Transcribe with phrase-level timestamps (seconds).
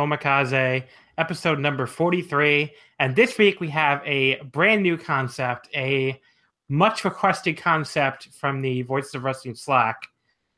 [0.00, 0.84] Omakase,
[1.18, 2.72] episode number 43.
[2.98, 6.20] And this week we have a brand new concept, a
[6.68, 10.06] much requested concept from the Voices of Wrestling Slack.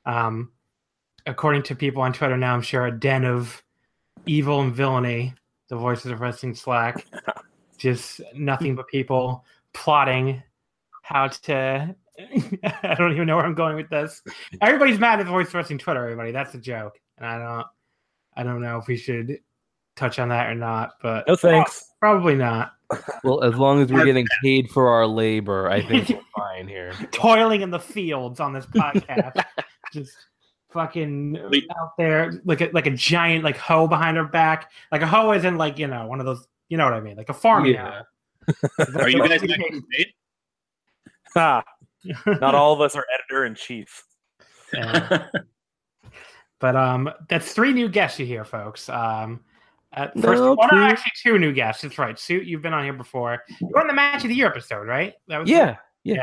[0.06, 0.52] Um,
[1.26, 3.62] according to people on Twitter now, I'm sure a den of
[4.26, 5.34] evil and villainy,
[5.69, 7.06] the Voices of Wrestling Slack.
[7.78, 9.44] Just nothing but people
[9.75, 10.42] plotting
[11.02, 11.97] how to.
[12.82, 14.22] I don't even know where I'm going with this.
[14.60, 16.31] Everybody's mad at the Voice of Wrestling Twitter, everybody.
[16.31, 17.00] That's a joke.
[17.19, 17.66] And I don't.
[18.37, 19.38] I don't know if we should
[19.97, 21.93] touch on that or not, but No thanks.
[22.00, 22.72] probably not.
[23.25, 26.93] Well, as long as we're getting paid for our labor, I think we're fine here.
[27.12, 29.43] Toiling in the fields on this podcast,
[29.93, 30.15] just
[30.72, 31.38] fucking
[31.78, 34.70] out there like a like a giant like hoe behind her back.
[34.91, 36.47] Like a hoe isn't like you know one of those.
[36.69, 37.16] You know what I mean?
[37.16, 38.03] Like a farming Yeah.
[38.49, 39.00] hoe.
[39.00, 40.06] Are you guys not getting paid?
[41.34, 41.62] Ha!
[42.26, 44.04] Not all of us are editor in chief.
[44.72, 45.28] Yeah.
[46.62, 48.88] But um, that's three new guests you hear, folks.
[48.88, 49.40] Um,
[49.92, 50.76] at No, first, well, no, two.
[50.76, 51.82] actually two new guests.
[51.82, 52.16] That's right.
[52.16, 53.42] Suit, you've been on here before.
[53.60, 55.12] You were on the match of the year episode, right?
[55.26, 56.22] That was Yeah, Yeah.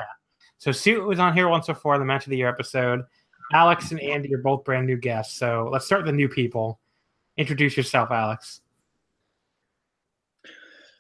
[0.57, 3.01] So Suit was on here once before the match of the year episode.
[3.51, 5.38] Alex and Andy are both brand new guests.
[5.38, 6.79] So let's start with the new people.
[7.35, 8.61] Introduce yourself, Alex.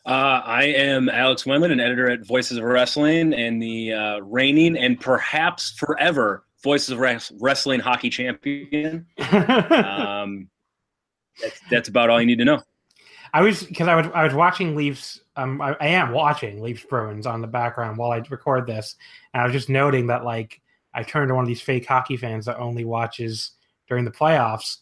[0.05, 4.77] Uh, I am Alex Wendland, an editor at Voices of Wrestling and the uh, reigning
[4.77, 9.05] and perhaps forever Voices of Wres- Wrestling hockey champion.
[9.19, 10.49] Um,
[11.41, 12.61] that's, that's about all you need to know.
[13.33, 15.21] I was because I was I was watching Leafs.
[15.35, 18.95] Um, I, I am watching Leafs Bruins on the background while I record this,
[19.33, 20.61] and I was just noting that like
[20.93, 23.51] I turned to one of these fake hockey fans that only watches
[23.87, 24.77] during the playoffs.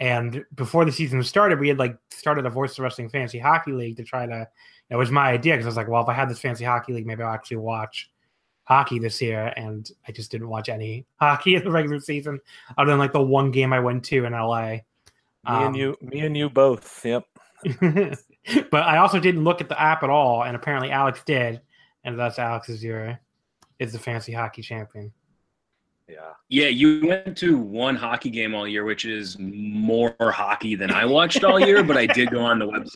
[0.00, 3.72] And before the season started, we had like started a Voice of Wrestling Fantasy Hockey
[3.72, 4.48] League to try to.
[4.90, 6.94] It was my idea because I was like, well, if I had this fancy hockey
[6.94, 8.10] league, maybe I'll actually watch
[8.68, 9.52] hockey this year.
[9.56, 12.38] And I just didn't watch any hockey in the regular season,
[12.76, 14.66] other than like the one game I went to in LA.
[14.66, 14.80] me
[15.46, 17.04] Um, and you, me and you both.
[17.04, 17.24] Yep.
[18.70, 21.60] but I also didn't look at the app at all, and apparently Alex did,
[22.04, 23.18] and thus Alex is your
[23.78, 25.12] is the fancy hockey champion.
[26.08, 26.32] Yeah.
[26.48, 31.04] Yeah, you went to one hockey game all year, which is more hockey than I
[31.04, 32.94] watched all year, but I did go on the website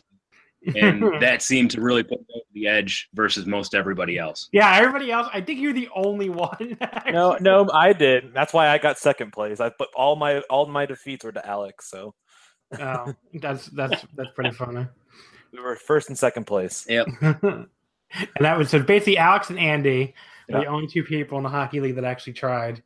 [0.75, 4.49] and that seemed to really put me over the edge versus most everybody else.
[4.51, 5.27] yeah, everybody else.
[5.33, 6.77] I think you're the only one.
[7.11, 8.33] No, no, I did.
[8.33, 9.59] That's why I got second place.
[9.59, 12.15] I put all my all my defeats were to Alex, so
[12.79, 14.87] oh, that's that's that's pretty funny.
[15.51, 16.85] we were first and second place.
[16.89, 17.07] Yep.
[17.21, 17.67] and
[18.39, 20.13] that was so basically Alex and Andy
[20.51, 22.81] are the only two people in the hockey league that actually tried.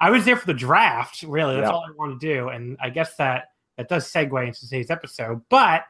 [0.00, 1.22] I was there for the draft.
[1.22, 1.72] Really, that's Yeah.
[1.74, 5.42] all I wanted to do, and I guess that that does segue into today's episode.
[5.48, 5.84] But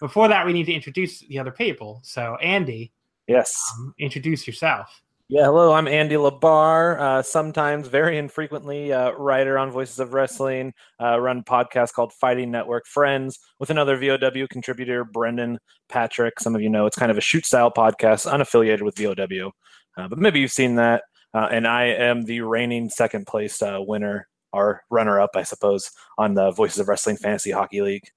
[0.00, 2.00] before that, we need to introduce the other people.
[2.02, 2.92] So, Andy,
[3.26, 3.54] Yes.
[3.78, 5.02] um, introduce yourself.
[5.28, 10.74] Yeah, hello, I'm Andy Labar, uh, sometimes very infrequently uh, writer on Voices of Wrestling,
[11.00, 15.58] uh, run podcast called Fighting Network Friends with another VOW contributor, Brendan
[15.88, 16.38] Patrick.
[16.40, 19.50] Some of you know it's kind of a shoot style podcast, unaffiliated with VOW,
[19.96, 21.04] uh, but maybe you've seen that.
[21.32, 25.90] Uh, and I am the reigning second place uh, winner, or runner up, I suppose,
[26.18, 28.10] on the Voices of Wrestling Fantasy Hockey League.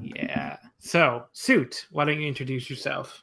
[0.00, 0.56] Yeah.
[0.78, 3.22] So, Suit, why don't you introduce yourself?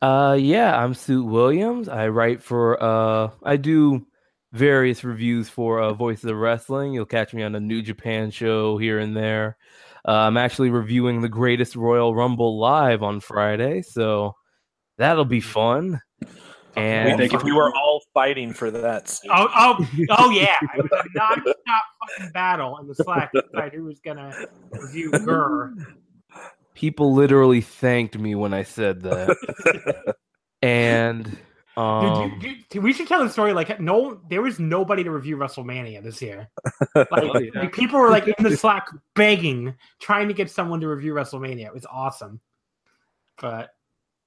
[0.00, 1.88] Uh, yeah, I'm Suit Williams.
[1.88, 4.06] I write for uh, I do
[4.52, 6.92] various reviews for uh, Voices of Wrestling.
[6.92, 9.56] You'll catch me on a New Japan show here and there.
[10.06, 14.34] Uh, I'm actually reviewing the Greatest Royal Rumble live on Friday, so
[14.96, 16.00] that'll be fun.
[16.78, 17.38] And thank you.
[17.44, 19.08] we were all fighting for that.
[19.08, 19.30] Steve.
[19.34, 20.56] Oh, oh, oh yeah!
[20.76, 21.84] It was a non-stop
[22.18, 24.32] fucking battle in the Slack to decide who was gonna
[24.72, 25.74] review Gurr.
[26.74, 30.14] people literally thanked me when I said that.
[30.62, 31.38] and
[31.76, 33.52] um, Dude, dude, dude, we should tell the story.
[33.52, 36.48] Like, no, there was nobody to review WrestleMania this year.
[36.96, 37.50] Like, Oh, yeah.
[37.60, 41.66] like, people were like in the Slack begging, trying to get someone to review WrestleMania.
[41.66, 42.40] It was awesome,
[43.40, 43.70] but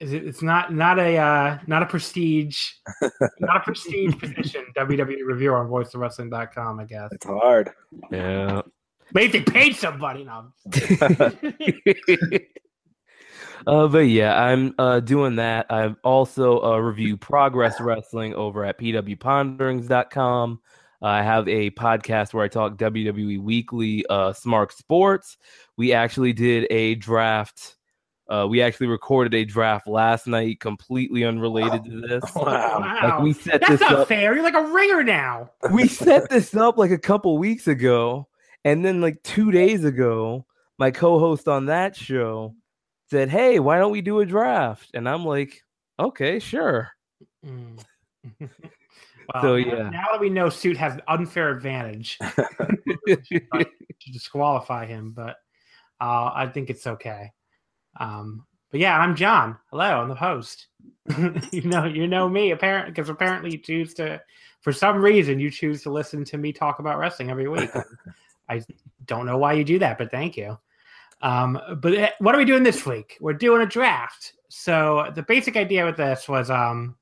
[0.02, 2.60] is it, it's not not a uh, not a prestige,
[3.40, 4.66] not a prestige position.
[4.76, 7.10] WWE reviewer on VoiceOfWrestling.com, I guess.
[7.12, 7.70] It's hard.
[8.12, 8.64] yeah.
[9.14, 10.24] Maybe they paid somebody.
[10.24, 10.54] No,
[13.68, 15.68] uh, but yeah, I'm uh, doing that.
[15.70, 20.62] I've also uh, review Progress Wrestling over at pwponderings.com.
[21.04, 25.36] I have a podcast where I talk WWE Weekly, uh, Smart Sports.
[25.76, 27.76] We actually did a draft.
[28.32, 32.24] Uh, we actually recorded a draft last night, completely unrelated to this.
[32.36, 32.80] Wow.
[33.04, 34.08] Like we set That's this not up.
[34.08, 34.34] fair.
[34.34, 35.52] You're like a ringer now.
[35.74, 38.28] we set this up like a couple weeks ago
[38.64, 40.46] and then like two days ago
[40.80, 42.56] my co-host on that show
[43.10, 45.64] said hey why don't we do a draft and i'm like
[46.00, 46.90] okay sure
[47.46, 47.84] Mm.
[48.40, 49.90] well, So, now- yeah.
[49.90, 52.18] Now that we know Suit has an unfair advantage,
[53.08, 55.38] to disqualify him, but
[56.00, 57.32] uh, I think it's okay.
[58.00, 59.58] Um, but yeah, I'm John.
[59.70, 60.68] Hello, I'm the host.
[61.52, 64.22] you know, you know me apparently because apparently you choose to,
[64.62, 67.70] for some reason, you choose to listen to me talk about wrestling every week.
[68.50, 68.62] I
[69.06, 70.58] don't know why you do that, but thank you.
[71.22, 73.18] Um, but eh, what are we doing this week?
[73.20, 74.34] We're doing a draft.
[74.50, 76.96] So the basic idea with this was, um,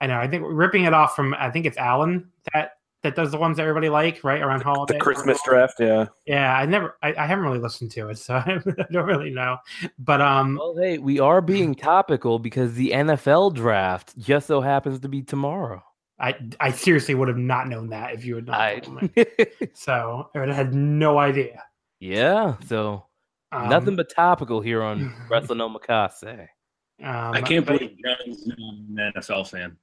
[0.00, 3.16] I know, I think we're ripping it off from, I think it's Alan that that
[3.16, 4.94] does the ones that everybody like, right around holiday.
[4.94, 6.06] The Christmas draft, yeah.
[6.26, 8.58] Yeah, I never, I, I haven't really listened to it, so I
[8.92, 9.56] don't really know.
[9.98, 15.00] But um, well hey we are being topical because the nfl draft just so happens
[15.00, 15.82] to be tomorrow
[16.18, 19.24] I, I seriously would have not known that if you had not I, told me.
[19.72, 21.62] So I would have had no idea.
[22.00, 23.06] yeah so
[23.52, 26.22] Um, nothing but topical here on wrestling omakase
[27.02, 29.76] Um, I can't but- believe John's not an NFL fan.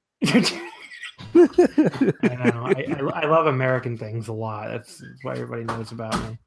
[1.34, 2.66] I know.
[2.66, 4.68] I, I, I love American things a lot.
[4.68, 6.38] That's, what everybody knows about me.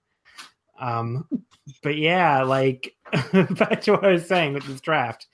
[0.80, 1.28] Um,
[1.84, 2.96] but yeah, like
[3.34, 5.28] back to what I was saying with this draft.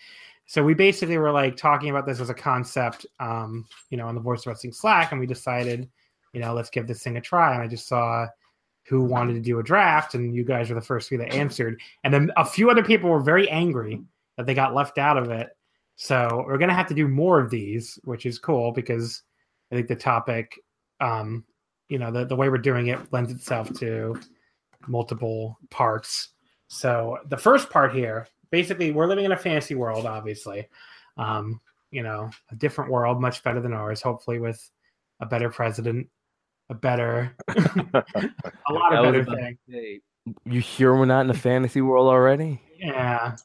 [0.46, 4.16] So we basically were like talking about this as a concept, um, you know, on
[4.16, 5.90] the Voice Wrestling Slack, and we decided,
[6.34, 7.54] you know, let's give this thing a try.
[7.54, 8.28] And I just saw
[8.88, 11.82] who wanted to do a draft, and you guys were the first three that answered.
[12.04, 14.02] And then a few other people were very angry
[14.38, 15.50] that they got left out of it.
[15.98, 19.24] So we're gonna have to do more of these, which is cool because
[19.72, 20.60] I think the topic,
[21.02, 21.44] um,
[21.90, 24.20] you know, the, the way we're doing it lends itself to
[24.88, 26.30] multiple parts.
[26.68, 30.68] So the first part here, basically, we're living in a fantasy world, obviously.
[31.18, 31.60] Um,
[31.92, 34.70] you know, a different world, much better than ours, hopefully with
[35.20, 36.08] a better president,
[36.70, 40.02] a better, a lot of was better things.
[40.46, 43.36] you sure we're not in a fantasy world already Yeah.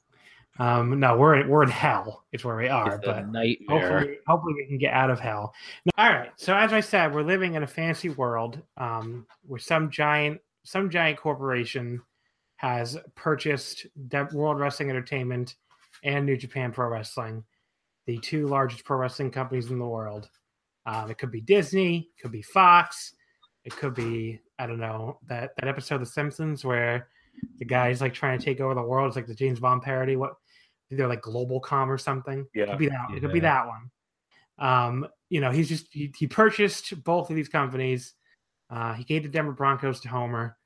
[0.58, 2.24] Um, no, we're in, we're in hell.
[2.32, 3.24] Is where we are, It's but
[3.68, 5.54] hopefully, hopefully we can get out of hell.
[5.86, 6.30] Now, all right.
[6.36, 10.90] So as I said, we're living in a fantasy world um, where some giant some
[10.90, 12.00] giant corporation
[12.56, 13.86] has purchased
[14.32, 15.56] World Wrestling Entertainment
[16.04, 17.42] and New Japan Pro Wrestling,
[18.06, 20.28] the two largest pro wrestling companies in the world.
[20.86, 23.14] Um, it could be Disney, it could be Fox,
[23.64, 27.08] it could be I don't know that that episode of The Simpsons where
[27.58, 29.08] the guy's like trying to take over the world.
[29.08, 30.16] It's like the James Bond parody.
[30.16, 30.34] What
[30.96, 32.40] they're like GlobalCom or something.
[32.40, 32.66] It Yeah.
[32.66, 33.06] could be that.
[33.16, 33.90] It could be that one.
[34.58, 38.14] Um, you know, he's just he, he purchased both of these companies.
[38.70, 40.56] Uh, he gave the Denver Broncos to Homer,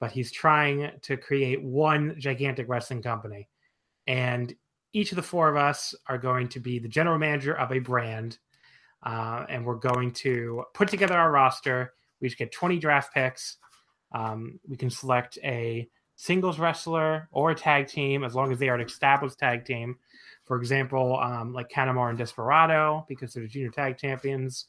[0.00, 3.48] but he's trying to create one gigantic wrestling company.
[4.06, 4.54] And
[4.92, 7.78] each of the four of us are going to be the general manager of a
[7.78, 8.38] brand,
[9.04, 11.92] uh, and we're going to put together our roster.
[12.20, 13.58] We each get 20 draft picks.
[14.12, 18.68] Um, we can select a singles wrestler or a tag team as long as they
[18.68, 19.96] are an established tag team.
[20.44, 24.66] For example, um, like Kanemaru and Desperado because they're the junior tag champions.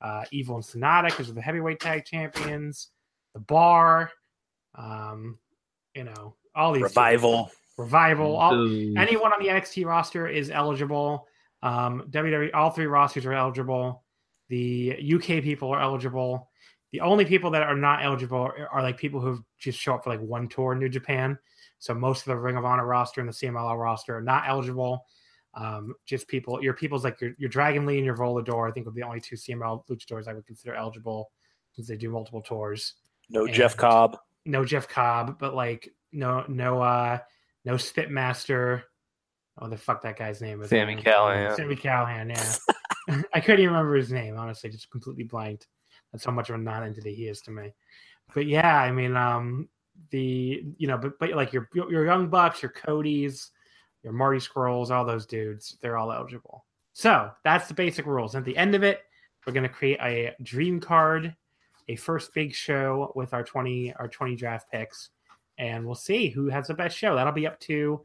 [0.00, 2.88] Uh, Evil and Sanada because they're the heavyweight tag champions.
[3.34, 4.10] The Bar,
[4.74, 5.38] um,
[5.94, 7.50] you know, all these Revival.
[7.76, 8.36] revival.
[8.36, 8.94] All, Ooh.
[8.96, 11.26] anyone on the NXT roster is eligible.
[11.62, 14.02] Um, WWE, all three rosters are eligible.
[14.48, 16.49] The UK people are eligible.
[16.92, 20.04] The only people that are not eligible are, are like people who just show up
[20.04, 21.38] for like one tour in New Japan.
[21.78, 25.06] So most of the Ring of Honor roster and the CMLL roster are not eligible.
[25.54, 28.86] Um, just people, your people's like your, your Dragon Lee and your Volador, I think
[28.86, 31.30] are the only two CMLL luchadors I would consider eligible
[31.72, 32.94] since they do multiple tours
[33.30, 34.18] No And- Jeff Cobb.
[34.44, 37.18] no Jeff Cobb, but like no no uh
[37.64, 38.82] no Spitmaster.
[39.58, 41.56] Oh the fuck that guy's name is Sami Callihan.
[41.56, 42.28] Sami Callihan,
[43.08, 43.22] yeah.
[43.34, 45.66] I couldn't even remember his name, honestly, just completely blanked.
[46.12, 47.72] That's how much of a non-entity he is to me.
[48.34, 49.68] But yeah, I mean, um
[50.10, 53.50] the you know, but but like your your young bucks, your Cody's,
[54.02, 56.64] your Marty Scurlls, all those dudes, they're all eligible.
[56.92, 58.34] So that's the basic rules.
[58.34, 59.02] At the end of it,
[59.46, 61.34] we're gonna create a dream card
[61.90, 65.10] a first big show with our 20 our 20 draft picks
[65.58, 68.00] and we'll see who has the best show that'll be up to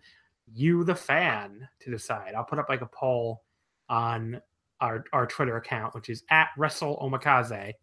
[0.53, 3.43] you the fan to decide i'll put up like a poll
[3.87, 4.41] on
[4.81, 7.73] our our twitter account which is at wrestle omakase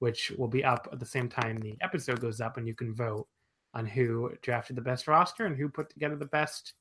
[0.00, 2.92] which will be up at the same time the episode goes up and you can
[2.94, 3.26] vote
[3.74, 6.74] on who drafted the best roster and who put together the best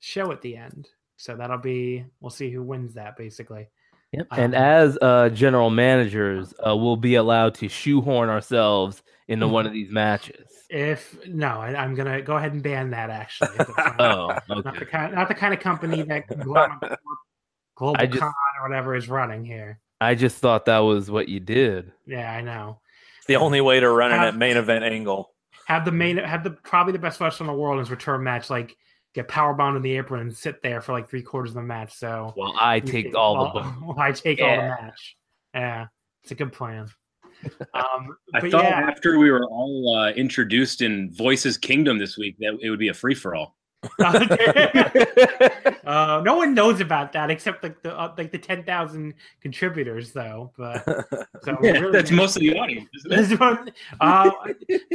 [0.00, 3.68] show at the end so that'll be we'll see who wins that basically
[4.12, 4.26] Yep.
[4.32, 9.66] And Um, as uh, general managers, uh, we'll be allowed to shoehorn ourselves into one
[9.66, 10.46] of these matches.
[10.70, 13.50] if no I, i'm gonna go ahead and ban that actually
[13.98, 16.78] Oh, not the kind, not the kind of company that Global,
[17.74, 19.80] Global just- Con or whatever is running here.
[20.00, 21.92] I just thought that was what you did.
[22.06, 22.80] Yeah, I know.
[23.18, 25.30] It's the only way to run it Have- at main event angle.
[25.66, 28.22] Have the main, have the probably the best wrestler in the world in his return
[28.22, 28.76] match, like
[29.14, 31.62] get power bound in the apron and sit there for like three quarters of the
[31.62, 31.92] match.
[31.94, 33.58] So Well, I take all the.
[33.60, 35.16] well, bu- well, I take all the match.
[35.54, 35.86] Yeah,
[36.22, 36.88] it's a good plan.
[37.74, 42.16] Um, I but thought yeah, after we were all uh, introduced in Voices Kingdom this
[42.16, 43.55] week that it would be a free for all.
[44.00, 44.18] uh,
[46.24, 50.52] no one knows about that except like the uh, like the ten thousand contributors, though.
[50.56, 50.84] But
[51.44, 53.74] so Yeah, really- that's most of the audience, isn't it?
[54.00, 54.30] Uh,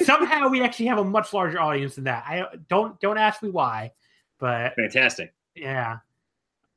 [0.03, 2.23] somehow we actually have a much larger audience than that.
[2.27, 3.91] I don't don't ask me why,
[4.39, 5.33] but Fantastic.
[5.55, 5.97] yeah,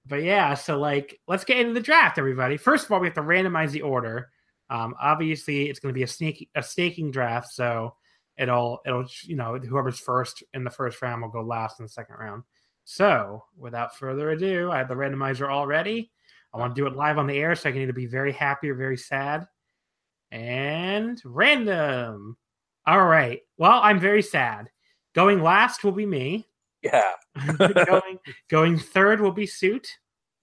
[0.07, 0.55] but yeah.
[0.55, 2.57] So like, let's get into the draft, everybody.
[2.57, 4.31] First of all, we have to randomize the order.
[4.71, 7.97] Um, obviously, it's going to be a sneak a staking draft, so
[8.39, 11.91] it'll it'll you know whoever's first in the first round will go last in the
[11.91, 12.43] second round.
[12.85, 16.11] So without further ado, I have the randomizer all ready.
[16.53, 18.33] I want to do it live on the air, so I can either be very
[18.33, 19.47] happy or very sad.
[20.31, 22.37] And random.
[22.87, 23.41] All right.
[23.57, 24.69] Well, I'm very sad.
[25.15, 26.47] Going last will be me.
[26.83, 27.13] yeah.
[27.57, 28.19] going
[28.51, 29.89] going third will be Suit,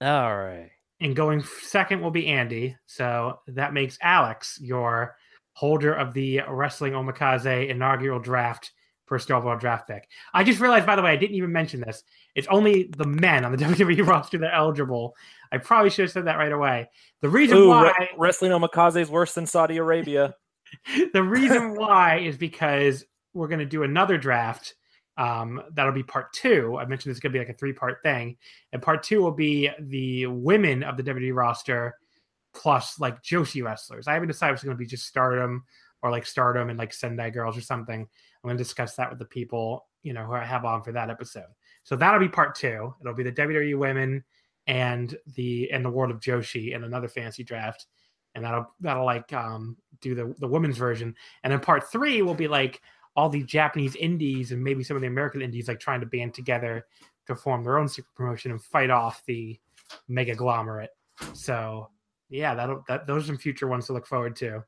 [0.02, 0.72] all right.
[1.00, 2.76] and going second will be Andy.
[2.86, 5.16] So that makes Alex your
[5.54, 8.72] holder of the Wrestling Omakase inaugural draft
[9.12, 10.08] first overall draft pick.
[10.34, 12.04] I just realized, by the way, I didn't even mention this.
[12.34, 15.16] It's only the men on the WWE roster that are eligible.
[15.52, 16.90] I probably should have said that right away.
[17.20, 20.34] The reason Ooh, why re- wrestling Omakase is worse than Saudi Arabia.
[21.14, 23.04] the reason why is because
[23.34, 24.76] we're going to do another draft.
[25.18, 26.78] Um, that'll be part two.
[26.78, 28.38] I mentioned it's going to be like a three part thing,
[28.72, 31.98] and part two will be the women of the WWE roster
[32.54, 34.08] plus like Joshi wrestlers.
[34.08, 35.64] I haven't decided if it's going to be just Stardom
[36.02, 38.02] or like Stardom and like Sendai Girls or something.
[38.02, 40.92] I'm going to discuss that with the people you know who I have on for
[40.94, 41.46] that episode.
[41.84, 42.94] So that'll be part two.
[43.02, 44.24] It'll be the WWE women
[44.68, 47.86] and the and the world of Joshi and another fancy draft
[48.36, 52.36] and that'll that'll like um do the the women's version and then part three will
[52.36, 52.82] be like
[53.16, 56.34] all the japanese indies and maybe some of the american indies like trying to band
[56.34, 56.86] together
[57.28, 59.60] to form their own secret promotion and fight off the
[60.08, 60.88] mega glomerate
[61.34, 61.90] so
[62.32, 64.64] yeah that'll that those are some future ones to look forward to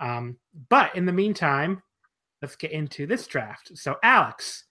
[0.00, 0.36] um
[0.68, 1.80] but in the meantime
[2.42, 4.64] let's get into this draft so alex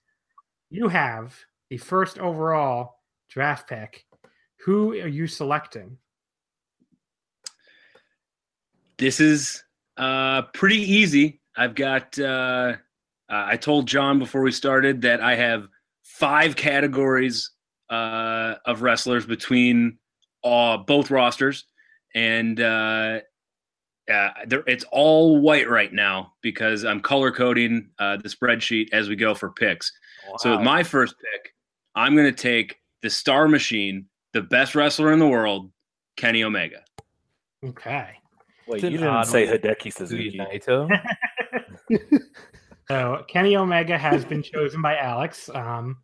[0.70, 1.34] you have
[1.70, 2.96] the first overall
[3.30, 4.04] draft pick
[4.64, 5.96] who are you selecting
[8.96, 9.62] This is
[9.96, 11.40] uh, pretty easy.
[11.56, 12.18] I've got.
[12.18, 12.76] Uh,
[13.28, 15.66] uh, I told John before we started that I have
[16.02, 17.50] five categories
[17.90, 19.98] uh, of wrestlers between
[20.44, 21.64] uh, both rosters,
[22.14, 23.20] and uh,
[24.10, 24.30] uh,
[24.66, 29.34] it's all white right now because I'm color coding uh, the spreadsheet as we go
[29.34, 29.92] for picks.
[30.38, 31.54] So with my first pick,
[31.94, 35.70] I'm going to take the Star Machine, the best wrestler in the world,
[36.16, 36.82] Kenny Omega.
[37.64, 38.10] okay
[38.66, 39.58] Wait, It's you didn't odd say one.
[39.58, 40.38] Hideki Suzuki.
[40.38, 40.88] Naito.
[42.88, 45.98] So Kenny Omega has been chosen by Alex um,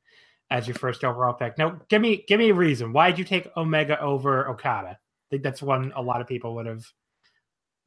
[0.50, 1.58] as your first overall pick.
[1.58, 2.92] Now, give me give me a reason.
[2.92, 4.98] Why did you take Omega over Okada?
[5.30, 6.84] I think that's one a lot of people would have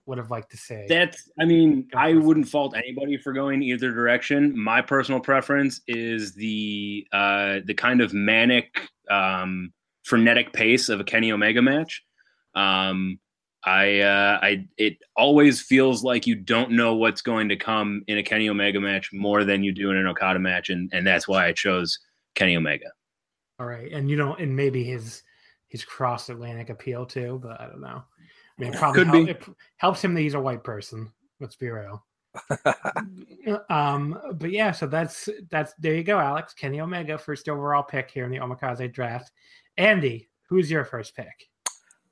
[0.06, 0.86] would have liked to say.
[0.90, 4.58] That's, I mean, I wouldn't fault anybody for going either direction.
[4.58, 9.72] My personal preference is the uh, the kind of manic, um,
[10.04, 12.04] frenetic pace of a Kenny Omega match.
[12.56, 13.20] Um,
[13.66, 18.18] I, uh, I, it always feels like you don't know what's going to come in
[18.18, 21.28] a Kenny Omega match more than you do in an Okada match, and and that's
[21.28, 21.98] why I chose
[22.36, 22.92] Kenny Omega.
[23.60, 25.24] All right, and you know, and maybe his
[25.74, 28.04] his cross Atlantic appeal too, but I don't know.
[28.06, 29.32] I mean, it probably Could help, be.
[29.32, 29.44] it
[29.78, 31.12] helps him that he's a white person.
[31.40, 32.06] Let's be real.
[33.70, 36.54] um, but yeah, so that's that's there you go, Alex.
[36.54, 39.32] Kenny Omega first overall pick here in the Omakase draft.
[39.78, 41.50] Andy, who's your first pick?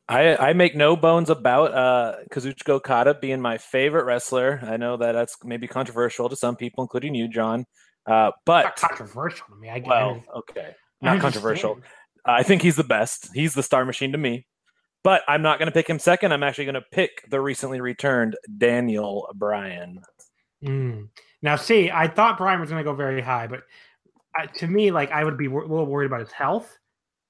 [0.10, 4.60] I, I make no bones about uh, Kazuchika Okada being my favorite wrestler.
[4.64, 7.66] I know that that's maybe controversial to some people, including you, John.
[8.08, 9.70] Uh, Not but controversial to me.
[9.70, 11.22] I well, okay, not understand.
[11.22, 11.80] controversial.
[12.26, 13.30] I think he's the best.
[13.34, 14.46] He's the star machine to me.
[15.04, 16.32] But I'm not going to pick him second.
[16.32, 20.02] I'm actually going to pick the recently returned Daniel Bryan.
[20.64, 21.08] Mm.
[21.42, 23.64] Now, see, I thought Bryan was going to go very high, but
[24.40, 26.78] uh, to me, like I would be wor- a little worried about his health.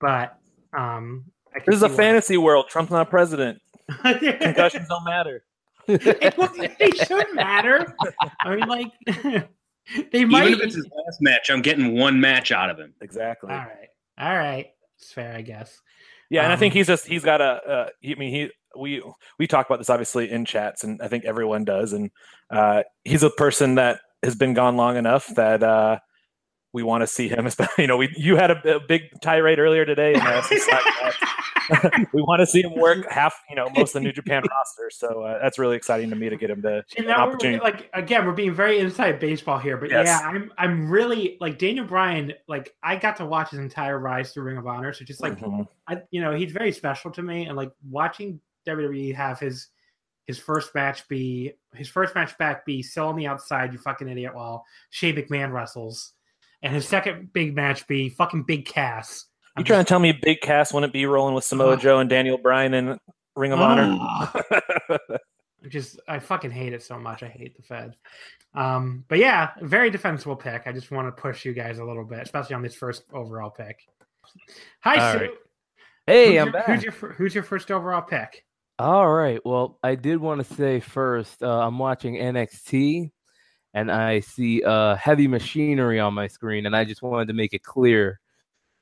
[0.01, 0.37] But
[0.77, 1.23] um,
[1.55, 2.65] I This is a see why- fantasy world.
[2.67, 3.61] Trump's not president.
[4.01, 5.43] Concussions don't matter.
[5.87, 7.95] it, well, they should matter.
[8.41, 8.91] I mean, like
[10.11, 10.47] they might.
[10.49, 12.93] Even if it's his last match, I'm getting one match out of him.
[13.01, 13.51] Exactly.
[13.51, 13.87] All right,
[14.19, 14.67] all right,
[15.01, 15.81] it's fair, I guess.
[16.29, 17.45] Yeah, and I think Um, he's just he's got a.
[17.45, 19.03] Uh, he, I mean, he we
[19.37, 21.91] we talk about this obviously in chats, and I think everyone does.
[21.93, 22.11] And
[22.49, 25.99] uh, he's a person that has been gone long enough that uh,
[26.73, 27.47] we want to see him.
[27.77, 31.17] You know, we you had a, a big tirade earlier today, and some side chats.
[32.13, 34.89] we want to see him work half, you know, most of the New Japan roster.
[34.89, 37.61] So uh, that's really exciting to me to get him to an opportunity.
[37.63, 40.07] like again, we're being very inside baseball here, but Yes.
[40.07, 42.33] yeah, I'm I'm really like Daniel Bryan.
[42.47, 45.39] Like I got to watch his entire rise through Ring of Honor, so just like
[45.39, 45.67] Mhm.
[45.87, 49.67] I, you know, he's very special to me, and like watching WWE have his
[50.27, 54.07] his first match be his first match back be still on the outside, you fucking
[54.07, 56.13] idiot, while Shane McMahon wrestles,
[56.63, 59.25] and his second big match be fucking Big Cass.
[59.57, 61.75] you trying to tell me Big Cass wouldn't be rolling with Samoa Uh.
[61.77, 62.97] Joe and Daniel Bryan in
[63.35, 63.97] Ring of Honor?
[65.69, 67.21] Just I fucking hate it so much.
[67.21, 67.95] I hate the Fed.
[68.55, 70.63] Um, but yeah, very defensible pick.
[70.65, 73.51] I just want to push you guys a little bit, especially on this first overall
[73.51, 73.79] pick.
[74.81, 75.19] Hi, Sue.
[75.19, 75.29] right.
[76.07, 76.65] Hey, who's I'm your, back.
[76.65, 78.43] Who's your Who's your first overall pick?
[78.79, 79.39] All right.
[79.45, 83.11] Well, I did want to say first, uh, I'm watching NXT
[83.73, 87.53] and I see uh, heavy machinery on my screen, and I just wanted to make
[87.53, 88.19] it clear.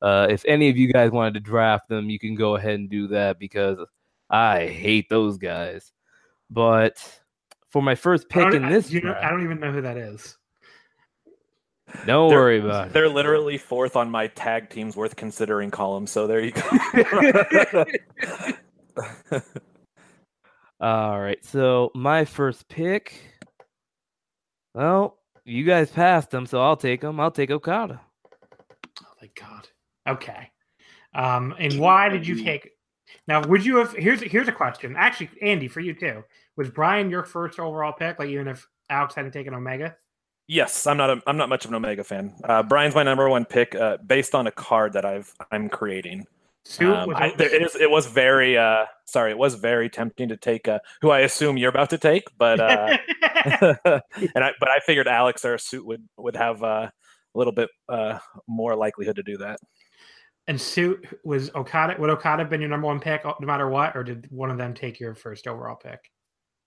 [0.02, 2.90] Uh, if any of you guys wanted to draft them, you can go ahead and
[2.90, 3.78] do that because
[4.30, 5.92] I hate those guys.
[6.50, 6.98] But
[7.70, 9.82] for my first pick don't- in I- this you know, I don't even know who
[9.82, 10.38] that is.
[12.06, 12.94] don't They're- worry about it.
[12.94, 16.08] They're literally fourth on my tag teams worth considering column.
[16.08, 16.62] So there you go.
[20.82, 21.44] All right.
[21.46, 23.22] So my first pick.
[24.74, 27.20] Well, you guys passed them, so I'll take them.
[27.20, 28.02] I'll take Okada.
[29.02, 29.68] Oh my god.
[30.08, 30.52] Okay.
[31.14, 32.72] Um, and why did you take?
[33.28, 33.94] Now, would you have?
[33.94, 34.96] Here's here's a question.
[34.98, 36.24] Actually, Andy, for you too.
[36.56, 38.20] Was Bryan your first overall pick?
[38.20, 39.96] Like even if Alex hadn't taken Omega?
[40.50, 41.10] yes, I'm not.
[41.10, 42.34] A, I'm not much of an Omega fan.
[42.44, 46.26] Uh, Bryan's my number one pick, uh, based on a card that I've I'm creating.
[46.70, 47.76] Sue Um, I, there, it is.
[47.76, 48.56] It was very.
[48.56, 50.68] Uh, sorry, it was very tempting to take.
[50.68, 52.96] Uh, who I assume you're about to take, but uh,
[54.36, 56.92] and I but I figured Alex or suit would would have uh,
[57.34, 59.60] a little bit uh, more likelihood to do that.
[60.48, 61.96] and Suit was Okada.
[62.00, 64.60] Would Okada have been your number one pick no matter what, or did one of
[64.60, 66.00] them take your first overall pick?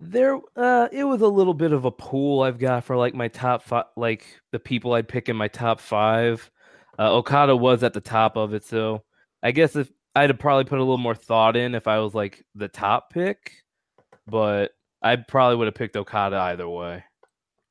[0.00, 3.28] There, uh, it was a little bit of a pool I've got for like my
[3.28, 6.50] top five, like the people I'd pick in my top five.
[6.98, 9.04] Uh, Okada was at the top of it, so
[9.42, 12.14] I guess if I'd have probably put a little more thought in if I was
[12.14, 13.52] like the top pick,
[14.26, 17.05] but I probably would have picked Okada either way.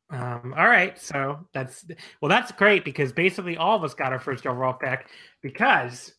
[0.09, 1.85] Um, all right, so that's
[2.21, 5.07] well, that's great because basically all of us got our first overall pick
[5.41, 6.13] because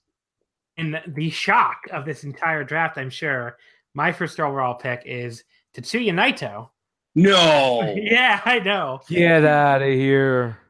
[0.78, 3.58] in the, the shock of this entire draft, I'm sure
[3.94, 5.44] my first overall pick is
[5.76, 6.70] Tetsuya Naito.
[7.14, 7.94] No.
[7.96, 9.00] yeah, I know.
[9.08, 10.61] Get out of here!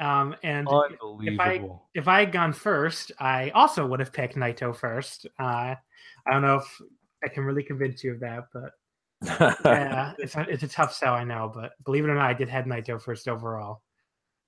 [0.00, 1.88] Um, and Unbelievable.
[1.94, 5.26] if I had gone first, I also would have picked Naito first.
[5.38, 5.74] Uh,
[6.26, 6.80] I don't know if
[7.22, 8.72] I can really convince you of that, but
[9.64, 12.32] yeah, it's a, it's a tough sell, I know, but believe it or not, I
[12.32, 13.82] did have Naito first overall.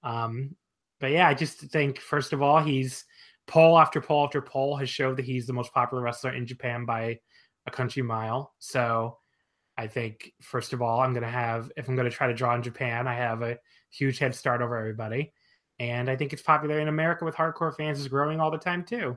[0.02, 0.56] Um,
[1.00, 3.04] but yeah, I just think first of all, he's
[3.46, 6.86] poll after poll after poll has showed that he's the most popular wrestler in Japan
[6.86, 7.18] by
[7.66, 8.54] a country mile.
[8.58, 9.18] So
[9.76, 12.34] I think first of all, I'm going to have if I'm going to try to
[12.34, 13.58] draw in Japan, I have a
[13.90, 15.32] huge head start over everybody,
[15.78, 18.84] and I think it's popular in America with hardcore fans is growing all the time
[18.84, 19.16] too.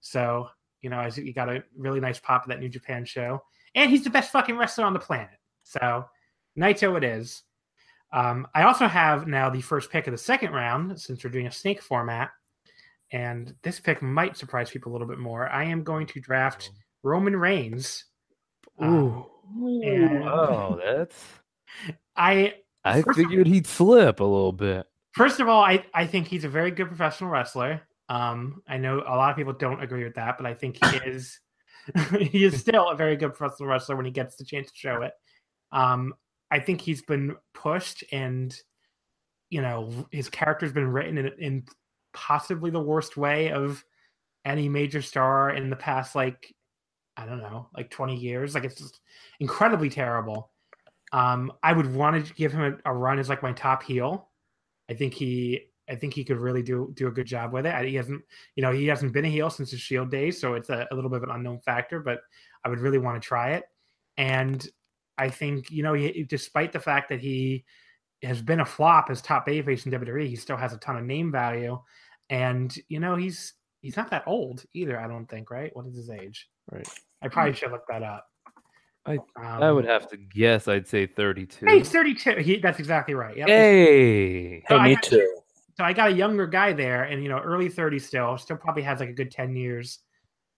[0.00, 0.48] So
[0.82, 3.42] you know, I think you got a really nice pop of that New Japan show,
[3.74, 5.38] and he's the best fucking wrestler on the planet.
[5.64, 6.06] So
[6.58, 7.42] Naito it is.
[8.12, 11.46] Um, I also have now the first pick of the second round since we're doing
[11.46, 12.30] a snake format,
[13.12, 15.48] and this pick might surprise people a little bit more.
[15.48, 16.70] I am going to draft
[17.02, 18.06] Roman Reigns.
[18.78, 19.26] Um,
[19.84, 21.22] and Oh, that's.
[22.16, 24.86] I I First- figured he'd slip a little bit.
[25.12, 27.82] First of all, I, I think he's a very good professional wrestler.
[28.08, 30.96] Um, I know a lot of people don't agree with that, but I think he
[31.06, 31.38] is
[32.18, 35.02] he is still a very good professional wrestler when he gets the chance to show
[35.02, 35.12] it.
[35.72, 36.14] Um,
[36.50, 38.54] I think he's been pushed, and
[39.48, 41.64] you know his character's been written in, in
[42.12, 43.84] possibly the worst way of
[44.44, 46.54] any major star in the past, like
[47.16, 48.54] I don't know, like twenty years.
[48.54, 49.00] Like it's just
[49.38, 50.50] incredibly terrible.
[51.12, 54.29] Um, I would want to give him a, a run as like my top heel.
[54.90, 57.84] I think he, I think he could really do do a good job with it.
[57.86, 58.22] He hasn't,
[58.56, 60.94] you know, he hasn't been a heel since his Shield days, so it's a, a
[60.94, 62.00] little bit of an unknown factor.
[62.00, 62.20] But
[62.64, 63.64] I would really want to try it,
[64.16, 64.66] and
[65.16, 67.64] I think you know, he, despite the fact that he
[68.22, 71.04] has been a flop as top babyface in WWE, he still has a ton of
[71.04, 71.80] name value,
[72.28, 74.98] and you know, he's he's not that old either.
[74.98, 75.74] I don't think, right?
[75.74, 76.48] What is his age?
[76.70, 76.88] Right.
[77.22, 77.56] I probably hmm.
[77.56, 78.29] should look that up.
[79.06, 80.68] I- Um, I would have to guess.
[80.68, 81.66] I'd say 32.
[81.66, 82.36] Hey, 32.
[82.36, 83.36] He, that's exactly right.
[83.36, 83.48] Yep.
[83.48, 84.62] Hey.
[84.68, 85.36] So Hey, me got- too.
[85.76, 88.82] So I got a younger guy there, and you know, early 30s still, still probably
[88.82, 90.00] has like a good 10 years,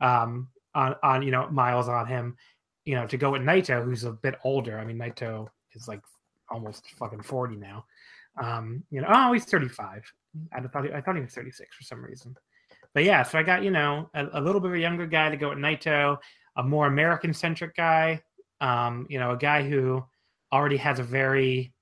[0.01, 2.37] um, on on you know miles on him,
[2.85, 4.79] you know, to go with Naito, who's a bit older.
[4.81, 6.01] I mean, Naito is like
[6.51, 7.85] almost fucking 40 now.
[8.43, 10.03] Um, you know, oh, he's 35.
[10.53, 12.35] I thought he, I thought he was 36 for some reason.
[12.95, 15.29] But yeah, so I got you know a, a little bit of a younger guy
[15.31, 16.17] to go with Naito,
[16.57, 18.21] a more American centric guy,
[18.63, 20.03] um, you know, a guy who
[20.51, 21.75] already has a very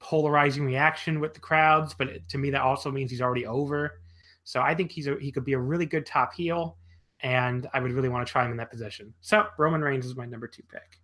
[0.00, 4.00] polarizing reaction with the crowds, but to me that also means he's already over.
[4.44, 6.76] So I think he's a, he could be a really good top heel,
[7.20, 9.14] and I would really want to try him in that position.
[9.20, 11.00] So Roman Reigns is my number two pick.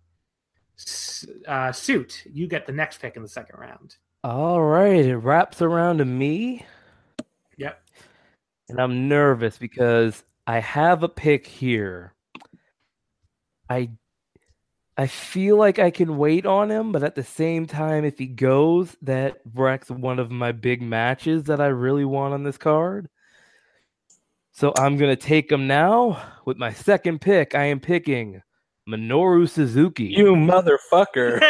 [0.77, 3.95] S- Uh, suit, you get the next pick in the second round.
[4.23, 5.05] All right.
[5.05, 6.65] It wraps around to me.
[7.57, 7.79] Yep.
[8.69, 12.13] And I'm nervous because I have a pick here.
[13.69, 13.91] I
[14.97, 18.27] I feel like I can wait on him, but at the same time, if he
[18.27, 23.09] goes, that wrecks one of my big matches that I really want on this card.
[24.53, 27.55] So I'm gonna take him now with my second pick.
[27.55, 28.41] I am picking
[28.89, 30.05] Minoru Suzuki.
[30.05, 31.41] You motherfucker.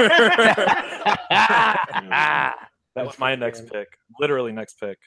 [1.29, 2.55] that
[2.95, 3.87] that was my next pick.
[4.19, 4.97] Literally next pick.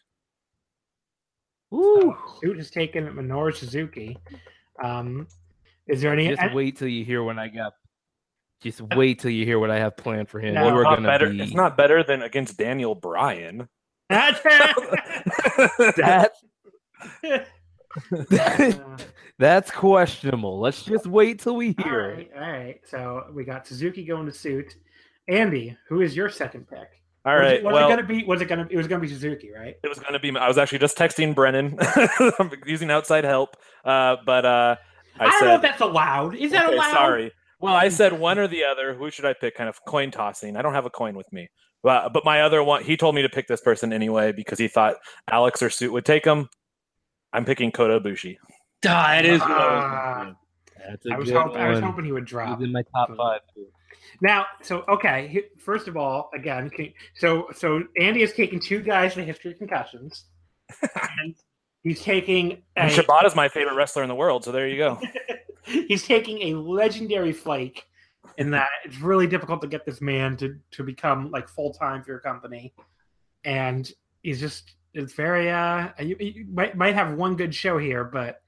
[1.70, 2.16] Woo.
[2.40, 4.16] Suit has taken Minoru Suzuki.
[4.82, 5.26] Um,
[5.88, 6.28] is there any?
[6.28, 7.72] Just wait till you hear when I got.
[8.60, 10.54] Just wait till you hear what I have planned for him.
[10.54, 11.30] No, We're Not gonna better.
[11.30, 13.68] be It's not better than against Daniel Bryan.
[14.08, 14.40] that.
[19.38, 20.58] That's questionable.
[20.58, 22.30] Let's just wait till we all hear it.
[22.34, 22.80] All right.
[22.84, 24.74] So we got Suzuki going to suit.
[25.28, 26.88] Andy, who is your second pick?
[27.24, 27.52] All Was right.
[27.54, 28.24] it, was well, it gonna be?
[28.24, 28.66] Was it gonna?
[28.70, 29.76] It was gonna be Suzuki, right?
[29.82, 30.36] it was going to be.
[30.36, 31.76] I was actually just texting Brendan.
[32.38, 33.56] I'm using outside help.
[33.84, 34.76] Uh, but uh,
[35.18, 36.34] I, I, don't know if that's allowed.
[36.34, 36.92] Is that okay, allowed?
[36.92, 37.32] sorry.
[37.60, 38.94] Well, I said one or the other.
[38.94, 39.56] Who should I pick?
[39.56, 40.56] Kind of coin tossing.
[40.56, 41.48] I don't have a coin with me.
[41.82, 44.68] But, but my other one, he told me to pick this person anyway because he
[44.68, 44.96] thought
[45.30, 46.48] Alex or Suit would take him.
[47.32, 48.36] I'm picking Kota Ibushi.
[48.86, 49.40] Ah, it is.
[49.40, 50.34] what I was Ah.
[50.88, 52.58] That's a I was, good hoping, I was hoping he would drop.
[52.58, 53.40] He's in my top five.
[54.20, 55.42] Now, so okay.
[55.58, 56.70] First of all, again,
[57.14, 60.24] so so Andy has taken two guys in the history of concussions,
[61.20, 61.34] and
[61.82, 65.00] he's taking And a, Shibata's my favorite wrestler in the world, so there you go.
[65.88, 67.84] he's taking a legendary flake
[68.36, 72.02] in that it's really difficult to get this man to to become like full time
[72.02, 72.72] for your company,
[73.44, 73.90] and
[74.22, 78.40] he's just it's very uh you, you might might have one good show here, but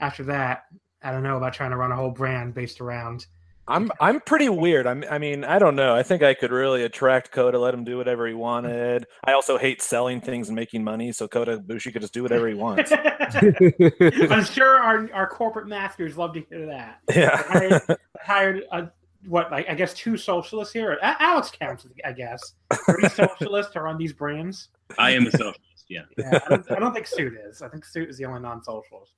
[0.00, 0.64] after that,
[1.02, 3.26] I don't know about trying to run a whole brand based around.
[3.68, 4.86] I'm I'm pretty weird.
[4.86, 5.94] I'm I mean I don't know.
[5.94, 9.06] I think I could really attract Kota, let him do whatever he wanted.
[9.24, 12.48] I also hate selling things and making money, so Kota Ibushi could just do whatever
[12.48, 12.90] he wants.
[12.92, 17.00] I'm sure our, our corporate masters love to hear that.
[17.14, 17.42] yeah.
[17.42, 17.82] hired,
[18.20, 18.86] hired uh,
[19.26, 20.92] what like I guess two socialists here.
[21.02, 22.54] A- Alex counts, I guess.
[22.86, 24.68] Three socialists to run these brands.
[24.98, 25.60] I am a socialist.
[25.88, 26.02] Yeah.
[26.16, 27.62] Yeah, I, don't, I don't think Suit is.
[27.62, 29.12] I think Suit is the only non-socialist.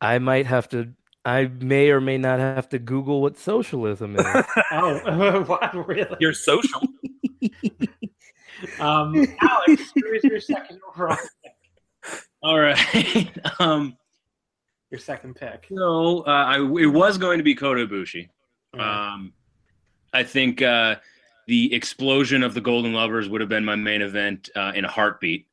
[0.00, 0.92] I might have to.
[1.24, 4.26] I may or may not have to Google what socialism is.
[4.72, 6.16] Oh, what really?
[6.20, 6.82] You're social.
[8.80, 11.18] Um, Alex, who is your second overall?
[12.42, 13.28] All right.
[13.58, 13.96] um,
[14.90, 15.66] Your second pick.
[15.70, 18.28] No, uh, I, it was going to be Kota Ibushi.
[18.78, 19.34] Um,
[20.14, 20.96] I think uh,
[21.46, 24.90] the explosion of the Golden Lovers would have been my main event uh, in a
[24.90, 25.46] heartbeat.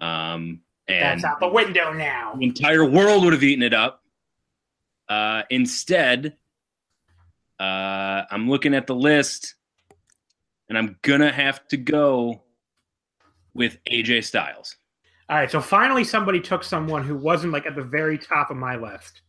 [0.00, 2.34] Um, and That's out the window now.
[2.36, 3.99] the entire world would have eaten it up.
[5.10, 6.36] Uh, instead,
[7.58, 9.56] uh, I'm looking at the list,
[10.68, 12.42] and I'm gonna have to go
[13.52, 14.76] with AJ Styles.
[15.28, 18.56] All right, so finally somebody took someone who wasn't like at the very top of
[18.56, 19.22] my list.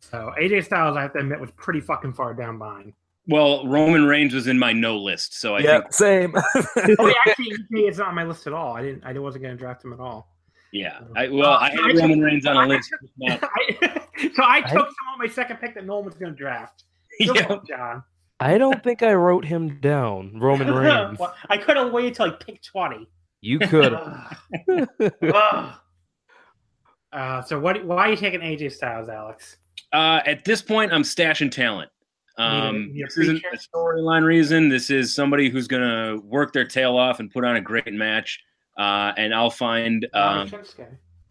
[0.00, 2.94] So AJ Styles, I have to admit, was pretty fucking far down behind.
[3.26, 6.34] Well, Roman Reigns was in my no list, so I yeah, think same.
[6.98, 8.74] Oh, yeah, actually, he is not on my list at all.
[8.74, 9.04] I didn't.
[9.04, 10.34] I wasn't going to draft him at all.
[10.72, 11.00] Yeah.
[11.16, 12.90] I, well, I Uh, had I Roman Reigns on a list.
[12.90, 13.10] took-
[13.42, 14.00] I,
[14.34, 16.84] so I took someone on my second pick that no one was going to draft.
[17.20, 17.46] Good yeah.
[17.48, 18.02] one, John.
[18.40, 21.18] I don't think I wrote him down, Roman Reigns.
[21.18, 23.08] Well, I could have waited till I picked twenty.
[23.40, 23.92] You could.
[27.12, 27.84] Uh, so what?
[27.84, 29.56] Why are you taking AJ Styles, Alex?
[29.92, 31.90] Uh, at this point, I'm stashing talent.
[32.36, 34.68] Um, Need a- this isn't a storyline reason.
[34.68, 37.92] This is somebody who's going to work their tail off and put on a great
[37.92, 38.40] match.
[38.78, 40.50] Uh, and I'll find, um,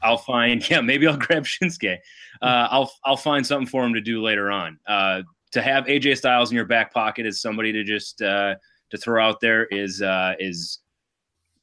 [0.01, 1.97] I'll find, yeah, maybe I'll grab Shinsuke.
[2.41, 4.77] Uh, I'll, I'll find something for him to do later on.
[4.85, 8.55] Uh, to have AJ Styles in your back pocket as somebody to just uh,
[8.89, 10.79] to throw out there is uh, is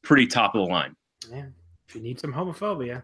[0.02, 0.94] pretty top of the line.
[1.30, 1.46] Yeah,
[1.88, 3.02] if you need some homophobia.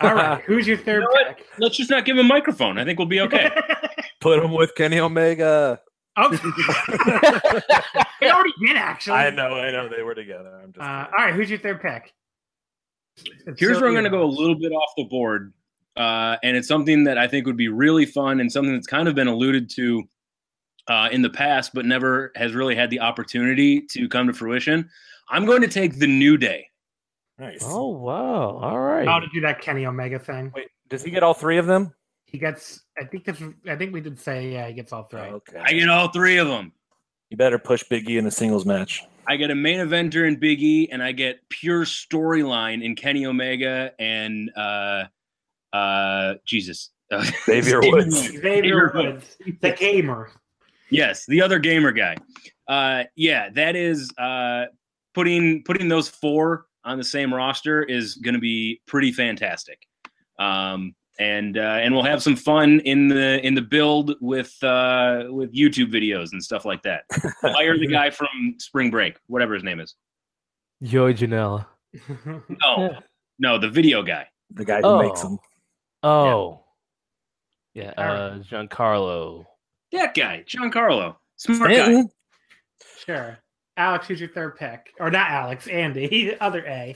[0.00, 1.46] All right, who's your third You know pick?
[1.58, 2.78] Let's just not give him a microphone.
[2.78, 3.50] I think we'll be okay.
[4.20, 5.80] Put him with Kenny Omega.
[6.16, 6.30] Oh,
[8.20, 9.14] they already did actually.
[9.14, 10.60] I know, I know, they were together.
[10.62, 10.84] I'm just.
[10.84, 12.12] Uh, all right, who's your third pick?
[13.46, 15.52] It's Here's so where I'm going to go a little bit off the board,
[15.96, 19.08] uh, and it's something that I think would be really fun and something that's kind
[19.08, 20.02] of been alluded to
[20.88, 24.88] uh, in the past, but never has really had the opportunity to come to fruition.
[25.28, 26.68] I'm going to take the New Day.
[27.38, 27.62] nice.
[27.62, 28.58] Oh wow!
[28.58, 29.06] All right.
[29.06, 30.52] How to do that Kenny Omega thing?
[30.54, 31.94] Wait, does he get all three of them?
[32.34, 32.80] He gets.
[32.98, 33.40] I think this.
[33.68, 34.66] I think we did say yeah.
[34.66, 35.20] He gets all three.
[35.20, 35.56] Okay.
[35.56, 36.72] I get all three of them.
[37.30, 39.04] you better push Big E in a singles match.
[39.28, 43.24] I get a main eventer in Big E, and I get pure storyline in Kenny
[43.24, 45.04] Omega and uh,
[45.72, 46.90] uh, Jesus.
[47.46, 48.16] Xavier Woods.
[48.16, 50.32] Xavier Woods, the gamer.
[50.90, 52.16] Yes, the other gamer guy.
[52.66, 54.64] Uh, yeah, that is uh,
[55.14, 59.86] putting putting those four on the same roster is going to be pretty fantastic.
[60.40, 65.24] Um, and uh, and we'll have some fun in the in the build with uh,
[65.30, 67.04] with YouTube videos and stuff like that.
[67.42, 69.94] Hire the guy from Spring Break, whatever his name is.
[70.82, 71.66] Joey Janela.
[72.60, 72.98] No,
[73.38, 74.26] no, the video guy.
[74.50, 75.02] The guy who Oh.
[75.02, 75.38] makes them.
[76.02, 76.64] Oh.
[77.74, 79.46] Yeah, All uh, Giancarlo.
[79.92, 82.02] That guy, Giancarlo, smart guy.
[83.04, 83.38] Sure.
[83.76, 84.92] Alex, who's your third pick?
[85.00, 86.94] Or not Alex, Andy, the other A.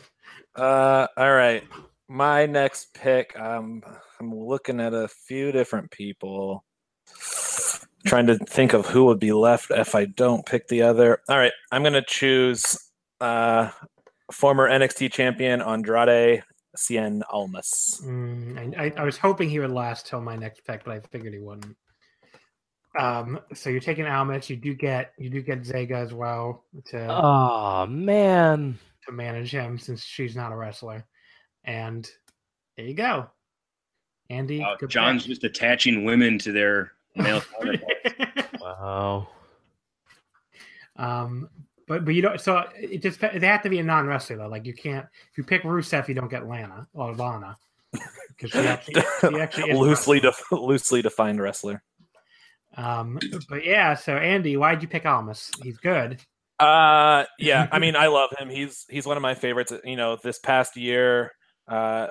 [0.54, 1.64] Uh, all right.
[2.08, 3.38] My next pick.
[3.38, 3.82] Um,
[4.20, 6.64] I'm looking at a few different people.
[8.06, 11.20] Trying to think of who would be left if I don't pick the other.
[11.28, 12.76] All right, I'm gonna choose
[13.20, 13.70] uh,
[14.32, 16.42] former NXT champion Andrade
[16.76, 18.00] Cien Almas.
[18.04, 21.00] Mm, I, I, I was hoping he would last till my next pick, but I
[21.00, 21.76] figured he wouldn't.
[22.98, 24.48] Um, so you're taking Almas.
[24.48, 28.78] You do get you do get Vega as well to Oh man.
[29.06, 31.04] to manage him since she's not a wrestler.
[31.64, 32.08] And
[32.76, 33.28] there you go,
[34.30, 34.60] Andy.
[34.60, 35.30] Wow, John's pick.
[35.30, 38.60] just attaching women to their male counterparts.
[38.60, 39.28] Wow.
[40.96, 41.48] um,
[41.86, 42.40] but but you don't.
[42.40, 44.48] So it just they have to be a non wrestler though.
[44.48, 47.56] Like you can't if you pick Rusev, you don't get Lana or Lana
[48.36, 50.30] because she actually, she actually loosely wrestler.
[50.58, 51.82] def- loosely defined wrestler.
[52.76, 53.94] Um, but yeah.
[53.94, 55.50] So Andy, why'd you pick Almas?
[55.62, 56.20] He's good.
[56.60, 57.68] Uh, yeah.
[57.72, 58.50] I mean, I love him.
[58.50, 59.72] He's he's one of my favorites.
[59.84, 61.32] You know, this past year,
[61.66, 62.08] uh,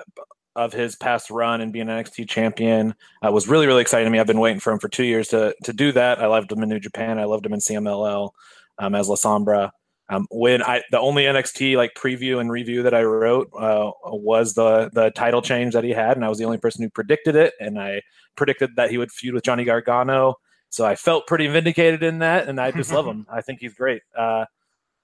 [0.56, 4.10] of his past run and being an NXT champion uh, was really really exciting to
[4.10, 4.18] me.
[4.18, 6.20] I've been waiting for him for two years to to do that.
[6.20, 7.18] I loved him in New Japan.
[7.18, 8.30] I loved him in CMLL
[8.78, 9.70] um, as La Sombra.
[10.10, 14.54] Um, when I the only NXT like preview and review that I wrote uh, was
[14.54, 17.36] the the title change that he had, and I was the only person who predicted
[17.36, 17.52] it.
[17.60, 18.02] And I
[18.34, 20.36] predicted that he would feud with Johnny Gargano.
[20.70, 23.26] So I felt pretty vindicated in that, and I just love him.
[23.30, 24.02] I think he's great.
[24.16, 24.46] Uh,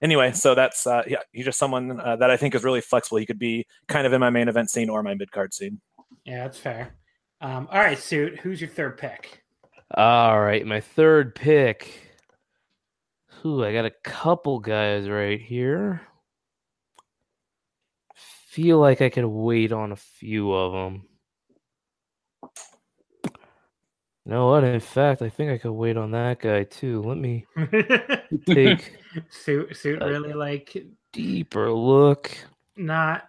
[0.05, 3.17] anyway, so that's uh, yeah, he's just someone uh, that I think is really flexible.
[3.17, 5.81] He could be kind of in my main event scene or my mid card scene.
[6.23, 6.95] Yeah, that's fair.
[7.41, 8.39] Um, all right, suit.
[8.39, 9.43] Who's your third pick?
[9.93, 12.01] All right, my third pick.
[13.45, 16.01] Ooh, I got a couple guys right here.
[18.15, 21.03] Feel like I could wait on a few of them.
[24.25, 24.63] You know what?
[24.63, 27.01] In fact, I think I could wait on that guy too.
[27.03, 27.45] Let me
[28.47, 28.97] take
[29.29, 30.75] suit suit really like
[31.13, 32.35] deeper look.
[32.75, 33.27] not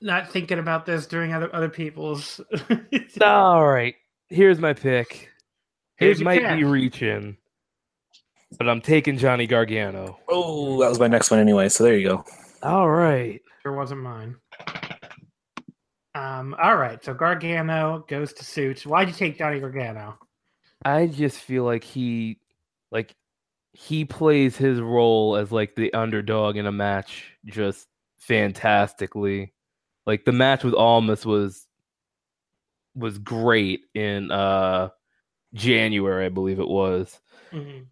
[0.00, 2.40] not thinking about this during other other people's.
[3.24, 3.96] All right,
[4.28, 5.28] here's my pick.
[5.96, 6.56] Here's it might pick.
[6.58, 7.36] be reaching.
[8.56, 10.18] but I'm taking Johnny Gargano.
[10.28, 11.68] Oh, that was my next one anyway.
[11.68, 12.24] So there you go.
[12.62, 13.40] All right.
[13.62, 14.36] Sure wasn't mine.
[16.14, 18.84] Um, all right, so Gargano goes to suit.
[18.84, 20.18] Why'd you take Johnny Gargano?
[20.84, 22.38] I just feel like he
[22.90, 23.14] like
[23.72, 27.86] he plays his role as like the underdog in a match just
[28.18, 29.52] fantastically.
[30.06, 31.66] Like the match with Almas was
[32.94, 34.88] was great in uh
[35.54, 37.20] January, I believe it was.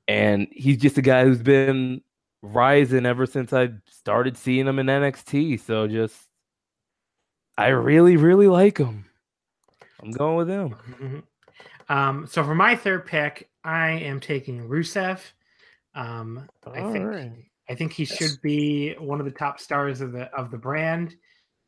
[0.09, 2.02] And he's just a guy who's been
[2.42, 5.61] rising ever since I started seeing him in NXT.
[5.61, 6.28] So just
[7.59, 9.05] I really, really like him.
[10.01, 10.71] I'm going with him.
[10.71, 11.23] Mhm.
[11.88, 15.21] Um, so for my third pick, I am taking Rusev.
[15.94, 17.33] Um, I think right.
[17.68, 21.16] I think he should be one of the top stars of the of the brand.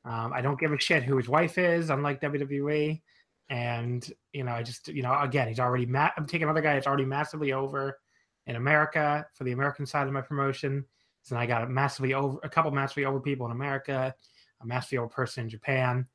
[0.05, 3.03] Um, I don't give a shit who his wife is, unlike WWE.
[3.49, 5.87] And you know, I just you know, again, he's already.
[5.87, 7.99] Ma- I'm taking another guy that's already massively over
[8.47, 10.85] in America for the American side of my promotion.
[11.23, 14.15] So I got a massively over a couple massively over people in America,
[14.61, 16.07] a over person in Japan,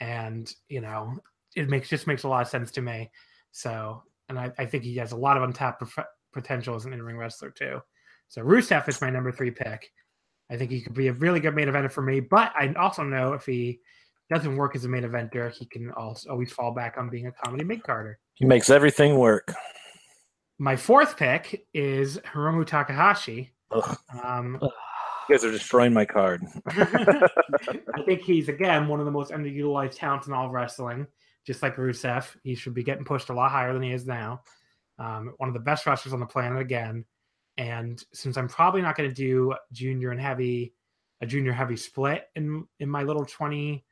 [0.00, 1.14] and you know,
[1.56, 3.10] it makes just makes a lot of sense to me.
[3.52, 6.92] So, and I, I think he has a lot of untapped prof- potential as an
[6.92, 7.80] in-ring wrestler too.
[8.28, 9.90] So Rusev is my number three pick.
[10.50, 13.02] I think he could be a really good main eventer for me, but I also
[13.02, 13.80] know if he
[14.30, 17.32] doesn't work as a main eventer, he can also always fall back on being a
[17.32, 18.18] comedy mid carder.
[18.34, 19.54] He makes everything work.
[20.58, 23.52] My fourth pick is Hiromu Takahashi.
[24.22, 24.60] Um,
[25.28, 26.44] you guys are destroying my card.
[26.68, 31.06] I think he's again one of the most underutilized talents in all wrestling.
[31.46, 34.42] Just like Rusev, he should be getting pushed a lot higher than he is now.
[34.98, 37.04] Um, one of the best wrestlers on the planet again.
[37.58, 40.74] And since I'm probably not going to do junior and heavy,
[41.20, 43.84] a junior heavy split in in my little 20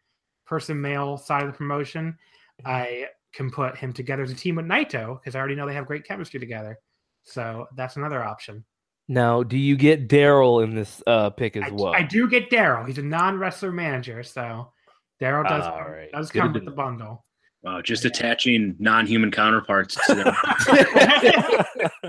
[0.46, 2.16] person male side of the promotion,
[2.64, 5.74] I can put him together as a team with Naito because I already know they
[5.74, 6.78] have great chemistry together.
[7.22, 8.64] So that's another option.
[9.12, 11.92] Now, do you get Daryl in this uh, pick as I, well?
[11.94, 12.86] I do get Daryl.
[12.86, 14.72] He's a non wrestler manager, so
[15.20, 16.10] Daryl does All right.
[16.10, 17.22] does Good come with the bundle.
[17.62, 20.34] Wow, just attaching non-human counterparts to them.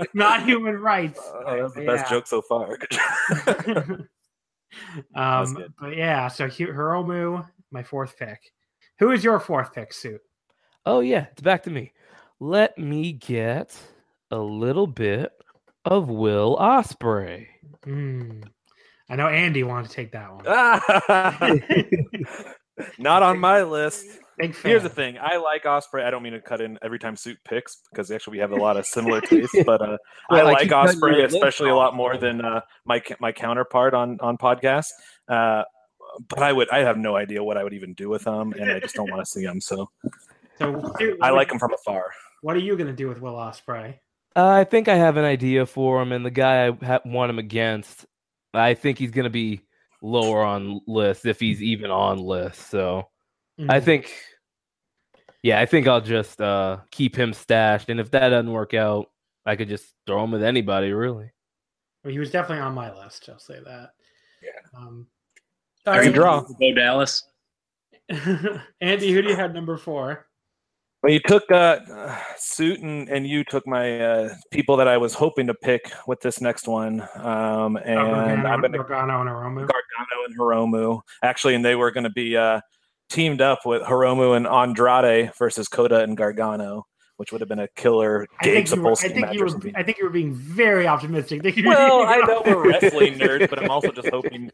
[0.14, 1.20] not human rights.
[1.22, 2.78] Oh, that's the best joke so far.
[5.14, 8.40] um, but yeah, so Hu- Hiromu, my fourth pick.
[8.98, 10.22] Who is your fourth pick, suit?
[10.86, 11.92] Oh yeah, it's back to me.
[12.40, 13.78] Let me get
[14.30, 15.30] a little bit
[15.84, 17.46] of Will Ospreay.
[17.84, 18.42] Hmm.
[19.08, 20.44] I know Andy wanted to take that one.
[22.98, 24.06] Not on my list.
[24.38, 24.56] Big.
[24.56, 25.16] Here's the thing.
[25.20, 26.04] I like Ospreay.
[26.04, 28.56] I don't mean to cut in every time Suit picks because actually we have a
[28.56, 29.56] lot of similar tastes.
[29.64, 29.96] But uh,
[30.30, 33.30] I Well, I like keep cutting Ospreay especially a lot more than uh, my my
[33.30, 34.90] counterpart on on podcasts.
[35.28, 35.62] Uh,
[36.28, 38.72] but I would I have no idea what I would even do with him, and
[38.72, 39.60] I just don't want to see him.
[39.60, 39.88] So
[40.58, 42.10] So Suit, I like him from afar.
[42.42, 43.98] What are you going to do with Will Ospreay?
[44.36, 47.30] Uh, I think I have an idea for him, and the guy I ha- want
[47.30, 48.04] him against,
[48.52, 49.60] I think he's going to be
[50.02, 52.68] lower on list if he's even on list.
[52.70, 53.08] So
[53.68, 53.84] I Hmm.
[53.84, 54.12] think,
[55.42, 59.06] yeah, I think I'll just uh, keep him stashed, and if that doesn't work out,
[59.46, 61.30] I could just throw him with anybody, really.
[62.02, 63.28] Well, he was definitely on my list.
[63.28, 63.90] I'll say that.
[64.42, 64.78] Yeah.
[64.78, 65.06] Um,
[65.86, 66.42] I can draw.
[66.58, 67.22] Bo Dallas.
[68.80, 70.26] Andy, who do you have number four?
[71.04, 71.80] Well, you took uh,
[72.38, 76.18] Suit and, and you took my uh, people that I was hoping to pick with
[76.22, 79.68] this next one, um, and Gargano, I'm to Gargano and Hiromu.
[79.68, 81.02] Gargano and Hiromu.
[81.22, 82.62] Actually, and they were going to be uh,
[83.10, 86.86] teamed up with Hiromu and Andrade versus Coda and Gargano,
[87.18, 89.60] which would have been a killer I Gabe think, you were, I think you were.
[89.76, 91.42] I think you were being very optimistic.
[91.66, 94.50] Well, I know we're wrestling nerds, but I'm also just hoping.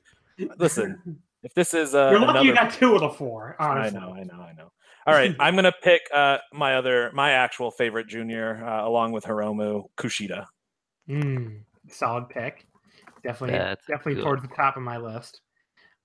[0.58, 3.54] Listen, if this is uh, You're lucky another, you got two of the four.
[3.60, 4.72] I know, I know, I know.
[5.06, 9.24] All right, I'm gonna pick uh, my other, my actual favorite junior, uh, along with
[9.24, 10.46] Hiromu Kushida.
[11.08, 12.66] Mm, solid pick.
[13.22, 14.24] Definitely, That's definitely good.
[14.24, 15.40] towards the top of my list.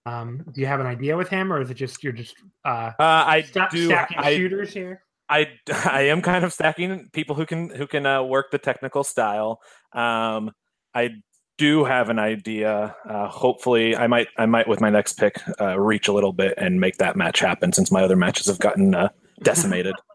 [0.06, 2.92] Um, do you have an idea with him, or is it just you're just uh,
[3.00, 3.88] Uh, I sta- do.
[3.88, 5.02] stacking I, shooters here?
[5.30, 5.48] I
[5.86, 9.60] I am kind of stacking people who can who can uh, work the technical style.
[9.94, 10.52] Um,
[10.94, 11.16] I
[11.58, 12.96] do have an idea.
[13.08, 16.54] Uh, hopefully, I might I might with my next pick uh, reach a little bit
[16.58, 19.10] and make that match happen since my other matches have gotten uh,
[19.44, 19.96] decimated.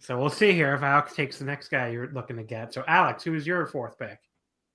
[0.00, 2.72] So we'll see here if Alex takes the next guy you're looking to get.
[2.72, 4.18] So Alex, who is your fourth pick?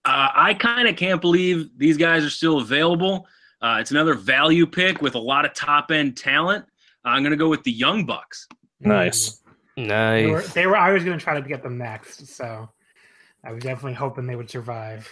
[0.05, 3.25] Uh, I kind of can't believe these guys are still available.
[3.59, 6.65] Uh, it's another value pick with a lot of top end talent.
[7.03, 8.47] I'm going to go with the Young Bucks.
[8.81, 9.41] nice.
[9.79, 10.53] Mm, They were, Nice.
[10.53, 10.77] they were.
[10.77, 12.69] I was going to try to get them next, so
[13.43, 15.09] I was definitely hoping they would survive.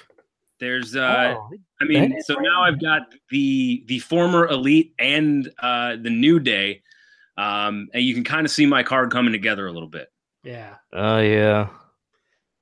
[0.61, 1.49] There's, uh, Oh,
[1.81, 2.27] I mean, Nice.
[2.27, 3.01] so now I've got
[3.31, 6.83] the the former elite and uh, the new day,
[7.35, 10.07] um, and you can kind of see my card coming together a little bit.
[10.43, 10.75] Yeah.
[10.93, 11.67] oh, yeah.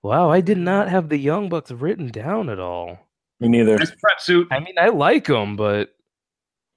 [0.02, 2.98] Wow, I did not have the Young Bucks written down at all.
[3.42, 3.78] Me neither.
[3.78, 4.48] Nice prep suit.
[4.52, 5.90] I mean, I like them, but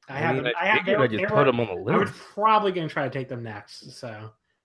[0.08, 0.34] I I, have.
[0.34, 0.78] mean, them- I, I have.
[0.84, 1.94] figured they I just were- put them on the list.
[1.94, 3.92] I was probably going to try to take them next.
[3.98, 4.08] So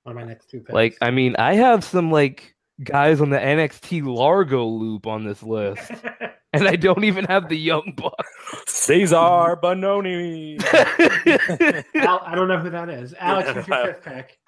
[0.03, 0.73] one of my next two picks.
[0.73, 5.41] Like, I mean, I have some like guys on the NXT Largo loop on this
[5.43, 5.91] list,
[6.53, 8.29] and I don't even have the Young Bucks.
[8.67, 10.61] Cezar Bononi.
[11.95, 13.13] Al, I don't know who that is.
[13.19, 14.39] Alex, who's your fifth pick?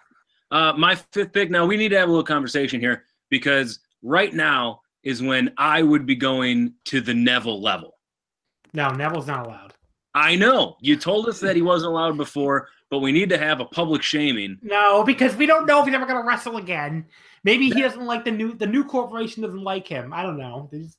[0.51, 1.51] Uh, my fifth pick.
[1.51, 5.83] Now we need to have a little conversation here because right now is when I
[5.83, 7.95] would be going to the Neville level.
[8.73, 9.73] No, Neville's not allowed.
[10.13, 13.59] I know you told us that he wasn't allowed before, but we need to have
[13.59, 14.57] a public shaming.
[14.61, 17.05] No, because we don't know if he's ever going to wrestle again.
[17.43, 20.11] Maybe he doesn't like the new the new corporation doesn't like him.
[20.11, 20.67] I don't know.
[20.71, 20.97] He's,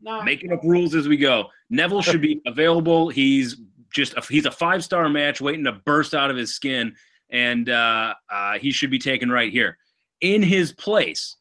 [0.00, 0.24] he's not.
[0.24, 1.46] Making up rules as we go.
[1.68, 3.08] Neville should be available.
[3.08, 3.56] He's
[3.92, 6.94] just a, he's a five star match waiting to burst out of his skin,
[7.30, 9.76] and uh, uh, he should be taken right here.
[10.20, 11.36] In his place,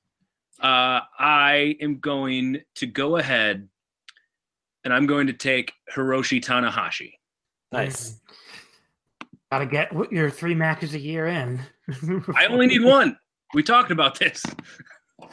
[0.62, 3.68] uh, I am going to go ahead,
[4.84, 7.14] and I'm going to take Hiroshi Tanahashi.
[7.72, 8.20] nice.
[9.52, 11.60] Got to get what- your three matches a year in.
[12.36, 13.18] I only need one.
[13.56, 14.44] We talked about this.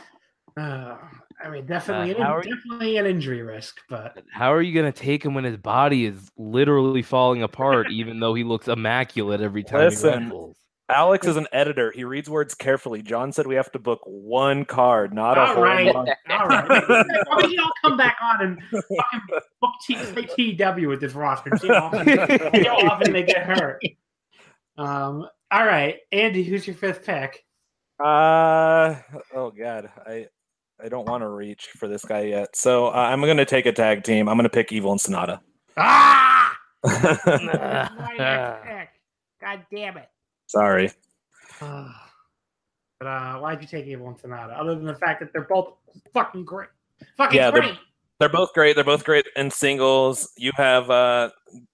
[0.58, 0.96] Uh,
[1.42, 4.62] I mean, definitely, Uh, an, how are you- definitely an injury risk, but How are
[4.62, 8.68] you gonna take him when his body is literally falling apart, even though he looks
[8.68, 10.12] immaculate every time Listen.
[10.12, 10.56] he wrestles?
[10.88, 11.90] Alex is an editor.
[11.90, 13.02] He reads words carefully.
[13.02, 15.92] John said we have to book one card, not a whole right.
[15.92, 16.10] month.
[16.30, 16.68] all right.
[16.68, 17.04] Why
[17.40, 21.66] don't you all come back on and fucking book T- TW with this roster see
[21.66, 23.82] how often, see how often they get hurt.
[24.78, 25.26] Um.
[25.50, 27.44] All right, Andy, who's your fifth pick?
[27.98, 28.94] Uh
[29.34, 30.28] oh god, I
[30.82, 32.54] I don't want to reach for this guy yet.
[32.56, 34.28] So uh, I'm gonna take a tag team.
[34.28, 35.40] I'm gonna pick Evil and Sanada.
[35.76, 36.56] Ah!
[36.84, 38.88] My next pick.
[39.40, 40.08] God damn it.
[40.46, 40.90] Sorry.
[42.98, 44.58] But uh, why'd you take Evil and Sanada?
[44.58, 45.74] Other than the fact that they're both
[46.14, 46.70] fucking great.
[47.18, 47.76] Fucking Yeah, they're-
[48.18, 48.74] They're both great.
[48.74, 50.32] They're both great in singles.
[50.38, 51.28] You have uh,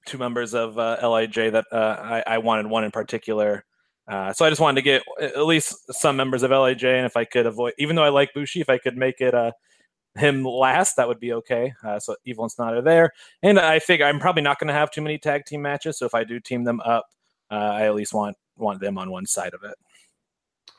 [0.05, 3.64] two members of uh, LIJ that uh, I, I wanted one in particular.
[4.09, 7.16] Uh, so I just wanted to get at least some members of LIJ, and if
[7.16, 9.53] I could avoid, even though I like Bushi, if I could make it uh,
[10.16, 11.72] him last, that would be okay.
[11.84, 14.74] Uh, so Evil and Sanada are there, and I figure I'm probably not going to
[14.74, 15.98] have too many tag team matches.
[15.98, 17.07] So if I do team them up,
[17.50, 19.76] uh, I at least want want them on one side of it.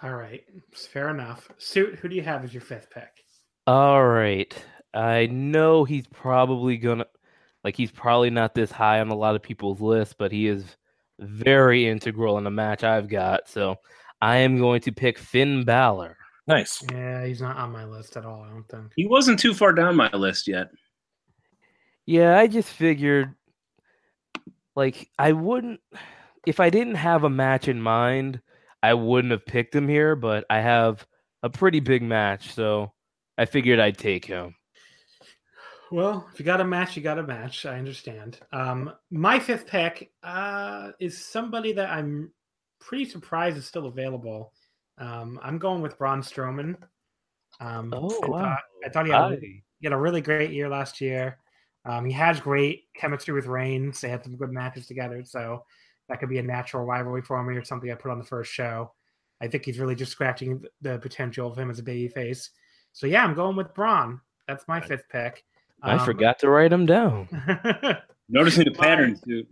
[0.01, 0.43] All right.
[0.73, 1.49] Fair enough.
[1.57, 3.23] Suit, who do you have as your fifth pick?
[3.67, 4.53] All right.
[4.93, 7.05] I know he's probably gonna
[7.63, 10.75] like he's probably not this high on a lot of people's list, but he is
[11.19, 13.49] very integral in the match I've got.
[13.49, 13.75] So
[14.21, 16.17] I am going to pick Finn Balor.
[16.47, 16.83] Nice.
[16.91, 18.91] Yeah, he's not on my list at all, I don't think.
[18.95, 20.69] He wasn't too far down my list yet.
[22.05, 23.33] Yeah, I just figured
[24.75, 25.79] like I wouldn't
[26.45, 28.41] if I didn't have a match in mind,
[28.81, 31.05] I wouldn't have picked him here, but I have
[31.41, 32.91] a pretty big match, so
[33.37, 34.55] I figured I'd take him.
[35.93, 37.67] Well, if you got a match, you got a match.
[37.67, 38.39] I understand.
[38.51, 42.31] Um, my fifth pick uh, is somebody that I'm
[42.79, 44.53] pretty surprised is still available.
[44.97, 46.77] Um, I'm going with Braun Strowman.
[47.59, 48.39] Um, Oh, I wow.
[48.39, 51.37] thought, I thought he had, a, he had a really great year last year.
[51.85, 54.01] Um, he has great chemistry with Reigns.
[54.01, 55.63] They had some good matches together, so
[56.09, 58.51] that could be a natural rivalry for me or something I put on the first
[58.51, 58.95] show.
[59.41, 62.49] I think he's really just scratching the potential of him as a babyface.
[62.93, 64.21] So yeah, I'm going with Braun.
[64.47, 65.43] That's my fifth pick.
[65.83, 67.27] I Um, forgot to write them down.
[68.29, 68.87] Noticing the Why?
[68.87, 69.45] pattern, too.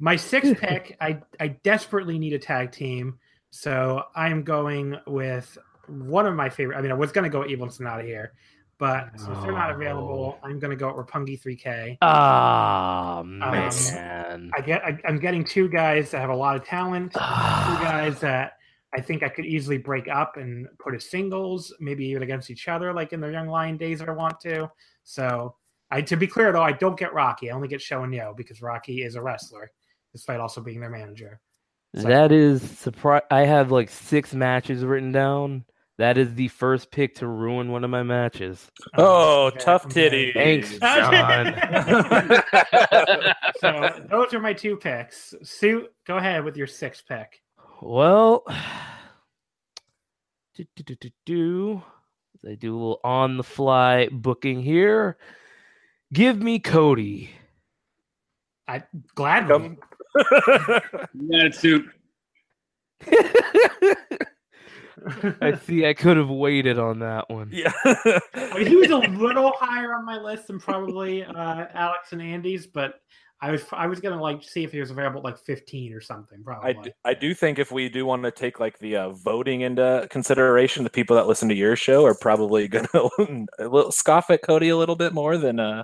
[0.00, 3.18] My sixth pick, I, I desperately need a tag team.
[3.50, 5.56] So I'm going with
[5.86, 6.76] one of my favorite.
[6.76, 8.32] I mean, I was going to go with Evil and Sanada here,
[8.78, 11.98] but since they're not available, I'm going to go with Roppongi 3K.
[12.02, 14.50] Ah Um, man.
[14.56, 18.18] I get, I, I'm getting two guys that have a lot of talent, two guys
[18.20, 18.54] that
[18.96, 22.66] I think I could easily break up and put as singles, maybe even against each
[22.66, 24.68] other, like in their young lion days if I want to.
[25.04, 25.54] So,
[25.90, 27.50] I to be clear though, I don't get Rocky.
[27.50, 29.70] I only get SHO and YOH because Rocky is a wrestler,
[30.12, 31.40] despite also being their manager.
[31.96, 33.22] So- That is surprise.
[33.30, 35.64] I have like six matches written down.
[35.96, 38.68] That is the first pick to ruin one of my matches.
[38.94, 40.32] Um, oh, Okay, tough titty.
[40.32, 41.54] Thanks, John.
[43.60, 45.34] so those are my two picks.
[45.44, 47.40] Sue, go ahead with your sixth pick.
[47.80, 48.42] well,
[50.56, 51.82] do, do, do, do, do.
[52.48, 55.16] I do a little on the fly booking here.
[56.14, 57.30] Give me Cody.
[58.68, 58.82] I
[59.14, 59.76] gladly.
[61.12, 61.86] Yeah, suit.
[65.40, 65.84] I see.
[65.84, 67.50] I could have waited on that one.
[67.52, 67.72] yeah.
[67.84, 72.22] I mean, he was a little higher on my list than probably uh, Alex and
[72.22, 73.00] Andy's, but
[73.40, 76.00] I was I was gonna like see if he was available at like 15 or
[76.00, 76.44] something.
[76.44, 76.70] Probably.
[76.70, 79.62] I do, I do think if we do want to take like the uh, voting
[79.62, 82.86] into consideration, the people that listen to your show are probably going
[83.58, 85.82] to scoff at Cody a little bit more than uh,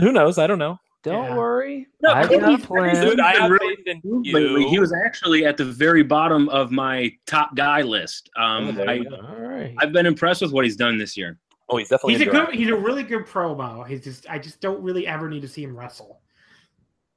[0.00, 0.38] who knows?
[0.38, 0.78] I don't know.
[1.02, 1.36] Don't Yeah.
[1.36, 1.86] worry.
[2.02, 3.00] No, I Cody's- got plans.
[3.00, 4.62] Dude, I have really faith in lately.
[4.64, 4.68] you.
[4.68, 8.28] He was actually at the very bottom of my top guy list.
[8.36, 9.16] Oh, Um, there I, you go.
[9.16, 9.74] All right.
[9.78, 11.38] I've been impressed with what he's done this year.
[11.70, 13.86] oh, he's definitely he's a in good he's a really good promo.
[13.86, 16.20] He's just I just don't really ever need to see him wrestle.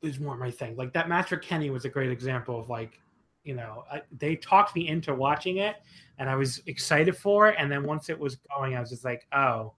[0.02, 0.76] Is more my thing.
[0.78, 3.00] Like that match with Kenny was a great example of like,
[3.44, 5.78] you know, I, they talked me into watching it,
[6.20, 7.56] and I was excited for it.
[7.58, 9.74] And then once it was going, I was just like, oh,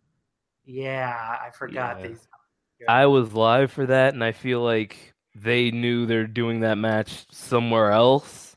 [0.66, 2.08] yeah, I forgot Yeah.
[2.10, 2.28] these.
[2.88, 7.26] I was live for that, and I feel like they knew they're doing that match
[7.32, 8.56] somewhere else,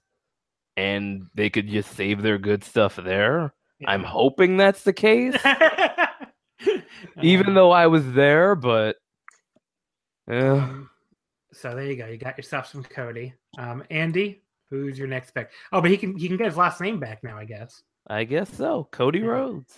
[0.76, 3.52] and they could just save their good stuff there.
[3.86, 5.36] I'm hoping that's the case,
[7.22, 8.54] even though I was there.
[8.54, 8.96] But
[10.28, 10.80] yeah,
[11.52, 12.06] so there you go.
[12.06, 13.34] You got yourself some Cody.
[13.56, 15.50] Um, Andy, who's your next pick?
[15.72, 17.82] Oh, but he can he can get his last name back now, I guess.
[18.08, 18.88] I guess so.
[18.90, 19.26] Cody Yeah.
[19.26, 19.74] Rhodes.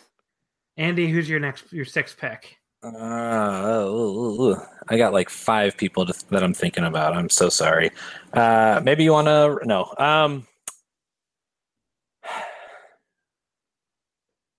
[0.77, 2.57] Andy, who's your next your sixth pick?
[2.83, 4.55] Uh,
[4.89, 7.15] I got like five people to, that I'm thinking about.
[7.15, 7.91] I'm so sorry.
[8.33, 9.93] Uh, maybe you want to no.
[9.99, 10.47] Um,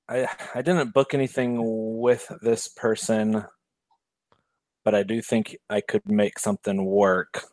[0.08, 1.58] I I didn't book anything
[2.00, 3.44] with this person,
[4.86, 7.46] but I do think I could make something work.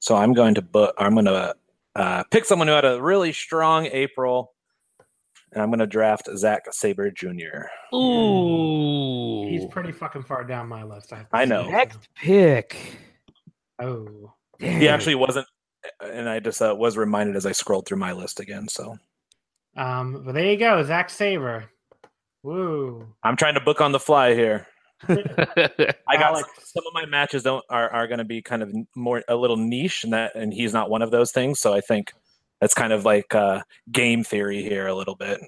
[0.00, 0.94] So I'm going to book.
[0.98, 1.54] I'm going to
[1.94, 4.52] uh, pick someone who had a really strong April,
[5.52, 7.66] and I'm going to draft Zack Sabre Jr.
[7.94, 11.12] Ooh, He's pretty fucking far down my list.
[11.12, 11.68] I, have to I know.
[11.68, 12.76] next pick.
[13.78, 15.46] Oh, He actually wasn't,
[16.00, 18.68] and I just uh, was reminded as I scrolled through my list again.
[18.68, 18.98] So
[19.76, 21.70] um, but there you go, Zack Sabre.
[22.42, 23.06] Woo.
[23.22, 24.66] I'm trying to book on the fly here.
[25.08, 25.16] I
[26.12, 26.48] got Alex.
[26.64, 29.56] some of my matches don't are, are going to be kind of more a little
[29.56, 31.58] niche, and that and he's not one of those things.
[31.58, 32.12] So I think
[32.60, 35.40] that's kind of like uh, game theory here a little bit.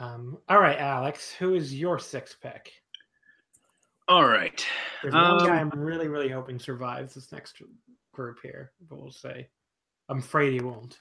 [0.00, 2.72] Um, all right, Alex, who is your sixth pick?
[4.08, 4.64] All right.
[5.02, 7.62] There's one Um, guy I'm really, really hoping survives this next
[8.12, 9.48] group here, but we'll say.
[10.08, 10.98] I'm afraid he won't.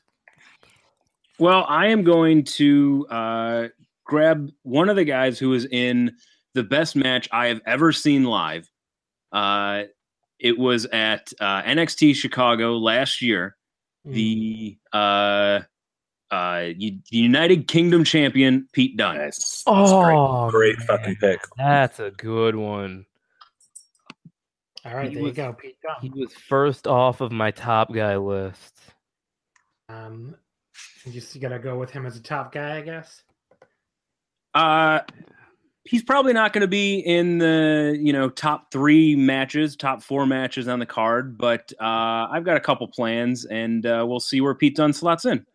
[1.39, 3.68] Well, I am going to uh,
[4.05, 6.16] grab one of the guys who is in
[6.53, 8.70] the best match I have ever seen live.
[9.32, 9.84] Uh,
[10.39, 13.57] it was at uh, NXT Chicago last year.
[14.06, 14.14] Mm.
[14.14, 15.60] The uh,
[16.34, 19.18] uh, U- United Kingdom champion Pete Dunne.
[19.18, 19.64] Nice.
[19.64, 21.41] That's oh, great, great fucking pick.
[21.58, 23.06] That's a good one.
[24.86, 25.95] All right, he there was- you go, Pete Dunne.
[26.01, 28.80] He was first off of my top guy list.
[29.88, 30.36] Um,
[31.06, 33.24] you just gotta go with him as a top guy, I guess.
[34.54, 34.99] Uh,
[35.86, 40.26] he's probably not going to be in the you know top three matches, top four
[40.26, 44.42] matches on the card, but uh, I've got a couple plans, and uh, we'll see
[44.42, 45.46] where Pete Dunne slots in.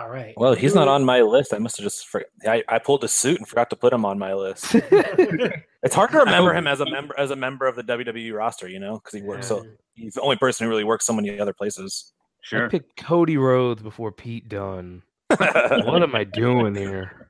[0.00, 0.32] All right.
[0.36, 1.52] Well, he's not on my list.
[1.52, 4.04] I must have just for, I, I pulled a suit and forgot to put him
[4.04, 4.76] on my list.
[5.84, 8.68] It's hard to remember him as a member as a member of the WWE roster,
[8.68, 9.64] you know, because he works so
[9.94, 12.12] he's the only person who really works so many other places.
[12.52, 15.02] I picked Cody Rhodes before Pete Dunne.
[15.38, 17.27] What am I doing here?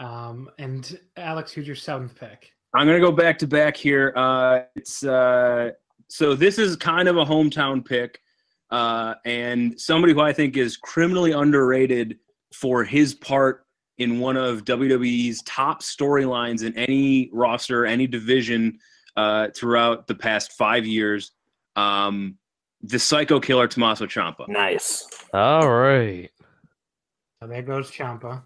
[0.00, 2.52] Um, and Alex, who's your seventh pick?
[2.74, 4.12] I'm going to go back to back here.
[4.16, 5.70] Uh, it's uh,
[6.08, 8.20] so this is kind of a hometown pick,
[8.70, 12.18] uh, and somebody who I think is criminally underrated
[12.52, 13.66] for his part
[13.98, 18.78] in one of WWE's top storylines in any roster, any division
[19.16, 21.32] uh, throughout the past five years.
[21.76, 22.36] Um,
[22.82, 24.48] the Psycho Killer Tommaso Ciampa.
[24.48, 25.06] nice.
[25.34, 26.30] All right.
[27.42, 28.42] So there goes Ciampa.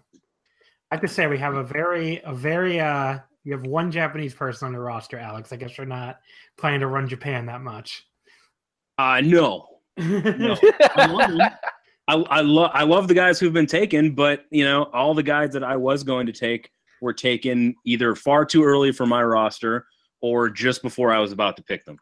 [0.95, 4.33] I have to say we have a very, a very, uh, you have one Japanese
[4.33, 5.51] person on the roster, Alex.
[5.51, 6.21] I guess you're not
[6.57, 8.07] planning to run Japan that much.
[8.97, 9.67] Uh, no,
[9.97, 10.55] no.
[10.95, 11.51] I love.
[12.07, 15.21] I, I love I love the guys who've been taken, but you know all the
[15.21, 16.71] guys that I was going to take
[17.01, 19.87] were taken either far too early for my roster
[20.21, 21.97] or just before I was about to pick them.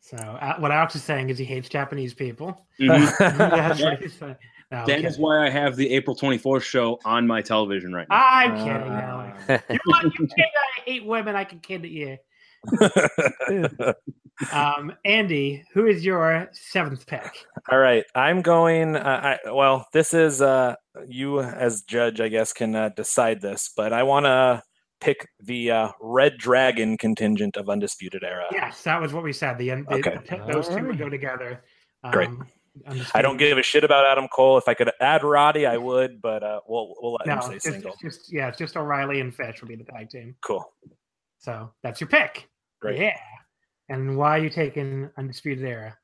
[0.00, 2.66] So uh, what Alex is saying is he hates Japanese people.
[2.80, 3.14] Mhm.
[3.18, 4.36] That's what he's saying.
[4.72, 5.06] No, I'm that kidding.
[5.06, 8.16] is why I have the April twenty fourth show on my television right now.
[8.20, 9.64] I'm Uh, kidding, Alex.
[9.70, 11.36] You want you kid I hate women?
[11.36, 12.16] I can kid at you.
[14.50, 17.44] Um, Andy, who is your seventh pick?
[17.70, 18.96] All right, I'm going.
[18.96, 20.74] Uh, I, well, this is uh,
[21.06, 24.62] you as judge, I guess, can uh, decide this, but I want to
[25.00, 28.46] pick the uh, Red Dragon contingent of Undisputed Era.
[28.50, 29.58] Yes, that was what we said.
[29.58, 30.18] The, the Okay.
[30.50, 31.62] those two would go together.
[32.10, 32.30] Great.
[33.14, 34.56] I don't give a shit about Adam Cole.
[34.58, 37.54] If I could add Roddy, I would, but uh, we'll we'll let no, him say
[37.56, 37.90] it's single.
[37.90, 40.34] just, just yeah, it's just O'Reilly and Fish will be the tag team.
[40.42, 40.64] Cool.
[41.38, 42.48] So that's your pick.
[42.80, 42.98] Great.
[42.98, 43.16] Yeah.
[43.88, 45.98] And why are you taking Undisputed Era?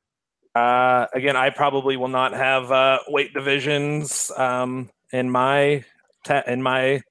[0.53, 5.83] Uh, again, I probably will not have uh, weight divisions um, in my
[6.23, 7.01] ta- in my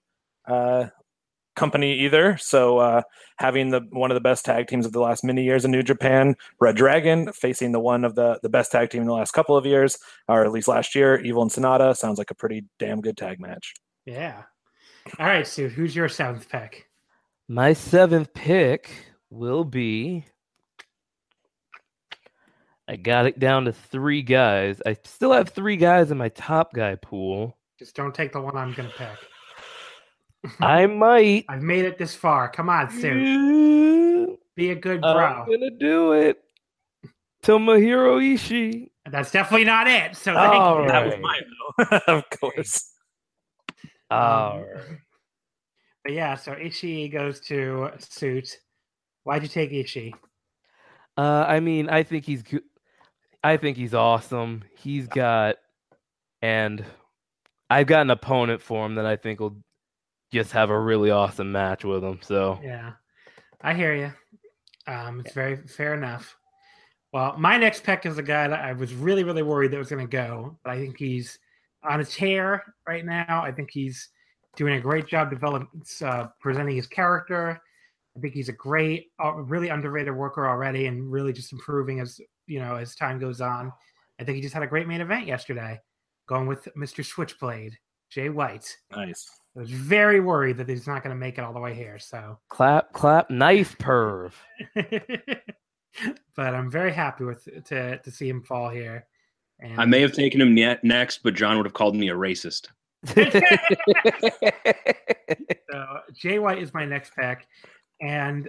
[0.46, 0.86] uh,
[1.58, 2.38] company either.
[2.38, 3.02] So uh,
[3.36, 5.82] having the one of the best tag teams of the last many years in New
[5.82, 9.32] Japan, Red Dragon, facing the one of the the best tag team in the last
[9.32, 9.98] couple of years,
[10.28, 13.40] or at least last year, Evil and Sanada, sounds like a pretty damn good tag
[13.40, 13.74] match.
[14.06, 14.44] Yeah.
[15.18, 15.68] All right, Sue.
[15.68, 16.88] Who's your seventh pick?
[17.48, 18.90] My seventh pick
[19.30, 20.24] will be.
[22.86, 24.80] I got it down to three guys.
[24.86, 27.58] I still have three guys in my top guy pool.
[27.78, 29.18] Just don't take the one I'm going to pick.
[30.60, 31.44] I might.
[31.48, 32.48] I've made it this far.
[32.48, 34.38] Come on, Sue.
[34.54, 35.10] Be a good bro.
[35.10, 36.38] I'm gonna do it.
[37.42, 38.88] Tomohiro Ishii.
[39.10, 40.16] That's definitely not it.
[40.16, 40.88] So thank All you.
[40.88, 41.22] That was Right.
[41.22, 42.00] mine, though.
[42.18, 42.92] of course.
[44.10, 44.84] All Um, right.
[46.04, 48.58] But yeah, so Ishii goes to Suit.
[49.24, 50.12] Why'd you take Ishii?
[51.16, 52.42] Uh, I mean, I think he's.
[53.44, 54.64] I think he's awesome.
[54.76, 55.56] He's got,
[56.42, 56.84] and
[57.70, 59.56] I've got an opponent for him that I think will
[60.32, 62.20] just have a really awesome match with him.
[62.22, 62.92] So Yeah,
[63.60, 64.12] I hear you.
[64.92, 66.36] Um, it's very fair enough.
[67.12, 69.88] Well, my next pick is a guy that I was really, really worried that was
[69.88, 71.38] going to go, but I think he's
[71.82, 73.42] on a tear right now.
[73.42, 74.10] I think he's
[74.56, 75.68] doing a great job developing,
[76.04, 77.60] uh, presenting his character.
[78.16, 82.20] I think he's a great, uh, really underrated worker already, and really just improving as
[82.46, 83.72] you know as time goes on.
[84.20, 85.80] I think he just had a great main event yesterday,
[86.26, 87.04] going with Mr.
[87.04, 87.78] Switchblade,
[88.10, 88.76] Jay White.
[88.94, 89.28] Nice.
[89.56, 91.98] I was very worried that he's not going to make it all the way here.
[91.98, 94.32] So clap, clap, knife perv.
[96.36, 99.06] but I'm very happy with to to see him fall here.
[99.60, 102.14] And I may have taken him ne- next, but John would have called me a
[102.14, 102.68] racist.
[105.70, 107.46] so Jay White is my next pick,
[108.00, 108.48] and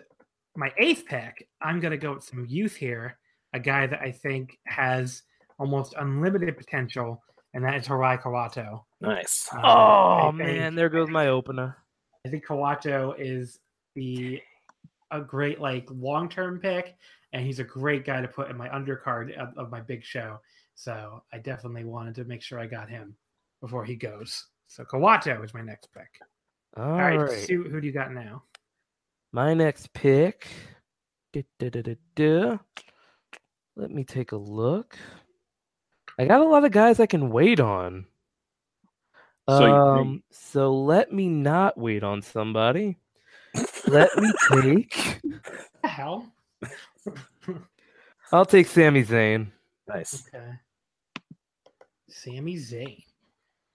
[0.56, 1.48] my eighth pick.
[1.62, 3.18] I'm going to go with some youth here.
[3.54, 5.24] A guy that I think has
[5.58, 7.24] almost unlimited potential,
[7.56, 8.84] and that is Hirai Kawato.
[9.02, 9.48] Nice.
[9.54, 11.78] Um, oh I think- man, there goes my opener.
[12.26, 13.60] I think Kawato is
[13.96, 14.42] the
[15.12, 16.96] a great like long term pick,
[17.34, 20.40] and he's a great guy to put in my undercard of, of my big show.
[20.76, 23.16] So I definitely wanted to make sure I got him
[23.62, 24.46] before he goes.
[24.68, 26.20] So Kawato is my next pick.
[26.78, 27.48] All All right, right.
[27.48, 28.44] Sue, who do you got now?
[29.32, 30.48] My next pick.
[31.34, 32.60] Du-du-du-du-du.
[33.76, 34.98] Let me take a look.
[36.18, 38.06] I got a lot of guys I can wait on.
[39.50, 42.98] So you um, so let me not wait on somebody.
[43.88, 45.22] let me take.
[45.82, 46.32] The hell?
[48.32, 49.48] I'll take Sami Zayn.
[49.88, 50.28] Nice.
[50.28, 50.52] Okay.
[52.10, 53.04] Sami Zayn.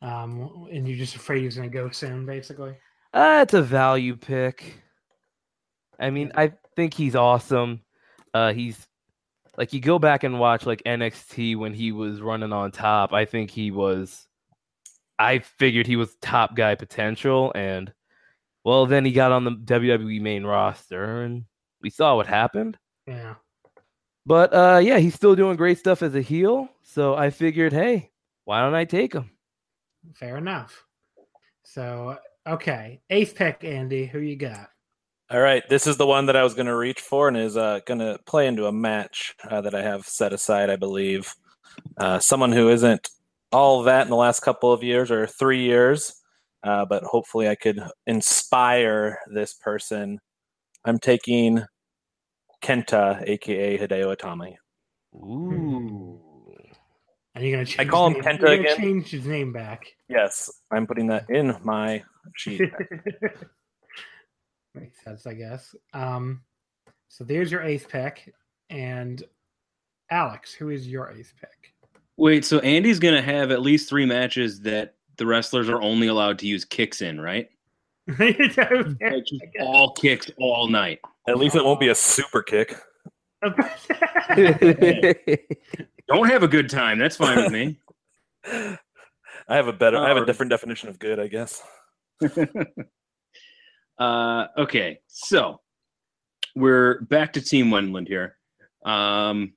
[0.03, 2.75] Um, and you're just afraid he's gonna go soon, basically.
[3.12, 4.83] Uh, it's a value pick.
[5.99, 7.81] I mean, I think he's awesome.
[8.33, 8.87] Uh, he's
[9.57, 13.12] like you go back and watch like NXT when he was running on top.
[13.12, 14.27] I think he was.
[15.19, 17.93] I figured he was top guy potential, and
[18.65, 21.45] well, then he got on the WWE main roster, and
[21.81, 22.79] we saw what happened.
[23.07, 23.35] Yeah.
[24.27, 26.69] But uh, yeah, he's still doing great stuff as a heel.
[26.83, 28.11] So I figured, hey,
[28.45, 29.31] why don't I take him?
[30.15, 30.85] Fair enough.
[31.62, 34.07] So okay, eighth pick, Andy.
[34.07, 34.71] Who you got?
[35.31, 37.57] All right, this is the one that I was going to reach for, and is
[37.57, 41.35] uh, going to play into a match uh, that I have set aside, I believe.
[41.97, 43.09] Uh, someone who isn't
[43.55, 46.13] all that in the last couple of years or three years,
[46.65, 50.19] uh, but hopefully I could inspire this person.
[50.85, 51.63] I'm taking
[52.63, 54.57] Kenta, aka Hideo Itami.
[55.15, 56.21] Ooh.
[57.35, 58.77] And you're gonna change call his him Kenta again.
[58.77, 59.87] Change his name back.
[60.09, 62.03] Yes, I'm putting that in my
[62.37, 62.61] sheet.
[64.75, 65.75] Makes sense, I guess.
[65.93, 66.43] Um,
[67.09, 68.35] so there's your eighth pick,
[68.71, 69.23] and
[70.11, 71.74] Alex, who is your eighth pick?
[72.17, 76.39] Wait, so Andy's gonna have at least three matches that the wrestlers are only allowed
[76.41, 77.49] to use kicks in, right?
[78.19, 81.01] Like all kicks all night.
[81.27, 82.77] At least it won't be a super kick.
[86.09, 86.99] Don't have a good time.
[86.99, 87.81] That's fine with me.
[89.49, 91.62] I have a better, I have a different definition of good, I guess.
[93.99, 95.61] uh, okay, so
[96.55, 98.37] we're back to Team Wendland here.
[98.85, 99.55] Um,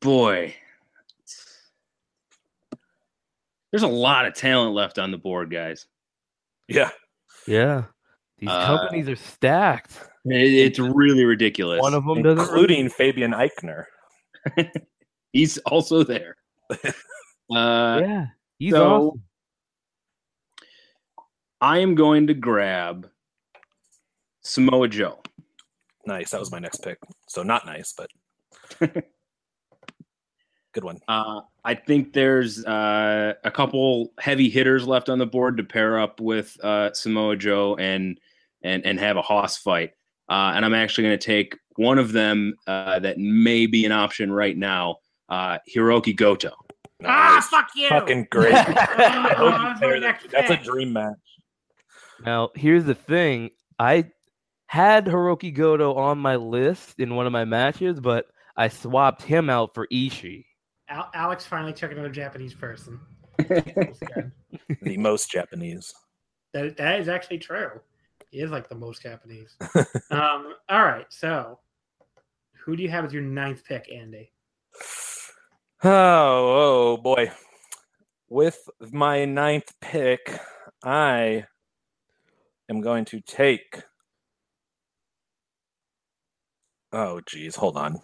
[0.00, 0.54] boy,
[3.70, 5.86] there's a lot of talent left on the board, guys.
[6.68, 6.90] Yeah.
[7.46, 7.84] yeah.
[8.38, 9.92] These Uh, companies are stacked.
[10.24, 11.80] It- it's really ridiculous.
[11.80, 13.84] One of them doesn't including Fabian Aichner.
[15.32, 16.36] He's also there.
[17.52, 18.26] Uh, yeah,
[18.60, 19.22] he's so- awesome.
[21.60, 23.10] I am going to grab
[24.42, 25.20] Samoa Joe.
[26.06, 26.30] nice.
[26.30, 26.98] That was my next pick.
[27.26, 28.08] So not nice, but
[30.72, 30.98] good one.
[31.08, 35.98] Uh, I think there's uh, a couple heavy hitters left on the board to pair
[35.98, 38.18] up with uh, Samoa Joe and
[38.62, 39.90] and and have a Hoss fight.
[40.28, 43.92] Uh, and I'm actually going to take one of them uh, that may be an
[43.92, 44.96] option right now,
[45.28, 46.52] uh, Hiroki Goto.
[47.04, 47.88] Ah, fuck you!
[47.88, 48.54] Fucking great.
[48.54, 50.00] I hope you that's pair my that.
[50.00, 51.16] next That's a dream match.
[52.24, 53.50] Now, here's the thing.
[53.78, 54.10] I
[54.66, 59.48] had Hiroki Goto on my list in one of my matches, but I swapped him
[59.48, 60.44] out for Ishii.
[60.90, 63.00] Al- Alex finally took another Japanese person.
[64.82, 65.92] The most Japanese.
[66.52, 67.80] That, that is actually true.
[68.30, 69.56] He is like the most Japanese.
[70.10, 71.58] um, all right, so
[72.64, 74.32] who do you have as your ninth pick, Andy?
[75.82, 77.32] Oh, oh boy.
[78.28, 78.58] With
[78.92, 80.38] my ninth pick,
[80.84, 81.46] I
[82.68, 83.82] am going to take.
[86.92, 88.00] Oh, geez, hold on.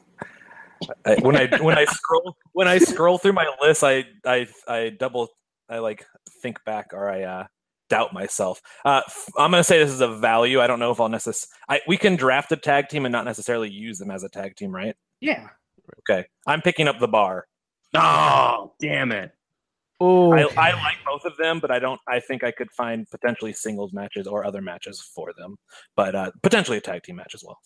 [1.04, 4.90] I, when I when I scroll when I scroll through my list, I I I
[4.90, 5.28] double
[5.68, 6.04] I like
[6.42, 7.46] think back or I uh,
[7.88, 8.60] doubt myself.
[8.84, 10.60] Uh, f- I'm gonna say this is a value.
[10.60, 11.48] I don't know if I'll necessarily.
[11.68, 14.56] I we can draft a tag team and not necessarily use them as a tag
[14.56, 14.94] team, right?
[15.20, 15.48] Yeah.
[16.08, 17.46] Okay, I'm picking up the bar.
[17.94, 19.30] Oh, damn it!
[20.00, 22.00] Oh, I, I like both of them, but I don't.
[22.08, 25.56] I think I could find potentially singles matches or other matches for them,
[25.94, 27.58] but uh, potentially a tag team match as well.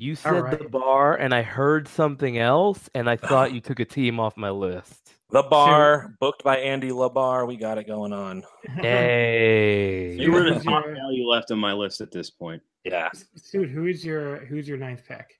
[0.00, 3.84] You said the bar, and I heard something else, and I thought you took a
[3.84, 5.14] team off my list.
[5.30, 7.46] The bar booked by Andy Labar.
[7.46, 8.42] We got it going on.
[8.78, 12.62] Hey, You were the Who's top value left on my list at this point.
[12.84, 13.10] Yeah,
[13.52, 15.38] Dude, who is your who's your ninth pick?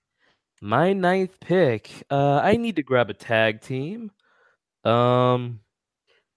[0.60, 1.90] my ninth pick.
[2.10, 4.10] Uh, I need to grab a tag team.
[4.84, 5.60] Um,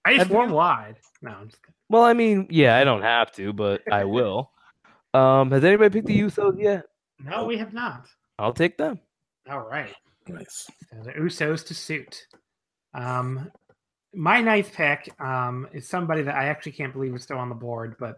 [0.05, 0.95] I just Have wide.
[1.21, 1.75] No, I'm just kidding.
[1.89, 4.49] well, I mean, yeah, I don't have to, but I will.
[5.13, 6.85] Um, has anybody picked the Usos yet?
[7.23, 8.07] No, we have not.
[8.39, 8.99] I'll take them.
[9.49, 9.93] All right.
[10.27, 10.69] nice.
[10.91, 12.27] So the Usos to suit.
[12.93, 13.51] Um,
[14.13, 17.55] my ninth pick um, is somebody that I actually can't believe is still on the
[17.55, 18.17] board, but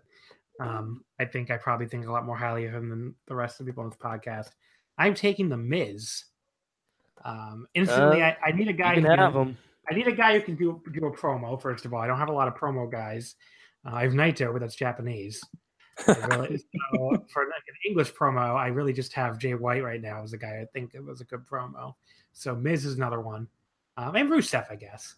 [0.59, 3.59] um, I think I probably think a lot more highly of him than the rest
[3.59, 4.49] of the people on this podcast.
[4.97, 6.25] I'm taking the Miz.
[7.23, 8.95] Um, instantly, Uh, I, I need a guy.
[8.95, 9.57] Who can can- have them.
[9.89, 11.61] I need a guy who can do do a promo.
[11.61, 13.35] First of all, I don't have a lot of promo guys.
[13.85, 15.43] Uh, I have Naito, but that's Japanese.
[16.07, 16.57] Really,
[16.93, 20.33] so for like an English promo, I really just have Jay White right now as
[20.33, 21.95] a guy I think it was a good promo.
[22.33, 23.47] So Miz is another one,
[23.97, 25.15] um, and Rusev, I guess.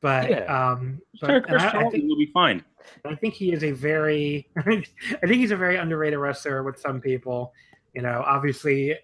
[0.00, 0.70] But Yeah.
[0.72, 2.64] um, but Sure, Chris I, I think will be fine.
[3.04, 4.86] I think he is a very, I think
[5.32, 7.52] he's a very underrated wrestler with some people.
[7.94, 8.96] You know, obviously,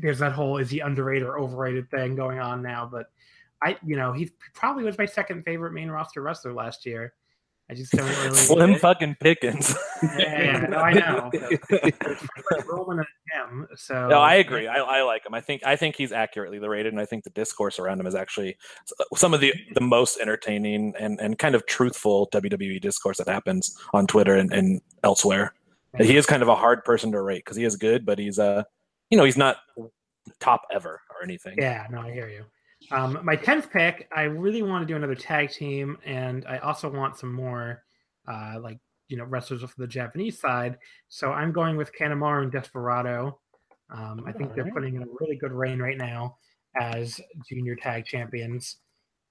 [0.00, 2.88] there's that whole is he underrated or overrated thing going on now.
[2.90, 3.06] But
[3.62, 7.14] I, you know, he probably was my second favorite main roster wrestler last year.
[7.70, 8.34] I just don't really.
[8.34, 9.74] Slim fucking Pickens.
[10.02, 11.30] Yeah, no, I know.
[11.70, 13.68] Like Roman and him.
[13.76, 14.66] So no, I agree.
[14.66, 15.34] I, I like him.
[15.34, 18.14] I think I think he's accurately rated, and I think the discourse around him is
[18.14, 18.56] actually
[19.14, 23.76] some of the the most entertaining and, and kind of truthful WWE discourse that happens
[23.94, 25.54] on Twitter and, and elsewhere.
[25.98, 28.38] He is kind of a hard person to rate because he is good, but he's
[28.38, 28.64] uh
[29.10, 29.58] you know he's not
[30.40, 31.56] top ever or anything.
[31.58, 32.44] Yeah, no, I hear you.
[32.90, 36.90] Um, my tenth pick, I really want to do another tag team, and I also
[36.90, 37.84] want some more,
[38.26, 38.78] uh, like
[39.08, 40.78] you know, wrestlers for the Japanese side.
[41.08, 43.40] So I'm going with Kanemaru and Desperado.
[43.90, 46.36] Um, I think they're putting in a really good reign right now
[46.80, 48.76] as junior tag champions,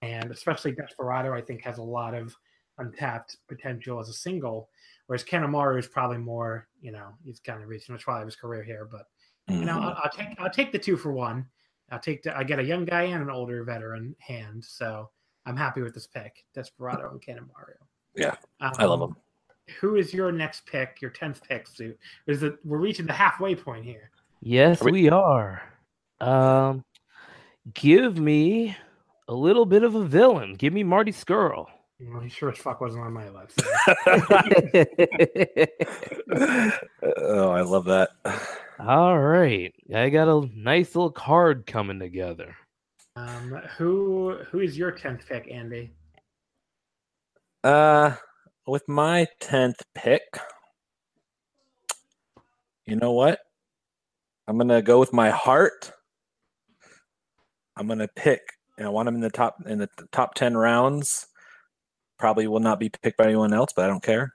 [0.02, 2.36] and especially Desperado, I think has a lot of
[2.78, 4.70] untapped potential as a single,
[5.08, 8.36] whereas Kanemaru is probably more, you know, he's kind of reaching the twilight of his
[8.36, 9.06] career here, but
[9.48, 9.82] you know, Mhm.
[9.84, 11.48] I'll, I'll take I'll take the two for one.
[11.92, 15.10] I'll take the, I get a young guy and an older veteran hand, so
[15.46, 16.44] I'm happy with this pick.
[16.54, 17.76] Desperado and Kanemaru.
[18.16, 19.16] Yeah, um, I love him.
[19.80, 20.98] Who is your next pick?
[21.02, 21.98] Your tenth pick, suit?
[22.28, 24.12] Is it we're reaching the halfway point here?
[24.42, 25.62] Yes, Are we- we are.
[26.22, 26.84] Um,
[27.74, 28.76] give me
[29.28, 30.56] a little bit of a villain.
[30.56, 31.68] Give me Marty Scurll.
[32.02, 33.62] Well, he sure as fuck wasn't on my list.
[37.18, 38.10] oh, I love that.
[38.80, 42.56] All right, I got a nice little card coming together.
[43.18, 45.92] um, who who is your tenth pick, Andy?
[47.64, 48.16] Uh,
[48.66, 50.22] with my tenth pick,
[52.86, 53.40] you know what?
[54.48, 55.92] I'm gonna go with my heart.
[57.76, 58.42] I'm gonna pick,
[58.78, 61.28] and I want him in the top in the top ten rounds.
[62.18, 64.34] Probably will not be picked by anyone else, but I don't care.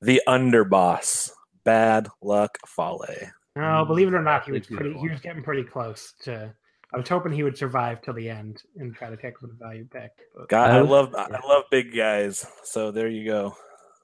[0.00, 1.30] The underboss,
[1.64, 3.30] Bad Luck Fale.
[3.56, 4.98] No, believe it or not, he was That's a good pretty.
[5.00, 6.52] He was getting pretty close to.
[6.94, 9.54] I was hoping he would survive till the end and try to take with a
[9.54, 10.10] value pick.
[10.36, 12.46] But God, I I love I love big guys.
[12.64, 13.56] So there you go.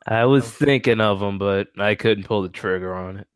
[0.07, 3.27] I was thinking of him, but I couldn't pull the trigger on it.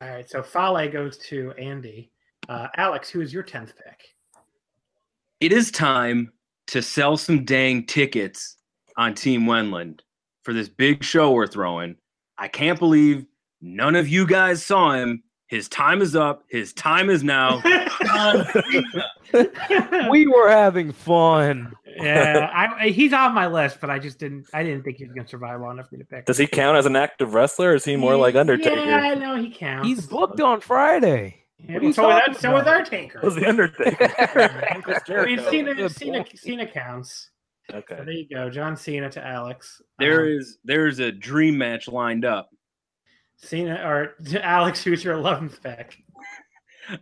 [0.00, 2.10] All right, so Fale goes to Andy.
[2.48, 4.14] Uh, Alex, who is your tenth pick?
[5.40, 6.32] It is time
[6.68, 8.56] to sell some dang tickets
[8.96, 10.00] on Team Wenland
[10.44, 11.96] for this big show we're throwing.
[12.38, 13.26] I can't believe
[13.60, 15.22] none of you guys saw him.
[15.48, 16.42] His time is up.
[16.48, 17.62] His time is now.
[20.10, 21.72] We were having fun.
[21.96, 22.48] yeah,
[22.80, 24.46] I, he's on my list, but I just didn't.
[24.54, 26.26] I didn't think he was going to survive long enough for me to pick.
[26.26, 28.76] Does he count as an active wrestler, or is he more like Undertaker?
[28.76, 29.88] Yeah, no, he counts.
[29.88, 31.42] He's booked on Friday.
[31.58, 32.76] Yeah, What are you so with talking that, so with about?
[32.76, 33.20] Undertaker.
[33.22, 35.24] Was the Undertaker?
[35.26, 35.50] We've seen Jericho.
[35.50, 36.38] Cena, Good Cena, point.
[36.38, 37.30] Cena counts.
[37.70, 37.96] So Okay.
[37.96, 39.82] there you go, John Cena to Alex.
[39.98, 42.48] There Um, is there's a dream match lined up.
[43.36, 45.98] Cena or Alex, who's your eleventh pick?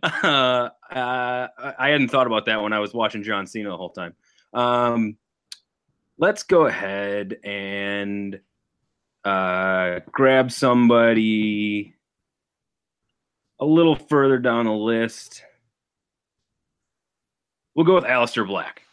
[0.01, 3.91] Uh, uh, I hadn't thought about that when I was watching John Cena the whole
[3.91, 4.15] time.
[4.53, 5.17] Um,
[6.17, 8.39] let's go ahead and
[9.23, 11.93] uh, grab somebody
[13.59, 15.43] a little further down the list.
[17.75, 18.83] We'll go with Aleister Black.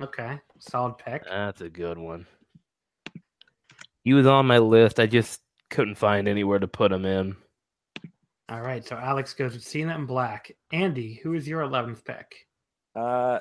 [0.00, 1.24] Okay, solid pick.
[1.24, 2.26] That's a good one.
[4.04, 4.98] He was on my list.
[4.98, 5.40] I just
[5.70, 7.36] couldn't find anywhere to put him in.
[8.48, 10.50] All right, so Alex goes with Cena and Black.
[10.72, 12.34] Andy, who is your eleventh pick?
[12.96, 13.38] Uh,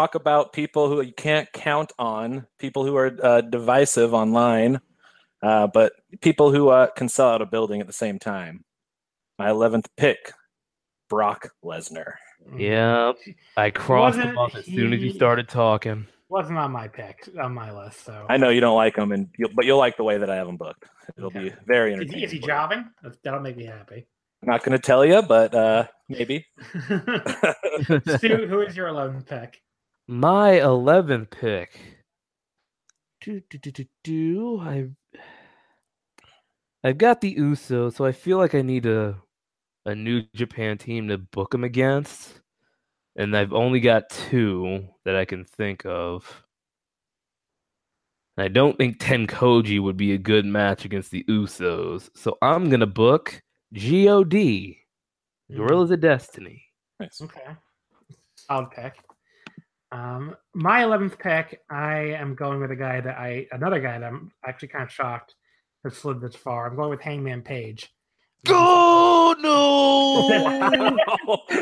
[0.00, 4.80] talk about people who you can't count on, people who are uh, divisive online,
[5.42, 8.64] uh, but people who uh, can sell out a building at the same time.
[9.38, 10.32] My 11th pick,
[11.08, 12.14] Brock Lesnar.
[12.56, 13.12] Yeah,
[13.56, 16.06] I crossed Wasn't him off as soon as you he- started talking.
[16.28, 18.04] Wasn't on my pick on my list.
[18.04, 20.30] So I know you don't like him, and you'll, but you'll like the way that
[20.30, 20.84] I have him booked.
[21.16, 21.54] It'll be Okay.
[21.66, 22.84] very is he, is he jobbing?
[23.02, 24.06] That- That'll make me happy.
[24.42, 26.46] Not going to tell you, but uh, maybe.
[28.16, 29.60] Stu, who is your eleventh pick?
[30.06, 31.78] My 11th pick.
[33.20, 34.60] Do, do, do, do, do.
[34.60, 34.86] I,
[36.84, 39.16] I've got the Usos, so I feel like I need a,
[39.84, 42.40] a New Japan team to book them against.
[43.18, 46.44] And I've only got two that I can think of.
[48.36, 52.10] I don't think TenCozy would be a good match against the Usos.
[52.14, 53.42] So I'm going to book
[53.74, 54.76] GOD,
[55.50, 56.62] Guerrillas of Destiny.
[57.00, 57.20] Nice.
[57.20, 57.42] Okay.
[58.36, 58.94] Solid pick.
[59.90, 64.06] Um, my eleventh pick, I am going with a guy that I another guy that
[64.06, 65.34] I'm actually kind of shocked
[65.82, 66.68] has slid this far.
[66.68, 67.90] I'm going with Hangman Page.
[68.48, 70.28] Oh, no!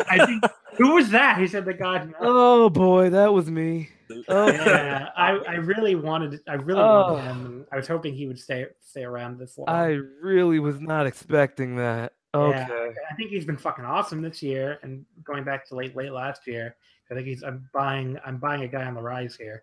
[0.09, 0.45] I think
[0.79, 1.39] who was that?
[1.39, 2.15] He said the God.
[2.21, 3.89] Oh boy, that was me.
[4.29, 7.15] Oh, Yeah, I, I really wanted I really Oh.
[7.15, 7.47] wanted him.
[7.47, 9.69] And I was hoping he would stay stay around this long.
[9.69, 12.13] I really was not expecting that.
[12.35, 12.59] Okay.
[12.69, 16.13] Yeah, I think he's been fucking awesome this year, and going back to late late
[16.13, 16.77] last year,
[17.11, 17.43] I think he's.
[17.43, 18.19] I'm buying.
[18.27, 19.63] I'm buying a guy on the rise here.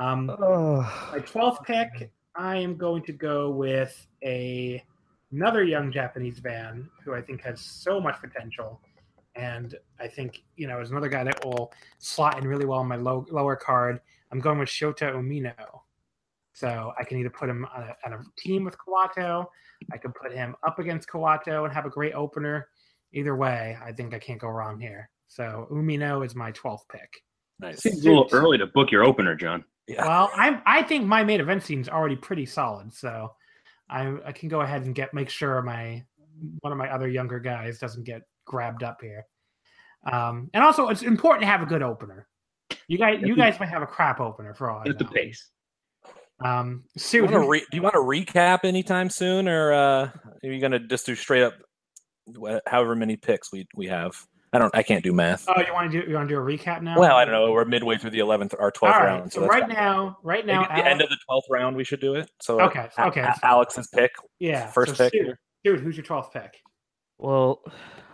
[0.00, 0.80] Um, Oh.
[1.12, 4.82] my twelfth pick, I am going to go with a
[5.32, 8.80] another young Japanese band who I think has so much potential,
[9.34, 12.88] and I think you know is another guy that will slot in really well in
[12.88, 14.00] my low, lower card.
[14.32, 15.54] I'm going with Shota Umino.
[16.52, 19.46] So I can either put him on a, on a team with Kawato,
[19.92, 22.68] I can put him up against Kawato and have a great opener.
[23.12, 25.10] Either way, I think I can't go wrong here.
[25.28, 27.22] So Umino is my 12th pick.
[27.58, 27.80] Nice.
[27.82, 29.64] Seems a little early to book your opener, John.
[29.86, 30.06] Yeah.
[30.06, 33.32] Well, I'm I think my main event scene is already pretty solid, so
[33.88, 36.04] I I can go ahead and get make sure my
[36.60, 39.24] one of my other younger guys doesn't get grabbed up here.
[40.10, 42.26] Um, and also, it's important to have a good opener.
[42.88, 45.10] You guys, you guys might have a crap opener for all At the know.
[45.10, 45.48] pace.
[46.44, 49.76] Um, Do you, want to re- do you want to recap anytime soon, or uh,
[50.06, 51.54] are you going to just do straight up
[52.40, 54.12] wh- however many picks we we have?
[54.52, 54.74] I don't.
[54.74, 55.44] I can't do math.
[55.48, 56.98] oh, you want to do you want to do a recap now?
[56.98, 57.52] Well, I don't know.
[57.52, 59.32] We're midway through the eleventh or twelfth right, round.
[59.32, 59.74] so that's right fine.
[59.74, 62.30] now, right now, Maybe at the end of the twelfth round, we should do it.
[62.40, 63.44] So Okay, A- okay, A- that's.
[63.44, 64.10] Alex's pick.
[64.40, 65.12] yeah, first so pick
[65.62, 66.58] dude, who's your twelfth pick?
[67.20, 67.60] Well,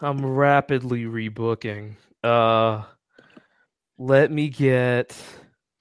[0.02, 1.94] I'm rapidly rebooking.
[2.24, 2.82] Uh
[3.98, 5.16] let me get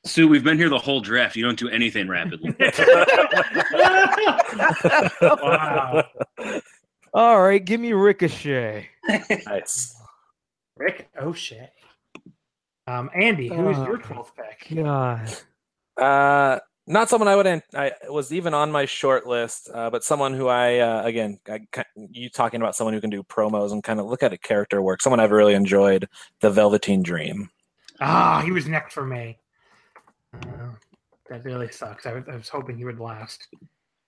[0.05, 1.35] Sue, we've been here the whole draft.
[1.35, 2.55] You don't do anything rapidly.
[5.21, 6.03] wow,
[7.13, 8.87] All right, give me Ricochet.
[9.47, 9.95] Nice.
[10.77, 11.71] Rick O'Shea.
[12.85, 13.97] Um, Andy, who is your Oh.
[13.97, 14.75] twelfth pick?
[14.77, 15.31] God.
[15.97, 17.47] Uh, not someone I would.
[17.47, 21.39] an- I was even on my short list, uh, but someone who I uh, again,
[21.47, 21.61] I,
[21.95, 24.81] you talking about someone who can do promos and kind of look at a character
[24.81, 25.01] work.
[25.01, 26.07] Someone I've really enjoyed,
[26.41, 27.49] the Velveteen Dream.
[28.01, 29.39] Ah, he was next for me.
[30.33, 30.71] Uh,
[31.29, 32.05] that really sucks.
[32.05, 33.47] I was, I was hoping he would last.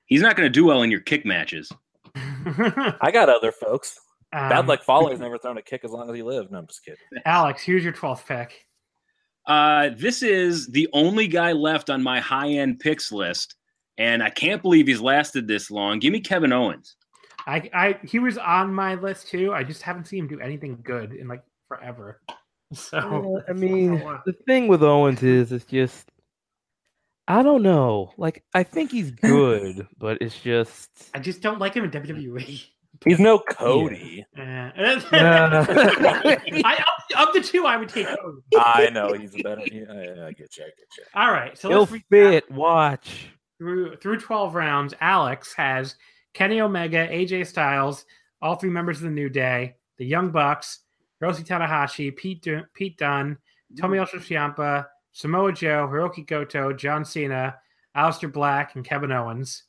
[0.05, 1.71] He's not going to do well in your kick matches.
[2.15, 3.99] I got other folks.
[4.31, 6.51] Bad Um, Luck Fale has never thrown a kick as long as he lived.
[6.51, 6.99] No, I'm just kidding.
[7.25, 8.66] Alex, here's your twelfth pick?
[9.47, 13.55] Uh, this is the only guy left on my high end picks list,
[13.97, 15.99] and I can't believe he's lasted this long.
[15.99, 16.95] Give me Kevin Owens.
[17.47, 19.53] I, I he was on my list too.
[19.53, 22.21] I just haven't seen him do anything good in like forever.
[22.73, 22.97] So
[23.47, 24.21] Uh, I mean, wow.
[24.25, 26.11] the thing with Owens is it's just
[27.25, 28.11] I don't know.
[28.17, 32.61] Like I think he's good, but it's just I just don't like him in WWE.
[33.05, 34.25] He's no Cody.
[34.37, 35.65] Uh, Uh.
[36.65, 36.83] I
[37.15, 38.41] of, of the two, I would take Cody.
[38.57, 39.61] I know he's a better.
[39.71, 39.83] Yeah,
[40.15, 40.63] yeah, I get you.
[40.63, 41.03] I get you.
[41.13, 42.51] All right, so he'll let's recap fit.
[42.51, 43.29] Watch.
[43.57, 44.93] through through twelve rounds.
[45.01, 45.95] Alex has
[46.33, 48.05] Kenny Omega, AJ Styles,
[48.41, 50.79] all three members of the New Day, the Young Bucks,
[51.23, 53.37] Roshi Tanahashi, Pete Dun- Pete Dunne,
[53.77, 57.55] Tommaso Ciampa, Samoa Joe, Hiroki Goto, John Cena,
[57.95, 59.63] Aleister Black, and Kevin Owens.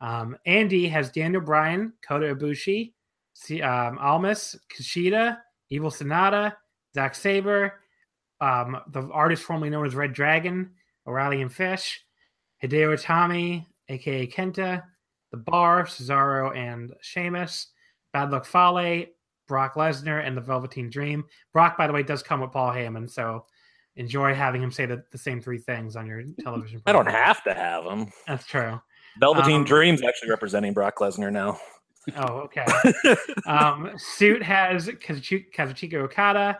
[0.00, 2.92] Um, Andy has Daniel Bryan, Kota Ibushi,
[3.32, 5.38] C- um, Almas, Kushida,
[5.70, 6.52] Evil Sanada,
[6.96, 7.74] Zack Sabre,
[8.40, 10.70] um, the artist formerly known as Red Dragon,
[11.06, 12.02] O'Reilly and Fish,
[12.64, 14.82] Hideo Itami, aka Kenta,
[15.30, 17.66] The Bar, Cesaro and Sheamus,
[18.14, 19.04] Bad Luck Fale,
[19.46, 21.26] Brock Lesnar, and the Velveteen Dream.
[21.52, 23.44] Brock, by the way, does come with Paul Heyman, so
[23.96, 26.80] enjoy having him say the, the same three things on your television.
[26.86, 28.10] I don't have to have him.
[28.26, 28.80] That's true.
[29.20, 31.60] Velveteen Um, Dream's actually representing Brock Lesnar now.
[32.16, 32.64] Oh, okay.
[33.46, 36.58] um, Suit has Kazuchi- Kazuchika Okada,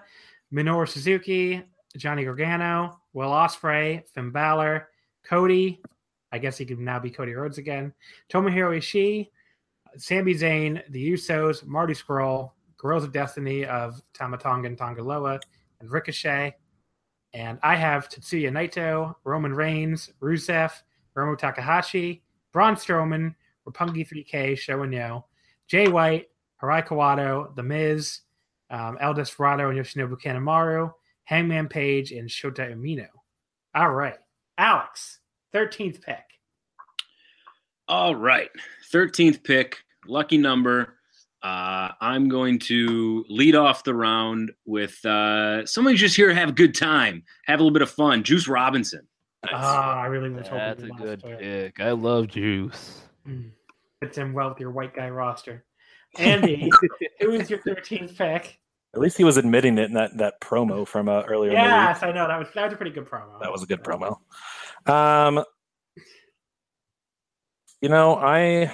[0.52, 1.62] Minoru Suzuki,
[1.96, 4.88] Johnny Gargano, Will Ospreay, Finn Balor,
[5.24, 5.80] Cody.
[6.32, 7.92] I guess he could now be Cody Rhodes again.
[8.30, 9.30] Tomohiro Ishii,
[9.96, 15.40] Sami Zayn, The Usos, Marty Scurll, Guerrillas of Destiny of Tama Tonga and Tanga Loa,
[15.80, 16.54] and Ricochet.
[17.32, 20.72] And I have Tetsuya Naito, Roman Reigns, Rusev,
[21.16, 22.22] Romo Takahashi,
[22.52, 23.34] Braun Strowman,
[23.66, 25.24] Roppongi 3K, SHO and YOH,
[25.68, 26.26] Jay White,
[26.62, 28.20] Hirai Kawato, The Miz,
[28.70, 30.92] um, El Desperado and Yoshinobu Kanemaru,
[31.24, 33.08] Hangman Page, and Shota Umino.
[33.74, 34.16] All right.
[34.58, 35.20] Alex,
[35.54, 36.24] 13th pick.
[37.88, 38.50] All right.
[38.92, 40.94] 13th pick, lucky number.
[41.42, 46.48] Uh, I'm going to lead off the round with uh, somebody just here to have
[46.48, 48.24] a good time, have a little bit of fun.
[48.24, 49.06] Juice Robinson.
[49.52, 51.80] Ah, I really was hoping That's a good lost pick.
[51.80, 53.02] I love Juice.
[53.28, 53.50] Mm.
[54.00, 55.64] Fits in well with your white guy roster.
[56.18, 56.70] Andy,
[57.20, 58.58] who is your 13th pick?
[58.94, 61.62] At least he was admitting it in that, that promo from uh, earlier in the
[61.62, 61.70] week.
[61.70, 63.40] Yes, I know that was that was a pretty good promo.
[63.40, 64.18] That was a good promo.
[64.90, 65.44] Um,
[67.82, 68.72] you know, I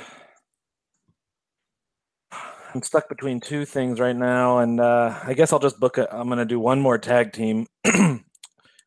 [2.74, 5.98] I'm stuck between two things right now, and uh, I guess I'll just book.
[5.98, 7.66] A, I'm going to do one more tag team.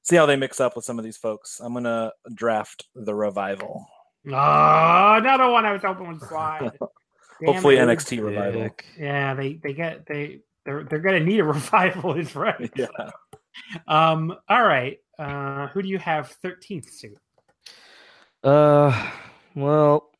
[0.04, 1.60] See how they mix up with some of these folks.
[1.60, 3.86] I'm going to draft the revival.
[4.28, 6.72] Oh, another one I was hoping would slide.
[7.46, 7.88] Hopefully, it.
[7.88, 8.70] NXT revival.
[8.98, 12.72] Yeah, they they get they they're they're gonna need a revival, is right.
[12.76, 12.88] Yeah.
[13.88, 14.36] Um.
[14.50, 15.00] All right.
[15.18, 17.18] Uh, who do you have thirteenth suit?
[18.44, 19.10] Uh,
[19.56, 20.12] well,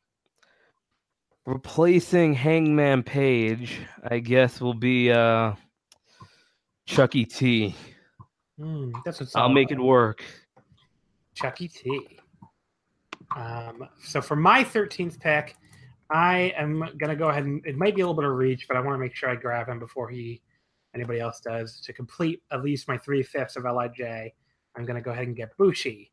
[1.44, 5.54] replacing Hangman Page, I guess, will be uh
[6.86, 7.74] Chucky T.
[8.58, 10.22] Hmm, that's what's I'll all make it work.
[11.34, 12.18] Chucky T.
[13.36, 13.88] Um.
[14.02, 15.56] So for my thirteenth pick,
[16.10, 18.76] I am gonna go ahead and it might be a little bit of reach, but
[18.76, 20.42] I want to make sure I grab him before he
[20.94, 24.32] anybody else does to complete at least my three fifths of LIJ.
[24.76, 26.10] I'm gonna go ahead and get Bushi.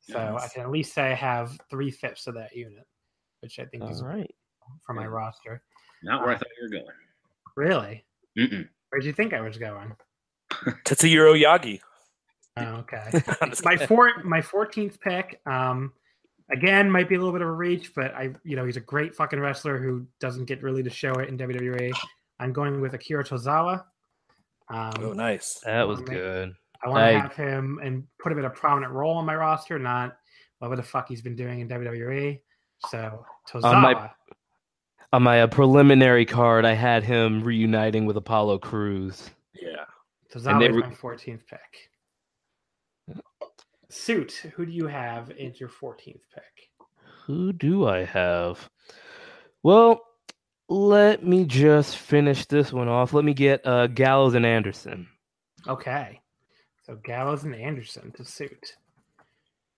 [0.00, 2.86] So I can at least say I have three fifths of that unit,
[3.40, 4.34] which I think is right
[4.86, 5.62] for my roster.
[6.02, 6.94] Not where I thought you were going.
[7.56, 8.04] Really?
[8.38, 8.68] Mm-mm.
[8.90, 9.94] Where'd you think I was going?
[10.84, 11.80] Tetsuhiro Yagi.
[12.56, 13.22] Oh, okay.
[13.62, 15.40] My four, my fourteenth pick.
[15.46, 15.92] Um,
[16.50, 18.80] again, might be a little bit of a reach, but I, you know, he's a
[18.80, 21.92] great fucking wrestler who doesn't get really to show it in WWE.
[22.40, 23.84] I'm going with Akira Tozawa.
[24.68, 25.60] Um, Oh, nice.
[25.64, 26.14] That was Okay.
[26.14, 26.54] good.
[26.84, 29.34] I want to I- have him and put him in a prominent role on my
[29.34, 30.16] roster, not
[30.58, 32.40] whatever the fuck he's been doing in WWE.
[32.88, 33.64] So Tozawa.
[33.74, 34.10] On my-
[35.10, 39.30] On my uh, preliminary card, I had him reuniting with Apollo Crews.
[39.54, 39.86] Yeah.
[40.30, 41.87] Tozawa they is re- my 14th pick.
[43.90, 46.70] Suit, who do you have as your 14th pick?
[47.26, 48.68] Who do I have?
[49.62, 50.00] Well,
[50.68, 53.14] let me just finish this one off.
[53.14, 55.08] Let me get uh, Gallows and Anderson.
[55.66, 56.20] Okay.
[56.82, 58.76] So Gallows and Anderson to suit.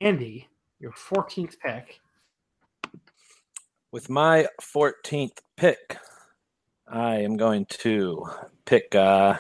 [0.00, 0.48] Andy,
[0.80, 2.00] your 14th pick.
[3.92, 5.98] With my 14th pick,
[6.88, 8.24] I am going to
[8.64, 9.38] pick uh,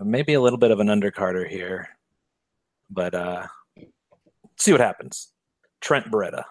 [0.00, 1.88] maybe a little bit of an undercarder here,
[2.94, 3.46] but uh,
[4.56, 5.32] see what happens.
[5.80, 6.44] Trent Beretta.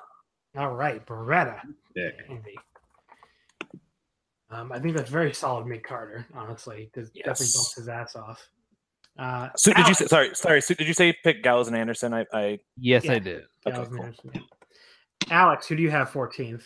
[0.57, 1.59] All right, Beretta.
[1.95, 2.13] Pick.
[2.29, 2.55] Andy.
[4.51, 6.91] Um, I think that's very solid mid carder, honestly.
[6.93, 7.55] Does definitely Yes.
[7.55, 8.47] bumps his ass off.
[9.17, 10.05] Uh, So did you say?
[10.05, 10.61] Sorry, sorry.
[10.61, 12.13] So did you say pick Gallows and Anderson?
[12.13, 13.13] I, I Yes, Yeah.
[13.13, 13.43] I did.
[13.65, 14.05] Okay, Gallows and cool.
[14.05, 14.41] Anderson, yeah.
[15.31, 16.63] Alex, who do you have 14th?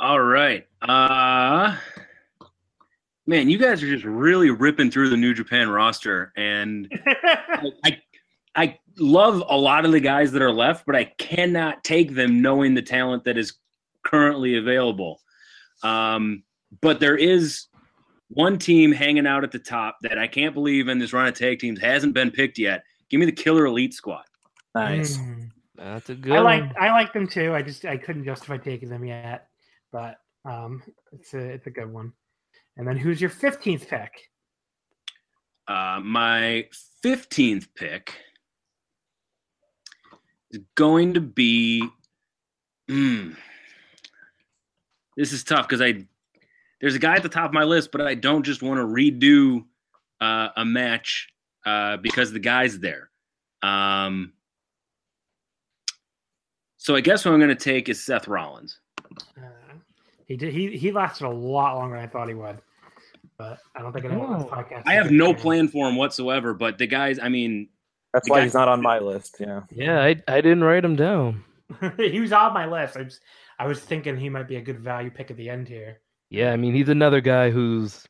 [0.00, 0.66] All right.
[0.80, 1.76] Uh
[3.26, 6.90] man, you guys are just really ripping through the New Japan roster and
[7.84, 8.00] I
[8.54, 12.42] I love a lot of the guys that are left, but I cannot take them
[12.42, 13.54] knowing the talent that is
[14.04, 15.20] currently available.
[15.82, 16.42] Um,
[16.80, 17.66] but there is
[18.28, 21.34] one team hanging out at the top that I can't believe in this run of
[21.34, 22.82] tag teams hasn't been picked yet.
[23.08, 24.24] Give me the Killer Elite Squad.
[24.74, 25.18] Nice.
[25.18, 25.50] Mm.
[25.76, 26.32] That's a good.
[26.32, 26.74] I like one.
[26.80, 27.54] I like them too.
[27.54, 29.48] I just I couldn't justify taking them yet,
[29.92, 30.82] but um,
[31.12, 32.12] it's a it's a good one.
[32.78, 34.10] And then who's your fifteenth pick?
[35.68, 36.64] Uh, my
[37.04, 38.14] 15th pick is
[40.74, 41.86] going to be.
[42.88, 43.32] Hmm.
[45.16, 46.04] this is tough because I
[46.80, 48.84] there's a guy at the top of my list, but I don't just want to
[48.86, 49.64] redo
[50.20, 51.28] uh, a match
[51.64, 53.10] uh, because the guy's there.
[53.62, 54.34] Um,
[56.76, 58.78] so I guess what I'm going to take is Seth Rollins.
[59.36, 59.40] Uh,
[60.26, 62.58] he did he he lasted a lot longer than I thought he would,
[63.38, 64.54] but I don't think anyone on this Oh.
[64.54, 64.82] podcast.
[64.86, 67.68] I have no plan for him whatsoever, but the guys, I mean,
[68.16, 69.36] That's why guy- he's not on my list.
[69.38, 69.60] Yeah.
[69.70, 71.44] Yeah, I, I didn't write him down.
[71.98, 72.96] he was on my list.
[72.96, 73.20] I was
[73.58, 76.00] I was thinking he might be a good value pick at the end here.
[76.30, 78.06] Yeah, I mean he's another guy who's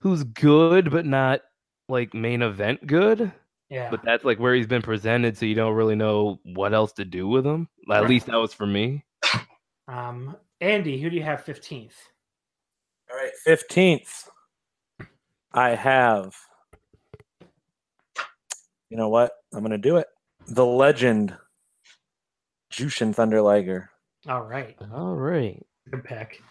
[0.00, 1.40] who's good but not
[1.88, 3.30] like main event good.
[3.68, 6.92] Yeah, But that's like where he's been presented, so you don't really know what else
[6.94, 7.68] to do with him.
[7.90, 8.08] At Right.
[8.08, 9.04] least that was for me.
[9.86, 11.94] um, Andy, who do you have fifteenth?
[13.10, 13.30] All right.
[13.44, 14.28] Fifteenth.
[15.52, 16.34] I have.
[18.90, 19.32] You know what?
[19.54, 20.06] I'm gonna do it.
[20.48, 21.34] The legend,
[22.72, 23.90] Jushin Thunder Liger.
[24.28, 25.64] All right, All right.
[25.90, 26.42] good pick.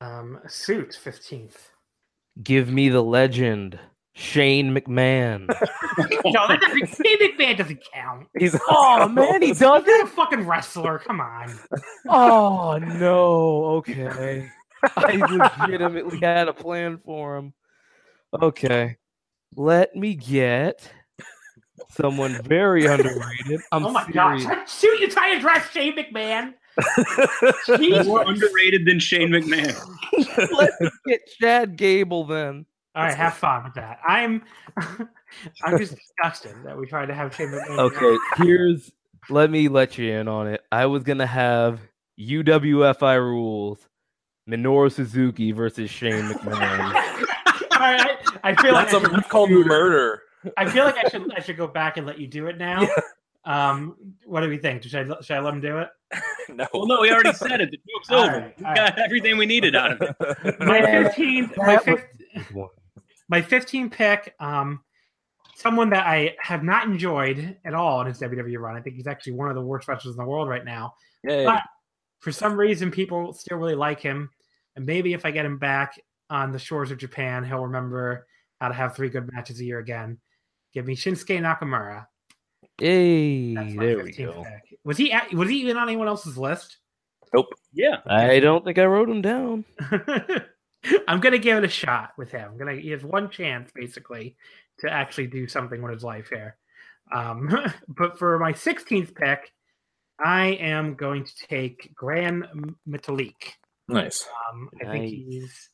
[0.00, 1.70] Um, suit fifteenth.
[2.42, 3.78] Give me the legend,
[4.14, 5.48] Shane McMahon.
[6.24, 6.88] no, that doesn't.
[6.88, 8.26] Steve McMahon doesn't count.
[8.38, 10.98] He's oh man, he He's not a fucking wrestler.
[11.00, 11.52] Come on.
[12.08, 13.64] Oh no.
[13.76, 14.48] Okay.
[14.96, 17.52] I legitimately had a plan for him.
[18.40, 18.96] Okay.
[19.56, 20.90] Let me get
[21.90, 23.60] someone very underrated.
[23.72, 24.44] I'm oh my serious.
[24.44, 24.78] gosh!
[24.80, 26.54] Shoot, you trying to dress Shane McMahon?
[27.66, 28.06] Jeez.
[28.06, 29.76] more underrated than Shane McMahon.
[30.56, 30.76] Let's
[31.06, 32.66] get Chad Gable then.
[32.94, 34.00] All right, have fun with that.
[34.06, 34.42] I'm,
[34.76, 37.78] I'm just disgusted that we tried to have Shane McMahon.
[37.78, 38.92] Okay, here's
[39.30, 40.62] let me let you in on it.
[40.72, 41.80] I was gonna have
[42.18, 43.86] UWFI rules,
[44.48, 46.94] Minoru Suzuki versus Shane McMahon.
[47.72, 50.22] All right, I, I feel like That's, a, I, should, that's called murder.
[50.56, 52.86] I feel like I should I should go back and let you do it now.
[53.44, 54.82] Um, what do we think?
[54.82, 55.88] Should I should I let him do it?
[56.50, 56.66] No.
[56.72, 57.70] Well, no, we already said it.
[57.70, 58.38] The joke's All over.
[58.38, 60.58] right, we all got everything we needed out of it.
[60.60, 62.08] My Man, fifteenth, my that
[63.28, 64.80] my 15 pick, um,
[65.54, 68.76] someone that I have not enjoyed at all in his WWE run.
[68.76, 70.94] I think he's actually one of the worst wrestlers in the world right now.
[71.24, 71.44] Yay.
[71.44, 71.62] But
[72.20, 74.30] for some reason, people still really like him.
[74.76, 78.26] And maybe if I get him back on the shores of Japan, he'll remember
[78.60, 80.18] how to have three good matches a year again.
[80.72, 82.06] Give me Shinsuke Nakamura.
[82.78, 84.44] Hey, there we go.
[84.44, 84.78] pick.
[84.84, 86.78] Was he at, was he even on anyone else's list?
[87.34, 87.48] Nope.
[87.72, 87.98] Yeah.
[88.06, 89.64] I don't think I wrote him down.
[91.08, 92.50] I'm gonna give it a shot with him.
[92.52, 94.36] I'm gonna he has one chance basically
[94.80, 96.56] to actually do something with his life here.
[97.12, 97.50] Um,
[97.88, 99.52] but for my 16th pick,
[100.24, 103.52] I am going to take Gran Metalik.
[103.88, 104.26] Nice.
[104.50, 105.70] Um, I think he's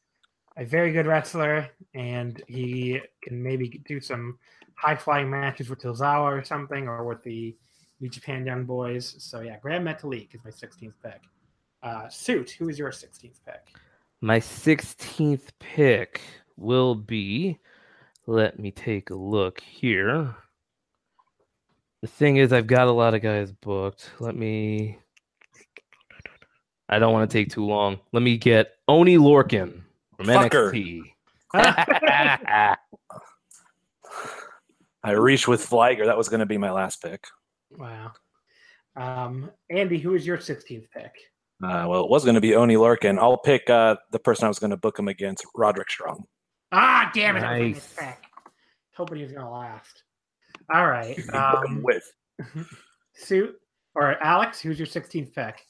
[0.57, 4.39] a very good wrestler, and he can maybe do some
[4.85, 7.57] high flying matches with Tozawa or something, or with the
[8.01, 9.15] New Japan Young Boys.
[9.19, 11.23] So yeah, Gran Metalik is my 16th pick.
[11.83, 13.63] Uh, Suit, who is your 16th pick?
[14.21, 16.21] My 16th pick
[16.57, 17.59] will be.
[18.27, 20.35] Let me take a look here.
[22.03, 24.11] The thing is, I've got a lot of guys booked.
[24.21, 24.99] Let me.
[26.91, 28.01] I don't want to take too long.
[28.13, 29.81] Let me get Oney Lorcan
[30.17, 31.03] from Fucker.
[31.55, 32.77] NXT.
[35.05, 36.07] I reached with Fliger.
[36.07, 37.23] That was going to be my last pick.
[37.77, 38.13] Wow.
[38.97, 41.13] Um, Andy, who is your 16th pick?
[41.63, 43.19] Uh, well, it was going to be Oney Lorcan.
[43.19, 46.25] I'll pick uh, the person I was going to book him against, Roderick Strong.
[46.73, 47.41] Ah, damn it!
[47.41, 47.75] That was my Nice.
[47.77, 48.19] next pick.
[48.97, 50.03] Hoping he was going to last.
[50.73, 51.19] All right.
[51.35, 52.11] Um, with.
[53.15, 53.55] Suit
[53.95, 55.61] or Alex, who's your 16th pick?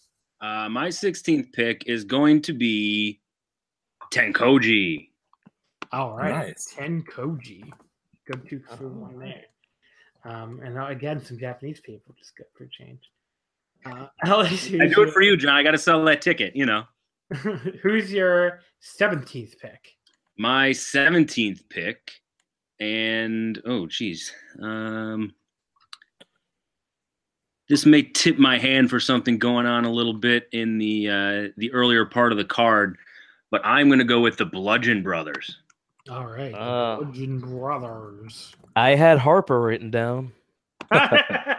[0.40, 3.20] Uh, my 16th pick is going to be
[4.12, 5.08] TenCozy.
[5.92, 6.46] All right.
[6.48, 6.72] Nice.
[6.74, 7.04] Ken
[8.26, 9.44] Good two for one there.
[10.24, 13.00] Um, and again, some Japanese people, just good for change.
[13.84, 15.54] Uh, Alex, I do it for you, John.
[15.54, 16.84] I got to sell that ticket, you know.
[17.82, 18.60] who's your
[19.00, 19.92] 17th pick?
[20.38, 22.12] My 17th pick,
[22.80, 24.32] and oh, geez.
[24.60, 25.34] Um,
[27.68, 31.48] this may tip my hand for something going on a little bit in the uh,
[31.56, 32.96] the earlier part of the card,
[33.50, 35.60] but I'm going to go with the Bludgeon Brothers.
[36.10, 36.52] All right.
[36.54, 36.98] the.
[37.00, 38.54] Bludgeon Brothers.
[38.76, 40.32] I had Harper written down.
[40.90, 41.58] I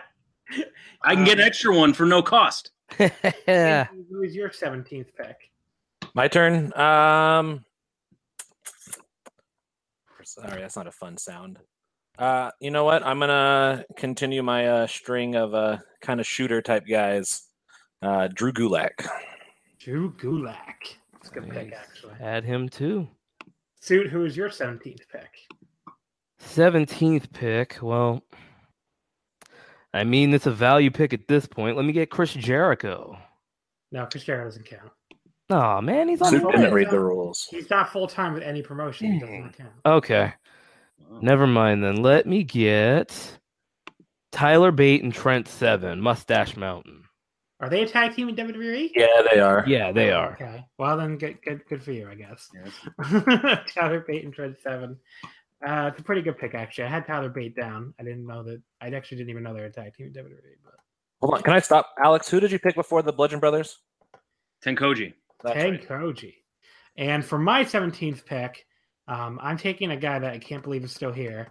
[1.03, 2.71] can get an extra one for no cost.
[2.99, 3.09] yeah.
[3.47, 5.51] Andy, Who is your 17th pick?
[6.13, 6.71] My turn.
[6.77, 7.65] Um,
[10.23, 11.59] sorry, that's not a fun sound.
[12.17, 13.05] Uh, you know what?
[13.05, 17.43] I'm gonna continue my uh, string of uh, kind of shooter type guys.
[18.01, 19.05] Uh, Drew Gulak.
[19.79, 20.95] Drew Gulak.
[21.13, 22.13] That's a good pick, actually.
[22.21, 23.09] Add him too.
[23.85, 25.29] Suit, who is your 17th pick?
[26.41, 27.77] 17th pick.
[27.83, 28.23] Well,
[29.93, 31.77] I mean, it's a value pick at this point.
[31.77, 33.15] Let me get Chris Jericho.
[33.91, 34.91] No, Chris Jericho doesn't count.
[35.51, 37.47] Oh, man, he's on Suit didn't read the rules.
[37.51, 39.13] He's not full time with any promotion.
[39.13, 39.73] He doesn't count.
[39.85, 40.33] Okay.
[41.21, 41.97] Never mind then.
[41.97, 43.39] Let me get
[44.31, 47.03] Tyler Bate and Trent Seven, Mustache Mountain.
[47.61, 48.89] Are they a tag team in WWE?
[48.95, 49.63] Yeah, they are.
[49.65, 50.33] Yeah, they are.
[50.33, 50.65] Okay.
[50.77, 52.49] Well, then good, good, good for you, I guess.
[52.53, 53.59] Yes.
[53.73, 54.97] Tyler Bate and Trent Seven.
[55.65, 56.83] Uh, it's a pretty good pick, actually.
[56.83, 57.93] I had Tyler Bate down.
[57.97, 58.61] I didn't know that.
[58.81, 60.57] I actually didn't even know they were a tag team in WWE.
[60.63, 60.73] But
[61.21, 62.29] Hold on, can I stop, Alex?
[62.29, 63.79] Who did you pick before the Bludgeon Brothers?
[64.63, 65.13] TenCozy.
[65.43, 65.87] That's Ken right.
[65.87, 66.33] Koji.
[66.97, 68.65] And for my 17th pick,
[69.07, 71.47] um, I'm taking a guy that I can't believe is still here.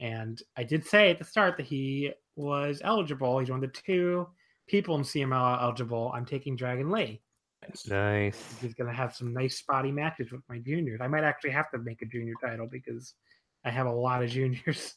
[0.00, 3.38] And I did say at the start that he was eligible.
[3.38, 4.28] He's one of the two
[4.66, 6.12] people in CMLL eligible.
[6.14, 7.20] I'm taking Dragon Lee.
[7.62, 8.54] That's nice.
[8.60, 11.00] He's going to have some nice spotty matches with my juniors.
[11.02, 13.14] I might actually have to make a junior title because
[13.64, 14.94] I have a lot of juniors.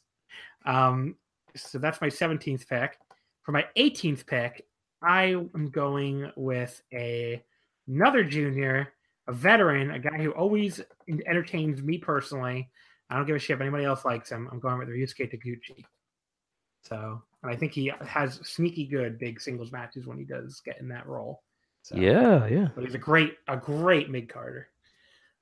[0.65, 1.15] Um,
[1.55, 2.97] so that's my 17th pick.
[3.43, 4.65] For my 18th pick,
[5.01, 5.25] I
[5.55, 7.43] am going with a
[7.87, 8.93] another junior,
[9.27, 10.81] a veteran, a guy who always
[11.27, 12.69] entertains me personally.
[13.09, 14.47] I don't give a shit if anybody else likes him.
[14.51, 15.83] I'm going with Ryusuke Taguchi.
[16.83, 20.79] So, and I think he has sneaky good big singles matches when he does get
[20.79, 21.41] in that role.
[21.83, 22.67] So, Yeah, yeah.
[22.75, 24.67] but he's a great, a great mid carder.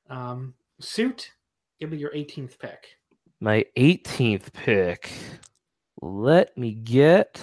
[0.09, 1.31] Um, suit,
[1.79, 2.85] give me your 18th pick.
[3.39, 5.09] My 18th pick.
[6.01, 7.41] Let me get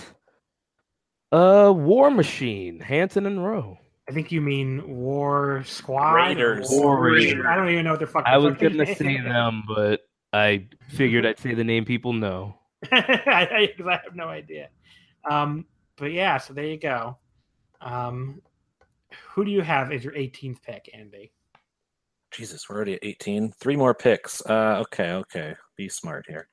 [1.33, 3.79] a War Machine, Hanson and Rowe.
[4.09, 6.15] I think you mean War Squad.
[6.15, 6.69] Raiders.
[6.71, 7.45] War Raiders.
[7.49, 8.33] I don't even know what they're fucking.
[8.33, 10.03] I was fucking gonna say them, but
[10.33, 12.55] I figured I'd say the name people know.
[12.93, 14.69] I, I, 'cause I have no idea.
[15.31, 15.67] Um,
[15.97, 17.19] but yeah, so there you go.
[17.81, 18.41] Um,
[19.31, 21.33] who do you have as your 18th pick, Andy?
[22.33, 23.53] Jesus, we're already at 18.
[23.53, 24.45] Three more picks.
[24.45, 25.55] Uh, okay, okay.
[25.77, 26.49] Be smart here.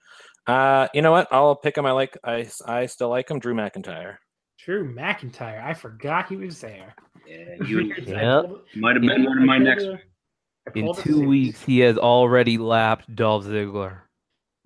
[0.48, 1.28] Uh, you know what?
[1.32, 1.86] I'll pick him.
[1.86, 2.18] I like.
[2.24, 3.40] I I still like him.
[3.40, 4.18] Drew McIntyre.
[4.60, 5.64] Drew McIntyre.
[5.64, 6.94] I forgot he was there.
[7.28, 8.46] Yeah, you Yep.
[8.76, 9.88] might have been one of my next.
[10.76, 14.02] In two weeks, he has already lapped Dolph Ziggler.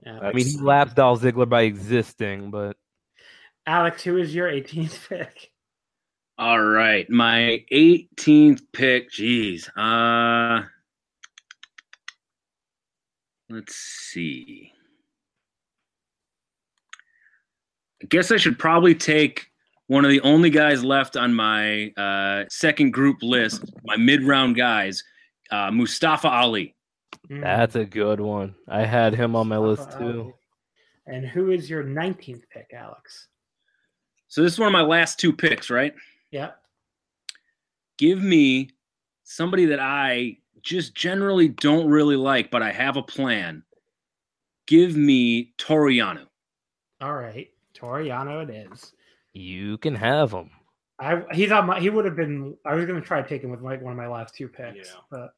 [0.06, 0.19] Yeah.
[0.19, 2.77] I mean, he That's- lapped Dolph Ziggler by existing, but
[3.65, 5.52] Alex, who is your 18th pick?
[6.38, 9.10] All right, my 18th pick.
[9.10, 9.69] Jeez.
[9.76, 10.68] Uh,
[13.49, 14.72] let's see.
[18.03, 19.48] I guess I should probably take
[19.88, 25.03] one of the only guys left on my uh, second group list, my mid-round guys,
[25.52, 26.74] uh, Mustafa Ali.
[27.30, 28.56] Mm, that's a good one.
[28.68, 30.34] I had him on my list too.
[31.08, 33.28] And who is your 19th pick, Alex?
[34.28, 35.94] So this is one of my last two picks, right?
[36.32, 36.52] Yeah.
[37.98, 38.70] give me
[39.24, 43.64] somebody that I just generally don't really like, but I have a plan.
[44.68, 46.26] Give me Toru Yano.
[47.02, 47.50] All right.
[47.74, 48.92] Toru Yano it is.
[49.34, 50.50] You can have him.
[51.00, 53.52] I he's on my he would have been I was gonna try to take him
[53.52, 54.90] with my, one of my last two picks.
[54.90, 55.02] Yeah.
[55.12, 55.34] But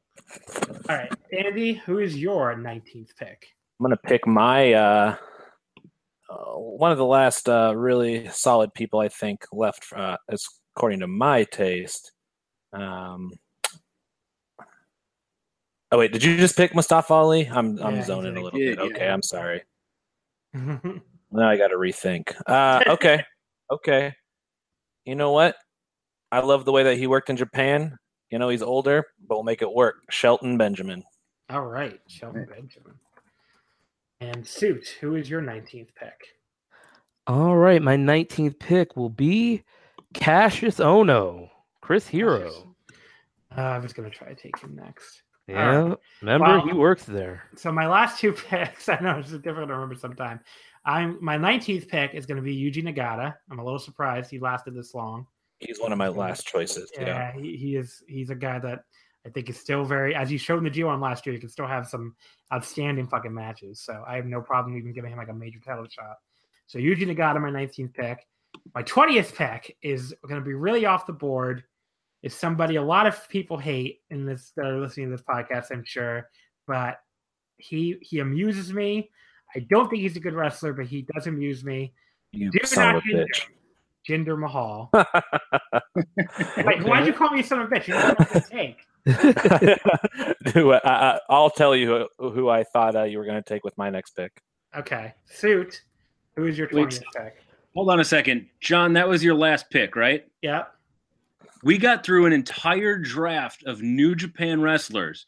[0.89, 1.11] all right.
[1.31, 3.48] Andy, who is your 19th pick?
[3.80, 5.15] I'm gonna pick my uh,
[6.30, 10.45] uh one of the last uh really solid people I think left uh as
[10.76, 12.11] according to my taste.
[12.73, 13.31] Um
[15.91, 17.48] Oh wait, did you just pick Mustafa Ali?
[17.48, 18.91] I'm I'm Yeah, zoning a little did, bit.
[18.91, 19.07] Okay.
[19.07, 19.64] I'm sorry.
[21.30, 22.34] Now I got to rethink.
[22.45, 23.23] Uh, okay,
[23.69, 24.14] okay.
[25.03, 25.56] You know what?
[26.31, 27.98] I love the way that he worked in Japan.
[28.30, 30.04] You know he's older, but we'll make it work.
[30.10, 31.04] Shelton Benjamin.
[31.49, 32.95] All right, Shelton Benjamin.
[34.20, 36.20] And Suit, who is your 19th pick?
[37.28, 39.64] All right, my 19th pick will be
[40.14, 41.49] Cassius Ohno,
[41.82, 42.76] Chris Hero.
[43.56, 45.24] Uh, I was gonna try to take him next.
[45.48, 47.44] Yeah, remember Well- he works there.
[47.56, 50.41] So my last two picks, I know it's difficult to remember sometime.
[50.86, 53.34] I'm my 19th pick is going to be Yuji Nagata.
[53.52, 55.28] I'm a little surprised he lasted this long.
[55.60, 56.92] He's one of my last choices.
[56.94, 57.06] Yeah.
[57.06, 58.04] Yeah, he, he is.
[58.08, 58.84] He's a guy that
[59.26, 61.50] I think is still very, as you showed in the G1 last year, he can
[61.50, 62.16] still have some
[62.54, 63.82] outstanding fucking matches.
[63.82, 66.18] So I have no problem even giving him like a major title shot.
[66.68, 68.26] So Yuji Nagata, my 19th pick.
[68.74, 71.64] My 20th pick is going to be really off the board.
[72.24, 75.68] Is somebody a lot of people hate in this that are listening to this podcast,
[75.72, 76.30] I'm sure,
[76.66, 77.00] but
[77.58, 79.12] he he amuses me.
[79.56, 81.94] I don't think he's a good wrestler, but he does amuse me.
[82.32, 83.46] You Do son not of a bitch.
[84.08, 84.90] Jinder Mahal.
[86.64, 87.88] Like, why'd you call me son of a bitch?
[87.88, 88.78] You don't know what to take.
[90.54, 93.48] Who, I, I, I'll tell you who, who I thought uh, you were going to
[93.48, 94.42] take with my next pick.
[94.76, 95.82] Okay, suit.
[96.36, 97.00] Who is your Weeks.
[97.00, 97.38] 20th pick?
[97.74, 98.94] Hold on a second, John.
[98.94, 100.26] That was your last pick, right?
[100.42, 100.72] Yep.
[101.64, 105.26] We got through an entire draft of New Japan wrestlers,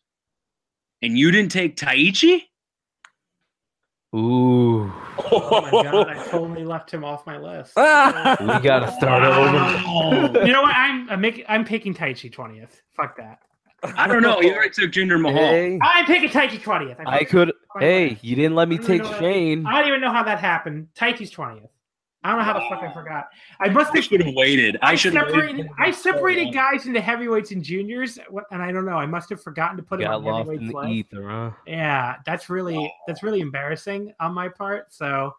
[1.01, 2.43] and you didn't take Taichi.
[4.15, 4.91] Ooh,
[5.31, 7.75] Oh my god, I totally left him off my list.
[7.77, 7.81] we
[8.67, 10.39] gotta start over.
[10.45, 10.75] You know what?
[10.75, 12.81] I'm I'm making I'm picking Taichi twentieth.
[12.95, 13.39] Fuck that.
[13.95, 14.41] I don't know.
[14.41, 15.35] You already took Jinder Mahal.
[15.35, 16.97] Hey, I'm picking Taichi twentieth.
[17.05, 17.53] I could.
[17.79, 19.65] Hey, you didn't let me take Shane.
[19.67, 20.87] I don't even know how that happened.
[20.95, 21.69] Taichi's twentieth.
[22.23, 23.29] I don't know how the fuck I forgot.
[23.61, 24.77] I must have should have waited.
[24.81, 25.69] I should have separated.
[25.77, 28.19] I separated guys into heavyweights and juniors,
[28.51, 28.97] and I don't know.
[28.97, 30.71] I must have forgotten to put it Got on lost in heavyweights.
[30.73, 30.89] the list.
[30.91, 31.51] ether, huh?
[31.65, 34.93] Yeah, that's really that's really embarrassing on my part.
[34.93, 35.33] So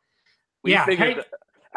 [0.63, 1.25] We yeah, figured, Tai-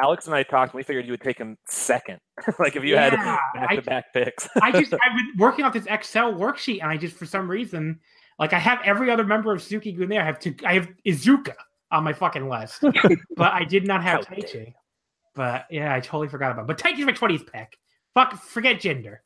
[0.04, 2.20] Alex and I talked, and we figured you would take him second.
[2.60, 4.48] like if you had Yeah, back I- to back picks.
[4.62, 8.00] I just I've been working off this Excel worksheet, and I just for some reason,
[8.40, 10.22] like I have every other member of Suzuki-gun there.
[10.22, 11.56] I have to I have Iizuka
[11.92, 12.80] on my fucking list,
[13.36, 14.74] but I did not have How Taichi.
[15.36, 16.64] But yeah, I totally forgot about.
[16.64, 16.68] It.
[16.68, 17.78] But Taichi's my twentieth pick.
[18.14, 19.18] Fuck, forget Jinder.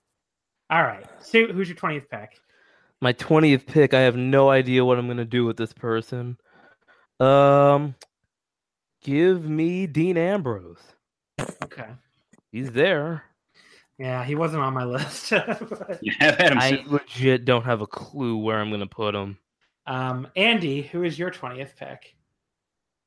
[0.70, 2.40] All right, Sue, who's your twentieth pick?
[3.02, 3.94] My twentieth pick.
[3.94, 6.38] I have no idea what I'm gonna do with this person.
[7.20, 7.96] Um,
[9.04, 10.80] give me Dean Ambrose.
[11.64, 11.88] Okay,
[12.52, 13.24] He's there.
[13.98, 15.32] yeah, he wasn't on my list.
[16.02, 16.58] You have had him.
[16.60, 19.38] I legit don't have a clue where I'm gonna put him.
[19.88, 22.16] um, Andy, who is your twentieth pick?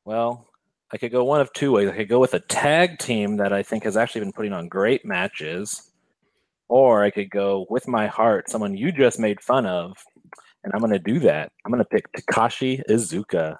[0.04, 0.48] Well,
[0.92, 1.88] I could go one of two ways.
[1.88, 4.68] I could go with a tag team that I think has actually been putting on
[4.68, 5.90] great matches,
[6.68, 9.96] or I could go with my heart, someone you just made fun of,
[10.64, 11.52] and I'm going to do that.
[11.64, 13.56] I'm going to pick Takashi Iizuka.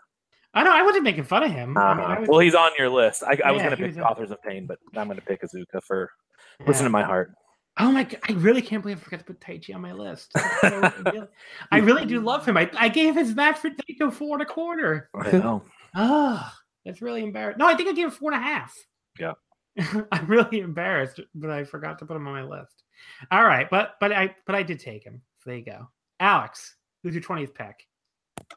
[0.52, 1.78] I know I wasn't making fun of him.
[1.78, 3.23] I mean, I Uh, was- well, he's on your list.
[3.23, 5.82] I, I was going to pick Authors of Pain, but I'm going to pick Iizuka
[5.85, 6.11] for
[6.59, 6.66] yeah.
[6.66, 7.32] listen to my heart.
[7.78, 8.19] Oh my god!
[8.28, 10.32] I really can't believe I forgot to put Taichi on my list.
[10.61, 11.28] So.
[11.70, 12.57] I really do love him.
[12.57, 15.09] I, I gave his match for Daito four and a quarter.
[15.15, 15.62] I know.
[15.94, 16.52] Oh,
[16.85, 17.59] that's really embarrassing.
[17.59, 18.74] No, I think I gave him four and a half.
[19.19, 19.32] Yeah.
[20.12, 22.82] I'm really embarrassed, but I forgot to put him on my list.
[23.31, 25.23] All right, but but I but I did take him.
[25.39, 25.89] So there you go.
[26.19, 27.86] Alex, who's your twentieth pick?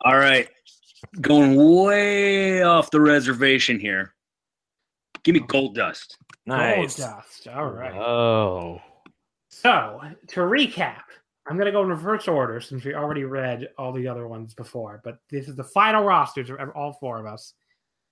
[0.02, 0.50] All right,
[1.22, 4.14] going way off the reservation here.
[5.24, 5.48] Give me oh.
[5.48, 6.16] Goldust.
[6.46, 6.98] Nice.
[6.98, 7.48] Gold Dust.
[7.48, 7.94] All right.
[7.94, 8.82] Oh,
[9.50, 11.04] So to recap,
[11.48, 14.54] I'm going to go in reverse order since we already read all the other ones
[14.54, 15.02] before.
[15.04, 17.54] But this is the final rosters of all four of us.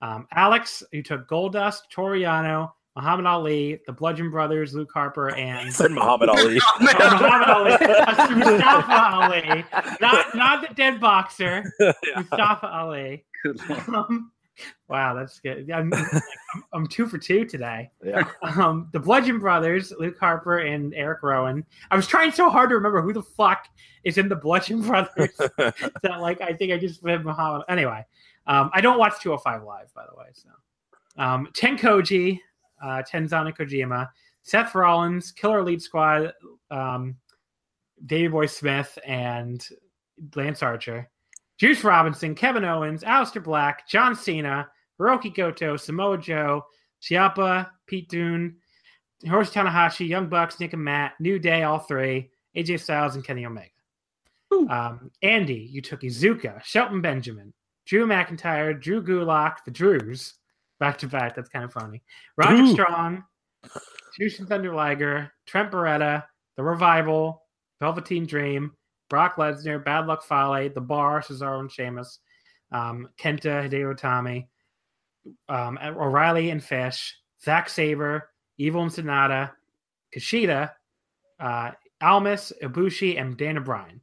[0.02, 5.72] Um, Alex, you took Goldust, Toru Yano, Muhammad Ali, the Bludgeon Brothers, Luke Harper, and
[5.74, 6.60] said Muhammad Ali.
[6.80, 7.70] Oh, Muhammad Ali,
[8.34, 9.64] Mustafa Ali,
[10.00, 11.64] not not the dead boxer,
[12.16, 13.24] Mustafa Ali.
[13.88, 14.30] Um,
[14.88, 15.70] wow, that's good.
[15.70, 16.22] I'm, I'm,
[16.72, 18.24] I'm two for two today yeah.
[18.42, 21.64] um, the Bludgeon Brothers, Luke Harper and Eric Rowan.
[21.90, 23.66] I was trying so hard to remember who the fuck
[24.04, 27.62] is in the Bludgeon Brothers that, like, I think I just read Muhammad.
[27.68, 28.04] Anyway,
[28.46, 30.26] um, I don't watch 205 Live, by the way.
[30.32, 30.48] So,
[31.16, 32.38] um, TenCozy,
[32.82, 34.08] uh, Tenzana Kojima,
[34.42, 36.32] Seth Rollins, Killer Elite Squad,
[36.70, 37.16] um,
[38.04, 39.64] Davey Boy Smith, and
[40.34, 41.08] Lance Archer,
[41.58, 44.68] Juice Robinson, Kevin Owens, Aleister Black, John Cena,
[45.00, 46.64] Hiroki Goto, Samoa Joe,
[47.00, 48.56] Ciampa, Pete Dunne,
[49.24, 53.46] Hiroshi Tanahashi, Young Bucks, Nick and Matt, New Day, all three, AJ Styles, and Kenny
[53.46, 53.68] Omega.
[54.68, 57.54] Um, Andy, you took Iizuka, Shelton Benjamin,
[57.86, 60.34] Drew McIntyre, Drew Gulak, the Drews,
[60.78, 61.34] back to back.
[61.34, 62.02] That's kind of funny.
[62.36, 62.72] Roger Drew.
[62.72, 63.24] Strong,
[64.18, 66.24] Jushin Thunder Liger, Trent Beretta,
[66.56, 67.42] The Revival,
[67.80, 68.72] Velveteen Dream,
[69.08, 72.18] Brock Lesnar, Bad Luck Fale, The Bar, Cesaro and Sheamus,
[72.70, 74.46] um, Kenta, Hideo Itami,
[75.48, 78.28] um, O'Reilly and Fish, Zack Sabre,
[78.58, 79.50] Evil and Sanada,
[80.14, 80.70] Kushida,
[81.40, 84.00] uh, Almas, Ibushi, and Daniel Bryan.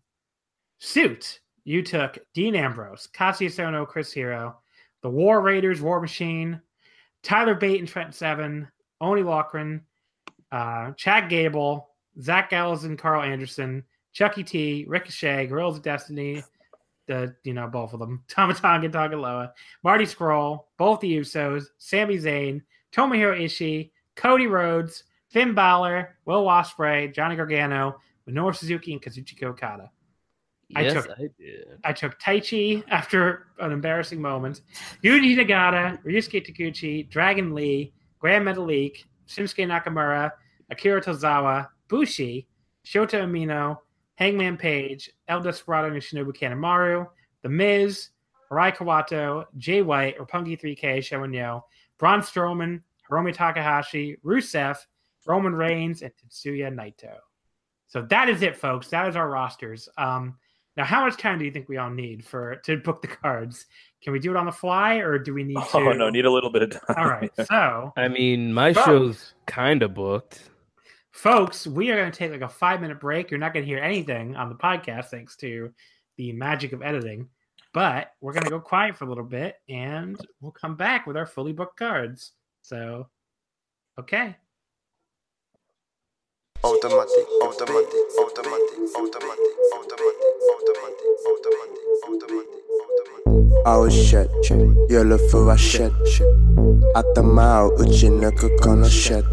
[0.79, 1.39] Suit,
[1.69, 4.57] you took Dean Ambrose, Cassius Ohno, Chris Hero,
[5.03, 6.59] the War Raiders, War Machine,
[7.21, 8.67] Tyler Bate and Trent Seven,
[8.99, 9.81] Oney Lorcan,
[10.51, 11.89] uh, Chad Gable,
[12.19, 13.83] Zach Gallows and Carl Anderson,
[14.13, 16.41] Chucky T, Ricochet, Guerrillas of Destiny,
[17.05, 21.19] the you know both of them, Tama Tonga and Tanga Loa, Marty Scurll, both the
[21.19, 28.91] Usos, Sami Zayn, Tomohiro Ishii, Cody Rhodes, Finn Balor, Will Ospreay, Johnny Gargano, Minoru Suzuki,
[28.91, 29.91] and Kazuchika Okada.
[30.75, 31.67] I yes, took- I did.
[31.83, 34.61] I took Taichi after an embarrassing moment.
[35.03, 40.31] Yuji Nagata, Ryusuke Taguchi, Dragon Lee, Gran Metalik, Shinsuke Nakamura,
[40.69, 42.47] Akira Tozawa, Bushi,
[42.85, 43.77] Shota Umino,
[44.15, 47.07] Hangman Page, El Desperado and Shinobu Kanemaru,
[47.41, 48.09] The Miz,
[48.51, 51.63] Hirai Kawato, Jay White, Roppongi 3K, Shawinyo,
[51.97, 54.77] Braun Strowman, Hiromu Takahashi, Rusev,
[55.25, 57.15] Roman Reigns, and Tetsuya Naito.
[57.87, 58.89] So that is it, folks.
[58.89, 59.89] That is our rosters.
[59.97, 60.37] Um,
[60.79, 63.65] now, how much time do you think we all need for to book the cards?
[64.01, 65.67] Can we do it on the fly, or do we need to?
[65.73, 66.95] Oh no, need a little bit of time.
[66.97, 67.29] all right.
[67.47, 68.85] So, I mean, my Folks.
[68.85, 70.49] show's kind of booked.
[71.11, 73.29] folks, we are going to take like a five minute break.
[73.29, 75.73] You're not going to hear anything on the podcast thanks to
[76.15, 77.27] the magic of editing,
[77.73, 81.17] but we're going to go quiet for a little bit, and we'll come back with
[81.17, 82.31] our fully booked cards.
[82.61, 83.09] So,
[83.99, 84.37] okay
[86.61, 93.31] automatic, automatic, automatic, automatic, automatic, automatic, automatic, automatic, automatic.
[93.65, 94.29] Oh shit,
[94.89, 95.93] yellow for a shit.
[96.03, 96.23] uchi
[97.77, 98.29] uchina
[98.59, 99.23] kono shit.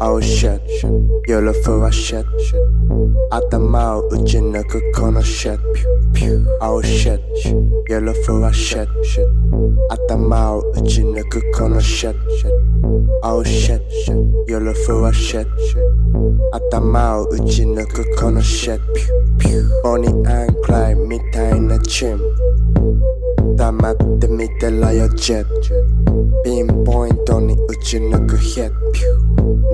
[0.00, 0.62] Oh shit,
[1.26, 2.26] yellow for a shit.
[3.32, 4.62] uchi uchina
[4.94, 5.60] kono shit.
[6.60, 7.20] Oh shit,
[7.88, 8.88] yellow for a shit.
[9.00, 9.22] uchi
[11.02, 12.16] uchina kono shit.
[13.22, 13.82] Oh shit,
[14.48, 15.46] yellow for a shit.
[16.51, 18.79] 頭を打ち抜くこの shit
[19.83, 28.75] ボニークライみたいなチーム黙って見てろよジェットピンポイントに打ち抜くヒット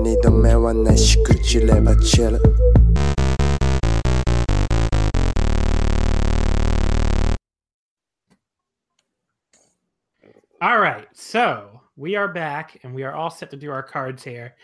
[0.02, 2.40] 二度目はないしくじればチル
[10.60, 14.22] All right, so we are back and we are all set to do our cards
[14.22, 14.54] here.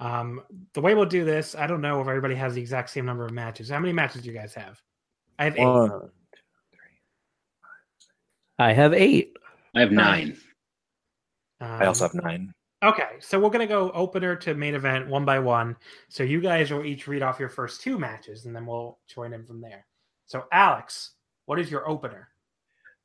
[0.00, 0.40] Um,
[0.72, 3.24] the way we'll do this, I don't know if everybody has the exact same number
[3.24, 3.68] of matches.
[3.68, 4.80] How many matches do you guys have?
[5.38, 5.66] I have eight.
[5.66, 6.10] One.
[8.58, 9.36] I have eight.
[9.74, 10.36] I have nine.
[11.60, 12.54] I also Um, have nine.
[12.82, 15.76] Okay, so we're gonna go opener to main event one by one.
[16.08, 19.34] So you guys will each read off your first two matches, and then we'll join
[19.34, 19.86] in from there.
[20.24, 21.12] So Alex,
[21.44, 22.28] what is your opener?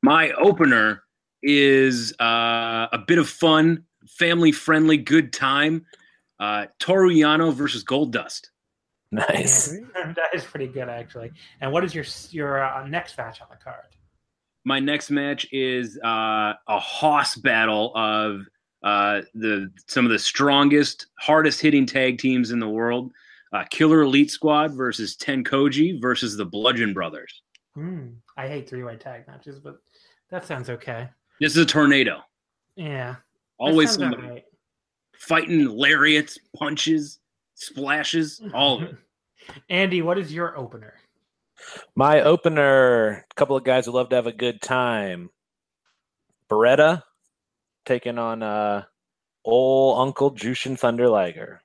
[0.02, 1.04] My opener
[1.44, 5.86] is uh, a bit of fun, family friendly, good time.
[6.40, 8.50] Uh, Toru Yano versus Goldust.
[9.12, 9.70] Nice.
[9.94, 11.32] that is pretty good, actually.
[11.62, 13.86] And what is your your uh, next match on the card?
[14.66, 18.42] My next match is uh, a hoss battle of
[18.84, 23.12] uh, the some of the strongest, hardest hitting tag teams in the world.
[23.54, 27.42] Uh, Killer Elite Squad versus TenCozy versus the Bludgeon Brothers.
[27.74, 29.78] Hmm, I hate three way tag matches, but
[30.30, 31.10] that sounds okay.
[31.40, 32.22] This is a tornado.
[32.76, 33.16] Yeah,
[33.58, 34.44] Always sounds somebody alright.
[35.20, 37.20] Fighting lariats, punches,
[37.56, 38.96] splashes, all of it.
[39.70, 40.96] Andy, what is your opener?
[41.96, 45.30] My opener, a couple of guys who love to have a good time.
[46.50, 47.02] Beretta
[47.86, 48.84] taking on uh
[49.44, 51.62] old Uncle Jushin Thunder Liger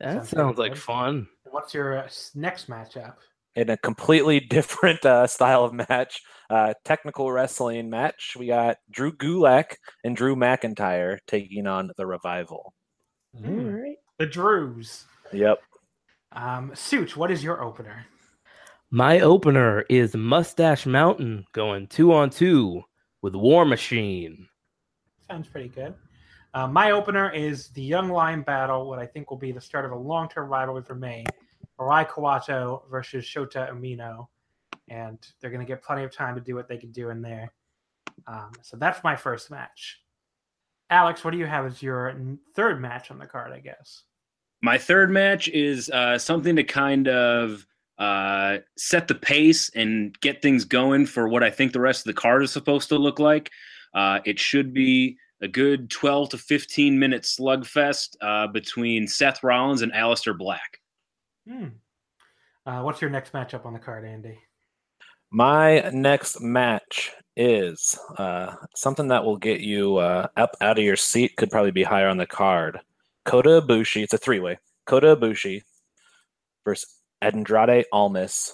[0.00, 0.82] That Sounds sounds like good.
[0.82, 1.28] fun.
[1.50, 3.14] What's your uh, next matchup?
[3.58, 6.22] In a completely different uh, style of match.
[6.48, 8.34] Uh, technical wrestling match.
[8.38, 12.72] We got Drew Gulak and Drew McIntyre taking on the Revival.
[13.38, 13.80] Hmm.
[14.18, 15.04] The Drews.
[15.32, 15.58] Yep.
[16.32, 18.06] Um, Suit, what is your opener?
[18.90, 22.82] My opener is Mustache Mountain going two on two
[23.20, 24.48] with War Machine.
[25.26, 25.94] Sounds pretty good.
[26.54, 29.84] Uh, my opener is the Young Lion battle, what I think will be the start
[29.84, 31.26] of a long term rivalry for me.
[31.78, 34.28] Hirai Kawato versus Shota Umino.
[34.88, 37.20] And they're going to get plenty of time to do what they can do in
[37.20, 37.52] there.
[38.26, 40.00] Um, so that's my first match.
[40.90, 42.14] Alex, what do you have as your
[42.54, 44.04] third match on the card, I guess?
[44.62, 47.66] My third match is uh, something to kind of
[47.98, 52.14] uh, set the pace and get things going for what I think the rest of
[52.14, 53.50] the card is supposed to look like.
[53.94, 59.82] Uh, it should be a good 12 to 15 minute slugfest uh, between Seth Rollins
[59.82, 60.80] and Aleister Black.
[61.48, 61.66] Hmm.
[62.66, 64.38] Uh, what's your next matchup on the card, Andy?
[65.30, 70.96] My next match is uh, something that will get you uh, up out of your
[70.96, 71.36] seat.
[71.36, 72.80] Could probably be higher on the card.
[73.24, 74.02] Kota Ibushi.
[74.02, 74.58] It's a three-way.
[74.86, 75.62] Kota Ibushi
[76.64, 78.52] versus Andrade Almas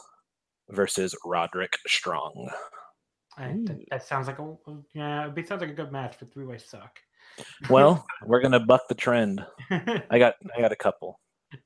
[0.71, 2.51] versus Roderick Strong.
[3.37, 4.55] I, that, that sounds like a
[4.95, 6.99] yeah, it sounds like a good match, but three way suck.
[7.69, 9.45] Well, we're gonna buck the trend.
[9.71, 11.19] I got I got a couple.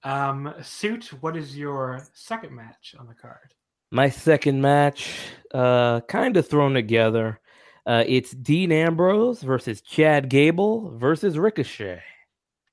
[0.02, 3.54] Um, Suit, what is your second match on the card?
[3.90, 5.18] My second match,
[5.54, 7.40] uh, kind of thrown together.
[7.86, 12.02] Uh, it's Dean Ambrose versus Chad Gable versus Ricochet.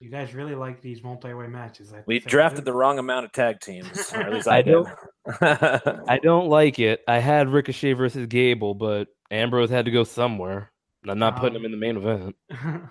[0.02, 1.94] You guys really like these multi-way matches.
[1.94, 2.30] I We think.
[2.30, 4.12] drafted the wrong amount of tag teams.
[4.14, 4.90] Or at least I, I don't-
[5.42, 7.00] I don't like it.
[7.08, 10.72] I had Ricochet versus Gable, but Ambrose had to go somewhere.
[11.08, 12.36] I'm not putting Um, him in the main event.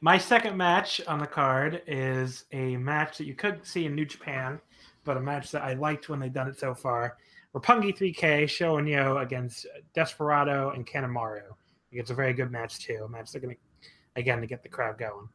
[0.00, 4.04] My second match on the card is a match that you could see in New
[4.04, 4.60] Japan,
[5.04, 7.16] but a match that I liked when they've done it so far.
[7.54, 11.42] Roppongi 3K, SHO and YOH against Desperado and Kanemaru.
[11.42, 13.02] I think It's a very good match too.
[13.04, 15.28] A match they're going to, again, to get the crowd going.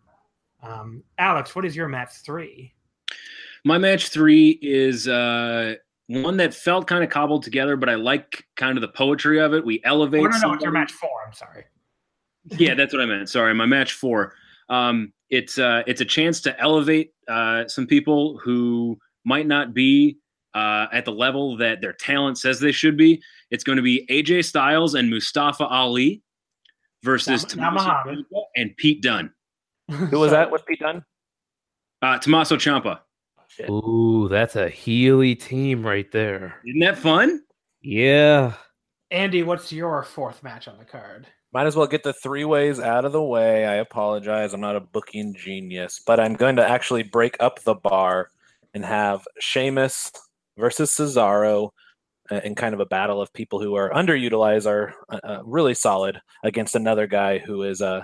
[0.63, 2.73] Um, Alex, what is your match three?
[3.63, 5.75] My match three is uh,
[6.07, 9.53] one that felt kind of cobbled together, but I like kind of the poetry of
[9.53, 9.63] it.
[9.63, 10.21] We elevate.
[10.21, 11.09] Oh, no, no, it's your match four.
[11.25, 11.65] I'm sorry.
[12.57, 13.29] Yeah, that's what I meant.
[13.29, 14.33] Sorry, my match four.
[14.69, 20.17] Um, it's uh, it's a chance to elevate uh, some people who might not be
[20.53, 23.21] uh, at the level that their talent says they should be.
[23.51, 26.21] It's going to be AJ Styles and Mustafa Ali
[27.03, 28.25] versus Now- now Tommaso Muhammad.
[28.55, 29.31] And Pete Dunne.
[29.89, 30.51] Who was that?
[30.51, 31.03] What's Pete done?
[32.01, 32.99] Uh, Tommaso Ciampa.
[33.47, 33.69] Shit.
[33.69, 36.61] Ooh, that's a Healy team right there.
[36.65, 37.41] Isn't that fun?
[37.81, 38.53] Yeah.
[39.11, 41.27] Andy, what's your fourth match on the card?
[41.57, 43.65] Might as well get the three ways out of the way.
[43.65, 44.53] I apologize.
[44.53, 48.29] I'm not a booking genius, but I'm going to actually break up the bar
[48.75, 50.11] and have Sheamus
[50.55, 51.71] versus Cesaro
[52.29, 55.73] uh, in kind of a battle of people who are underutilized are uh, uh, really
[55.73, 58.03] solid against another guy who is uh,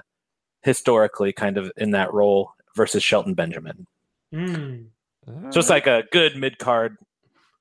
[0.64, 3.86] historically kind of in that role versus Shelton Benjamin.
[4.32, 4.78] Hmm.
[5.52, 6.98] So it's like a good mid card.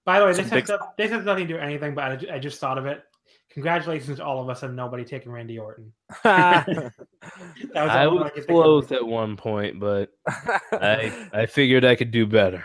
[0.06, 1.94] By the way, Some this big has, no- this has nothing to do with anything,
[1.94, 3.04] but I, I just thought of it.
[3.52, 5.92] Congratulations to all of us and nobody taking Randy Orton.
[6.24, 12.10] That was I was could close at one point, but I I figured I could
[12.10, 12.64] do better.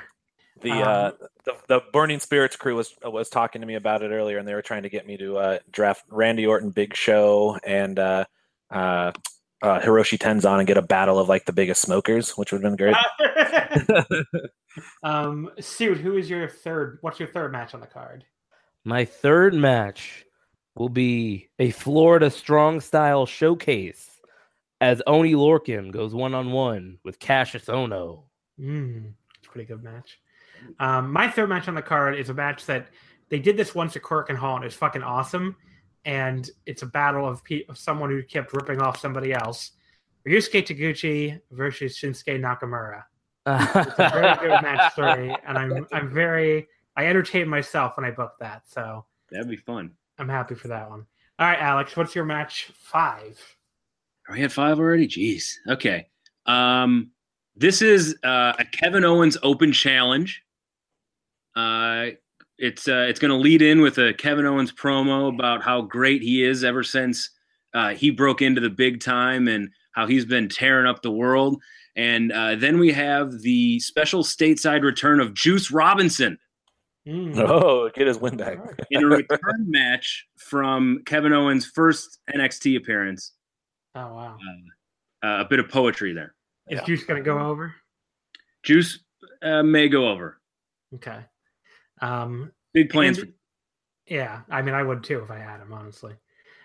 [0.62, 1.12] the Um, uh
[1.46, 4.54] the, the burning spirits crew was was talking to me about it earlier and they
[4.54, 8.26] were trying to get me to uh draft randy orton big show and uh
[8.72, 9.12] uh
[9.62, 12.78] uh, Hiroshi Tenzan and get a battle of like the biggest smokers, which would have
[12.78, 14.26] been great.
[15.02, 17.00] um, Suit, who is your third?
[17.02, 18.24] What's your third match on the card?
[18.86, 20.27] My third match
[20.78, 24.20] will be a Florida strong style showcase
[24.80, 28.26] as Oney Lorcan goes one on one with Cassius Ono.
[28.60, 30.20] Mm, it's a pretty good match.
[30.80, 32.88] Um, my third match on the card is a match that
[33.30, 35.56] they did this once at Korakuen Hall, and it's fucking awesome.
[36.06, 39.72] And it's a battle of, pe- of someone who kept ripping off somebody else.
[40.28, 43.04] Ryusuke Taguchi versus Shinsuke Nakamura.
[43.48, 46.68] It's a very good match story, and I'm I'm very
[46.98, 49.92] I entertained myself when I booked that, so That'd be fun.
[50.18, 51.06] I'm happy for that one.
[51.40, 53.40] All right, Alex, what's your match five?
[54.28, 55.08] Are we at five already?
[55.08, 55.54] Jeez.
[55.70, 56.08] Okay.
[56.46, 57.12] Um,
[57.56, 60.44] this is uh, a Kevin Owens Open Challenge.
[61.56, 62.08] Uh,
[62.58, 66.22] it's uh, it's going to lead in with a Kevin Owens promo about how great
[66.22, 67.30] he is ever since
[67.74, 71.62] uh, he broke into the big time and how he's been tearing up the world.
[71.96, 76.38] And uh, then we have the special stateside return of Juice Robinson
[77.08, 77.38] Mm.
[77.50, 78.58] Oh, get his win back.
[78.92, 83.34] in a return match from Kevin Owens' first NXT appearance.
[83.96, 84.38] Oh wow!
[85.24, 86.36] Uh, a bit of poetry there.
[86.70, 86.86] Is Yeah.
[86.86, 87.74] Juice gonna go over?
[88.64, 89.00] Juice
[89.42, 90.40] uh, may go over.
[90.96, 91.20] Okay.
[92.02, 93.20] Um, Big plans.
[93.20, 93.34] Andy-
[94.08, 96.14] yeah, I mean, I would too if I had him, honestly.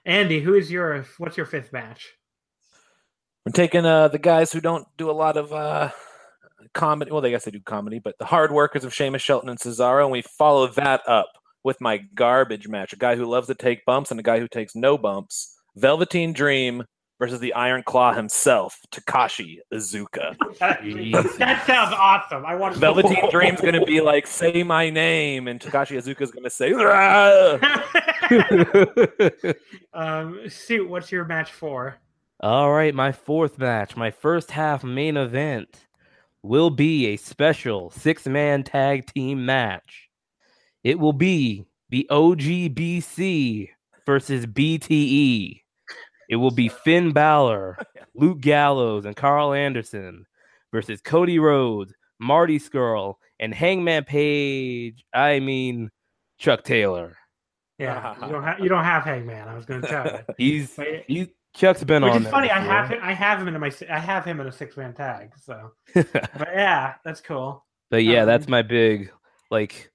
[0.05, 2.11] Andy, who is your what's your fifth match?
[3.47, 5.91] We're taking uh the guys who don't do a lot of uh
[6.73, 7.11] comedy.
[7.11, 10.03] Well, they guess they do comedy, but the hard workers of Sheamus, Shelton, and Cesaro,
[10.03, 11.31] and we follow that up
[11.65, 14.49] with my garbage match: a guy who loves to take bumps and a guy who
[14.49, 15.57] takes no bumps.
[15.77, 16.85] Velveteen Dream
[17.19, 20.37] versus the Iron Claw himself, Takashi Iizuka.
[20.59, 22.45] That sounds awesome.
[22.45, 26.73] I want Velveteen Dream's gonna be like, "Say my name," and Takashi Iizuka's gonna say,
[26.73, 27.59] "Rah!"
[29.95, 31.97] um, Suit, what's your match for?
[32.41, 35.87] All right, my fourth match, my first half main event
[36.43, 40.09] will be a special six man tag team match.
[40.83, 43.69] It will be the OGBC
[44.07, 45.61] versus BTE.
[46.29, 47.79] It will be Finn Balor,
[48.15, 50.25] Luke Gallows, and Carl Anderson
[50.73, 55.05] versus Cody Rhodes, Marty Scurll, and Hangman Page.
[55.13, 55.91] I mean,
[56.39, 57.17] Chuck Taylor.
[57.79, 59.49] Yeah, you don't have you don't have Hangman.
[59.49, 60.19] I was going to tell you.
[60.39, 62.17] He's he's Chuck's been Which on.
[62.19, 62.51] is there funny.
[62.51, 62.99] I have him.
[63.03, 63.71] I have him in my.
[63.91, 65.33] I have him in a six man tag.
[65.43, 67.65] So, but yeah, that's cool.
[67.91, 69.11] But yeah, Um, that's my big
[69.51, 69.91] like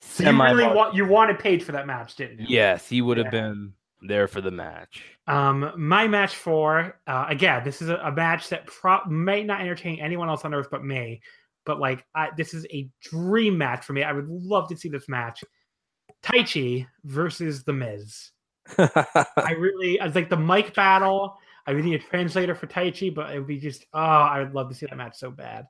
[0.00, 2.46] So you really want you wanted Page for that match, didn't you?
[2.48, 3.30] yes, he would have Yeah.
[3.42, 3.72] been
[4.02, 5.04] there for the match.
[5.28, 9.60] Um, my match for uh, again, this is a, a match that pro- may not
[9.60, 11.20] entertain anyone else on earth but me.
[11.64, 14.02] But like, I, this is a dream match for me.
[14.02, 15.42] I would love to see this match:
[16.22, 18.30] Taichi versus The Miz.
[18.78, 21.36] I really, I was like the mic battle.
[21.66, 24.54] I would need a translator for Taichi, but it would be just, oh, I would
[24.54, 25.66] love to see that match so bad.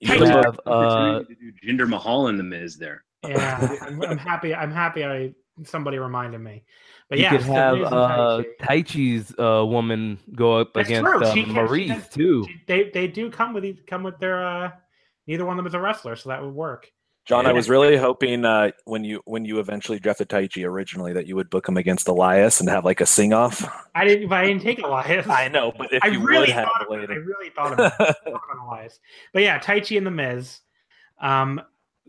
[0.00, 3.04] You Taichi- have uh, to do Jinder Mahal and the Miz there.
[3.26, 4.54] Yeah, I'm, I'm happy.
[4.54, 5.04] I'm happy.
[5.04, 5.32] I
[5.64, 6.64] somebody reminded me.
[7.08, 8.84] But you yeah, could have Miz and uh, Taichi.
[8.84, 11.22] Taichi's uh, woman go up That's against true.
[11.24, 12.44] uh, can- she Maryse too.
[12.48, 14.44] She- They they do come with each- come with their.
[14.46, 14.70] uh
[15.28, 16.88] Neither one of them is a wrestler, so that would work.
[17.26, 21.26] John, I was really hoping uh, when you when you eventually drafted Taichi originally that
[21.26, 23.64] you would book him against Elias and have like a sing off.
[23.96, 24.28] I didn't.
[24.28, 25.26] But I didn't take Elias.
[25.28, 27.10] I know, but if I you really would have thought of it.
[27.10, 28.16] I really thought of it.
[28.62, 29.00] Elias.
[29.32, 30.60] But yeah, Taichi and the Miz.
[31.20, 31.60] Um.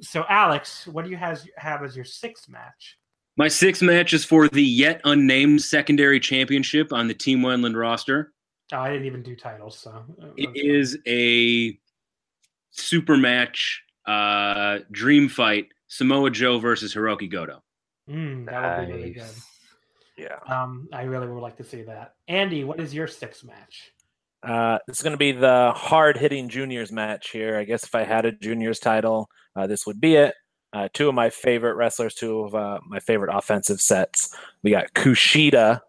[0.02, 2.98] So Alex, what do you has have as your sixth match?
[3.38, 8.34] My sixth match is for the yet unnamed secondary championship on the Team Wendland roster.
[8.74, 11.80] Oh, I didn't even do titles, so uh, It is a
[12.72, 17.62] super match, uh, dream fight: Samoa Joe versus Hiroki Goto.
[18.10, 19.30] Mm, that would be really good.
[20.18, 20.38] Yeah.
[20.48, 22.16] Um, I really would like to see that.
[22.28, 23.92] Andy, what is your sixth match?
[24.42, 27.58] Uh, this is going to be the hard hitting juniors match here.
[27.58, 30.34] I guess if I had a juniors title, uh, this would be it.
[30.74, 34.34] Uh, two of my favorite wrestlers, two of uh, my favorite offensive sets.
[34.64, 35.82] We got Kushida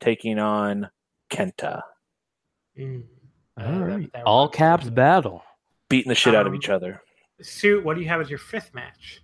[0.00, 0.90] taking on
[1.30, 1.82] Kenta,
[2.78, 3.02] Mm.
[3.58, 4.12] All Uh, that- right.
[4.12, 5.42] that All caps battle.
[5.88, 7.02] beating the shit out of Um, each other.
[7.42, 9.22] Suit, what do you have as your fifth match?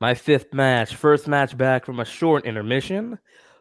[0.00, 3.18] My fifth match, first match back from a short intermission,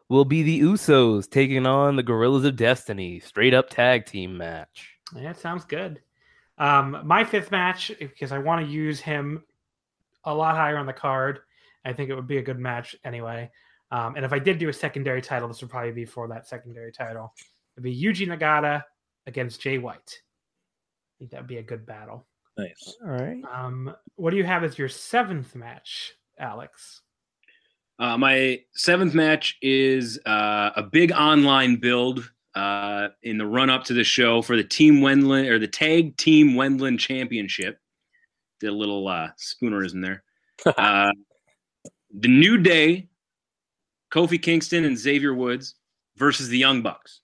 [0.09, 4.97] will be the Usos taking on the Guerrillas of Destiny, straight up tag team match.
[5.15, 6.01] Yeah, sounds good.
[6.57, 9.43] Um, my fifth match, because I want to use him
[10.23, 11.39] a lot higher on the card.
[11.85, 13.49] I think it would be a good match anyway.
[13.91, 16.47] Um, and if I did do a secondary title, this would probably be for that
[16.47, 17.33] secondary title.
[17.75, 18.83] It'd be Yuji Nagata
[19.27, 19.97] against Jay White.
[20.17, 22.25] I think that'd be a good battle.
[22.57, 22.97] Nice.
[23.03, 23.41] All right.
[23.51, 27.01] Um, what do you have as your seventh match, Alex?
[27.99, 33.83] Uh, my seventh match is uh, a big online build uh, in the run up
[33.85, 37.77] to the show for the Team Wendland or the Tag Team Wendland Championship.
[38.59, 40.23] Did a little uh, spoonerism there.
[40.77, 41.11] uh,
[42.13, 43.07] the New Day,
[44.11, 45.75] Kofi Kingston and Xavier Woods
[46.17, 47.21] versus the Young Bucks.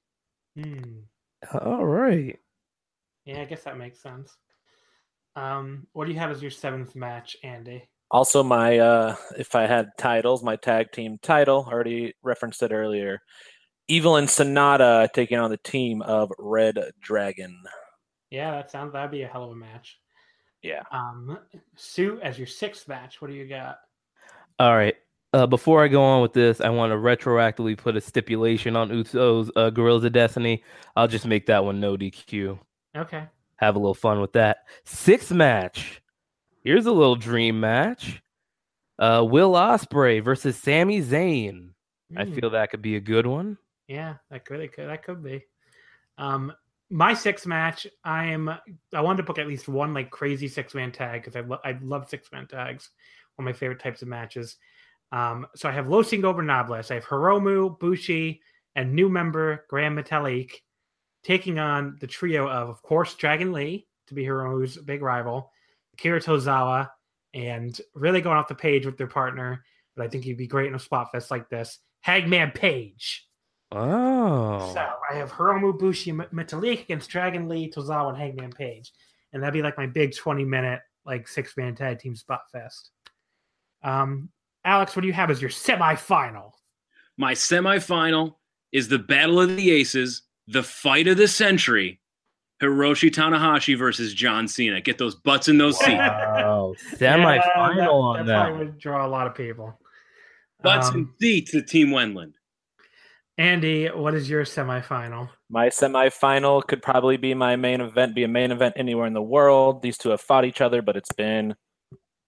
[0.56, 1.02] Hmm.
[1.60, 2.40] All right.
[3.26, 4.38] Yeah, I guess that makes sense.
[5.38, 7.88] Um, what do you have as your seventh match, Andy?
[8.10, 13.22] Also, my uh, if I had titles, my tag team title already referenced it earlier.
[13.88, 17.56] Evil and Sanada taking on the team of Red Dragon.
[18.32, 20.00] Yeah, that sounds that'd be a hell of a match.
[20.64, 20.82] Yeah.
[20.92, 21.38] Um,
[21.76, 23.78] Sue, as your sixth match, what do you got?
[24.60, 24.96] All right.
[25.34, 28.90] Uh, before I go on with this, I want to retroactively put a stipulation on
[28.90, 30.64] Usos uh, Guerrillas of Destiny.
[30.96, 32.58] I'll just make that one no DQ.
[32.98, 33.28] Okay.
[33.58, 34.60] Have a little fun with that.
[34.86, 36.02] Sixth match.
[36.64, 38.22] Here's a little dream match.
[39.00, 41.70] Uh, Will Ospreay versus Sami Zayn.
[42.16, 42.34] I Hmm.
[42.34, 43.58] feel that could be a good one.
[43.88, 45.46] Yeah, that really could that could be.
[46.18, 46.54] Um,
[46.90, 48.50] my sixth match, I am
[48.94, 51.60] I wanted to book at least one like crazy six man tag because I lo-
[51.64, 52.90] I love six man tags.
[53.36, 54.58] One of my favorite types of matches.
[55.12, 58.42] Um, so I have Los Ingobernables, I have Hiromu, Bushi,
[58.76, 60.52] and new member Gran Metalik
[61.28, 65.52] taking on the trio of, of course, Dragon Lee to be Hiromu's big rival,
[65.98, 66.90] Kira Tozawa,
[67.34, 69.66] and really going off the page with their partner.
[69.98, 71.80] But I think he'd be great in a spot fest like this.
[72.00, 73.28] Hangman Page.
[73.74, 74.72] Oh.
[74.74, 78.94] So I have Hiromu Bushi M- Metalik against Dragon Lee, Tozawa, and Hangman Page.
[79.34, 82.92] And that'd be like my big 20 minute, like six man tag team spot fest.
[83.84, 84.30] Um,
[84.64, 86.52] Alex, what do you have as your semifinal?
[87.18, 88.36] My semifinal
[88.72, 92.00] is the Battle of the Aces, the fight of the century.
[92.62, 94.82] Hiroshi Tanahashi versus John Cena.
[94.82, 95.92] Get those butts in those seats.
[95.92, 96.74] Wow.
[96.98, 97.44] Semi-final
[98.14, 98.72] that, on that probably that.
[98.72, 99.80] would draw a lot of people.
[100.64, 102.34] Butts Um, and seats to Team Wendland.
[103.38, 105.30] Andy, what is your semifinal?
[105.52, 109.22] My semifinal could probably be my main event, be a main event anywhere in the
[109.22, 109.84] world.
[109.84, 111.56] These two have fought each other, but it's been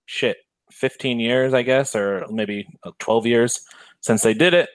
[0.06, 0.38] shit,
[0.72, 3.62] 15 years, I guess, or maybe uh, 12 years
[4.02, 4.70] since they did it.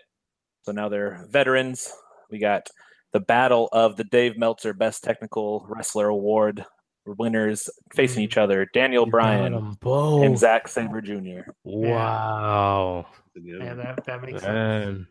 [0.65, 1.93] So now they're veterans.
[2.29, 2.67] We got
[3.15, 6.67] the battle of the Dave Meltzer Best Technical Wrestler Award
[7.07, 8.25] winners facing Mm.
[8.25, 10.25] each other Daniel You got Bryan 'em both.
[10.25, 11.51] and Zack Sabre Jr.
[11.63, 13.07] Wow.
[13.35, 15.07] Yeah, that, that makes sense.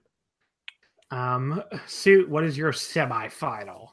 [1.12, 3.90] Um, Suit, what is your semifinal?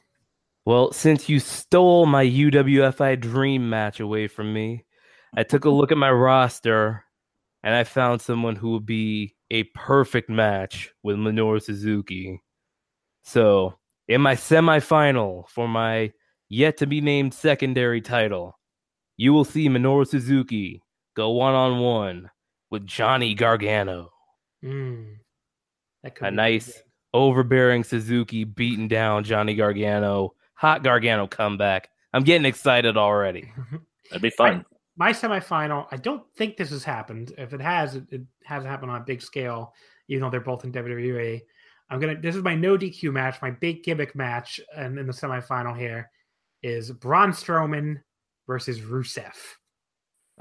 [0.65, 4.85] Well, since you stole my UWFI dream match away from me,
[5.37, 7.05] I took a look at my roster
[7.63, 12.41] and I found someone who would be a perfect match with Minoru Suzuki.
[13.23, 13.79] So,
[14.11, 16.13] in my semifinal for my
[16.49, 18.59] yet to be named secondary title,
[19.17, 20.83] you will see Minoru Suzuki
[21.15, 22.31] go one on one
[22.71, 24.11] with Johnny Gargano.
[24.65, 25.15] Mm,
[26.03, 26.83] that could A be nice
[27.15, 30.35] overbearing Suzuki beating down Johnny Gargano.
[30.55, 31.89] Hot Gargano comeback.
[32.13, 33.53] I'm getting excited already.
[34.11, 34.65] That'd be fun.
[34.97, 37.33] my semifinal, I don't think this has happened.
[37.39, 39.73] If it has, it, it hasn't happened on a big scale
[40.11, 41.41] even though they're both in WWE.
[41.91, 42.21] I'm gonna.
[42.21, 43.43] This is my no DQ match.
[43.43, 46.11] My big gimmick match, and in the semifinal here
[46.63, 48.01] is Braun Strowman
[48.47, 49.35] versus Rusev.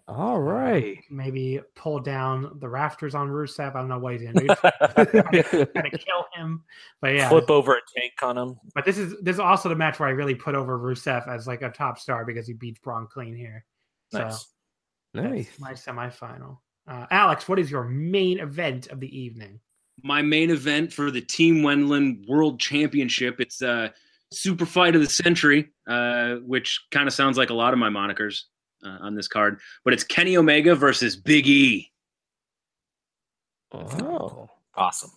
[0.07, 0.97] All right.
[1.09, 3.75] Maybe pull down the rafters on Rusev.
[3.75, 4.47] I don't know what he's gonna do.
[5.73, 6.63] gonna kill him.
[7.01, 8.59] But yeah, Flip over a tank on him.
[8.73, 11.47] but this is this is also the match where I really put over Rusev as
[11.47, 13.65] like a top star because he beats Braun clean here.
[14.11, 14.47] So Nice.
[15.13, 15.47] nice.
[15.47, 16.59] that's my semifinal.
[16.87, 19.59] Uh, Alex, what is your main event of the evening?
[20.03, 23.39] My main event for the Team Wendland World Championship.
[23.39, 23.89] It's uh,
[24.31, 27.89] Super Fight of the Century, uh, which kind of sounds like a lot of my
[27.89, 28.43] monikers
[28.85, 29.59] uh, on this card.
[29.83, 31.91] But it's Kenny Omega versus Big E.
[33.71, 34.49] Oh.
[34.75, 35.11] Awesome.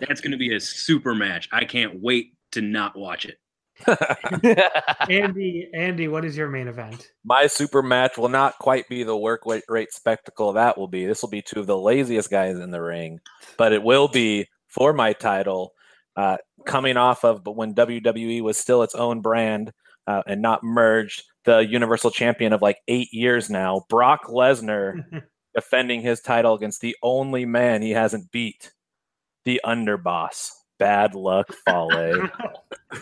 [0.00, 1.48] That's going to be a super match.
[1.52, 3.38] I can't wait to not watch it.
[5.10, 7.10] Andy, Andy, what is your main event?
[7.24, 11.06] My super match will not quite be the work rate spectacle that will be.
[11.06, 13.20] This will be two of the laziest guys in the ring,
[13.56, 15.72] but it will be for my title.
[16.16, 19.72] Uh, coming off of, but when WWE was still its own brand
[20.06, 25.22] uh, and not merged, the Universal Champion of like eight years now, Brock Lesnar
[25.54, 28.72] defending his title against the only man he hasn't beat,
[29.44, 30.50] the Underboss.
[30.78, 32.28] Bad luck, Fale.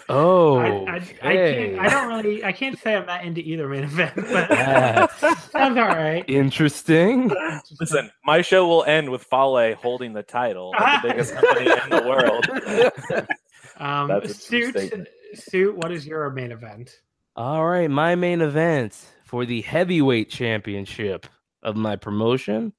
[0.08, 0.58] Oh.
[0.58, 1.00] I, I, I,
[1.34, 5.20] can't, I don't really, I can't say I'm that into either main event, but Yes.
[5.52, 6.24] sounds all right.
[6.26, 7.30] Interesting.
[7.78, 11.90] Listen, my show will end with Fale holding the title of the biggest company in
[11.90, 13.28] the world.
[13.76, 15.76] Um, That's a true suit, suit.
[15.76, 17.00] What is your main event?
[17.36, 21.26] All right, my main event for the heavyweight championship
[21.62, 22.72] of my promotion,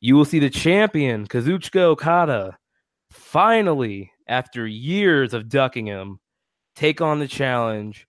[0.00, 2.58] you will see the champion Kazuchika Okada
[3.10, 6.18] finally, after years of ducking him,
[6.76, 8.06] take on the challenge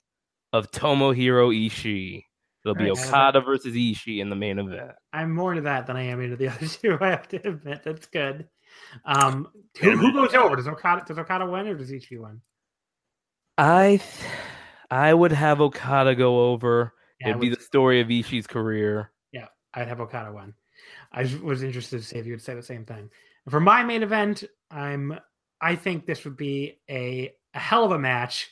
[0.53, 2.23] of Tomohiro Ishii.
[2.63, 2.91] It'll be Right.
[3.07, 4.91] Okada versus Ishii in the main event.
[5.13, 6.97] I'm more into that than I am into the other two.
[6.99, 8.47] I have to admit, that's good.
[9.05, 9.47] Um,
[9.79, 10.55] who, who goes over?
[10.55, 12.41] Does Okada does Okada win or does Ishii win?
[13.57, 14.31] I, th-
[14.91, 16.93] I would have Okada go over.
[17.21, 19.11] Yeah, It'd be the story of Ishii's career.
[19.31, 20.53] Yeah, I'd have Okada win.
[21.11, 23.09] I was interested to see if you would say the same thing.
[23.49, 25.17] For my main event, I'm
[25.61, 28.49] I think this would be a, a hell of a match.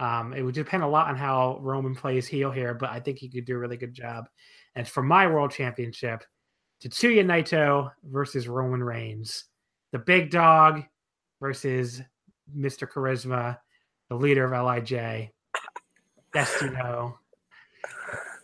[0.00, 3.18] Um, it would depend a lot on how Roman plays heel here, but I think
[3.18, 4.28] he could do a really good job.
[4.74, 6.24] And for my world championship,
[6.82, 9.44] Tetsuya Naito versus Roman Reigns,
[9.92, 10.82] the big dog
[11.40, 12.02] versus
[12.56, 12.88] Mr.
[12.88, 13.58] Charisma,
[14.08, 15.30] the leader of LIJ,
[16.32, 17.18] Destino.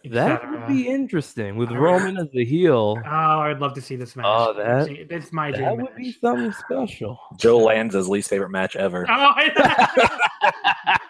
[0.05, 0.59] Et That cetera.
[0.61, 2.97] would be interesting with Roman as the heel.
[3.05, 3.09] Oh,
[3.41, 4.27] I'd love to see this match.
[4.29, 5.97] Oh, that- it's my dream That would match.
[5.97, 7.19] be something special.
[7.37, 9.07] Joe Lanza's least favorite match ever.
[9.11, 11.01] Oh, that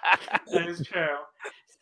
[0.69, 1.07] is true.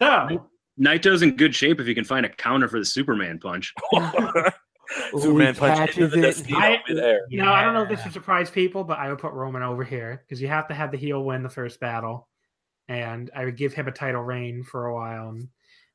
[0.01, 0.47] So,
[0.81, 3.75] Naito's in good shape if he can find a counter for the Superman punch.
[5.19, 6.23] Superman he punch into catches the it.
[6.23, 7.21] Destino I- midair.
[7.29, 9.63] you know, I don't know if this would surprise people, but I would put Roman
[9.63, 12.29] over here because you have to have the heel win the first battle,
[12.89, 15.49] and I would give him a title reign for a while and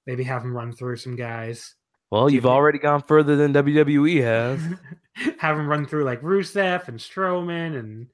[0.07, 1.75] maybe have him run through some guys.
[2.11, 4.61] Well, you've already gone further than WWE has.
[5.39, 8.07] have him run through like Rusev and Strowman and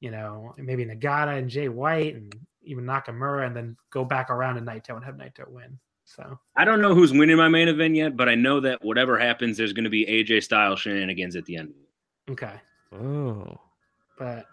[0.00, 4.54] you know maybe Nagata and Jay White and even Nakamura, and then go back around
[4.56, 5.78] to Naito and have Naito win.
[6.06, 9.18] So I don't know who's winning my main event yet, but I know that whatever
[9.18, 11.72] happens, there's going to be AJ Styles shenanigans at the end.
[12.30, 12.54] okay,
[12.92, 13.60] Oh.
[14.18, 14.46] but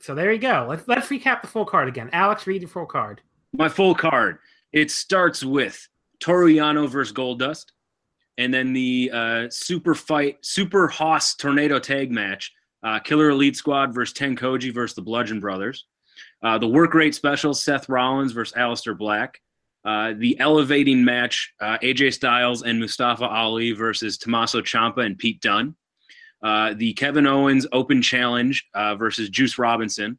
[0.00, 0.66] so there you go.
[0.68, 2.10] Let's let's recap the full card again.
[2.12, 3.20] Alex, read the full card.
[3.52, 4.38] My full card.
[4.72, 5.86] It starts with
[6.22, 7.66] Toru Yano versus Goldust,
[8.38, 13.94] and then the uh, super fight, super Hoss tornado tag match, uh, Killer Elite Squad
[13.94, 15.86] versus TenCozy versus the Bludgeon Brothers.
[16.42, 19.40] Uh, the work rate special, Seth Rollins versus Aleister Black.
[19.84, 25.40] Uh, the elevating match, uh, AJ Styles and Mustafa Ali versus Tommaso Ciampa and Pete
[25.40, 25.74] Dunne.
[26.42, 28.64] Uh, the Kevin Owens Open Challenge
[28.96, 30.18] versus Juice Robinson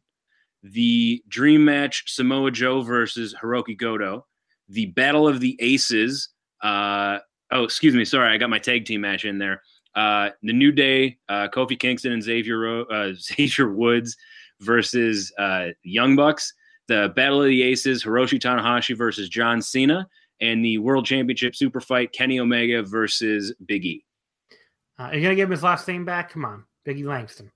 [0.64, 4.26] the dream match Samoa Joe versus Hiroki Goto,
[4.68, 6.30] the Battle of the Aces.
[6.62, 7.18] Uh,
[7.50, 9.62] oh, excuse me, sorry, I got my tag team match in there.
[9.94, 14.16] Uh, the New Day, uh, Kofi Kingston and Xavier Ro- uh, Xavier Woods
[14.60, 16.52] versus uh, Young Bucks.
[16.88, 20.06] The Battle of the Aces, Hiroshi Tanahashi versus John Cena,
[20.40, 24.04] and the World Championship Super Fight, Kenny Omega versus Big E.
[24.98, 26.30] Uh, are you gonna give him his last name back?
[26.30, 27.50] Come on, Biggie Langston.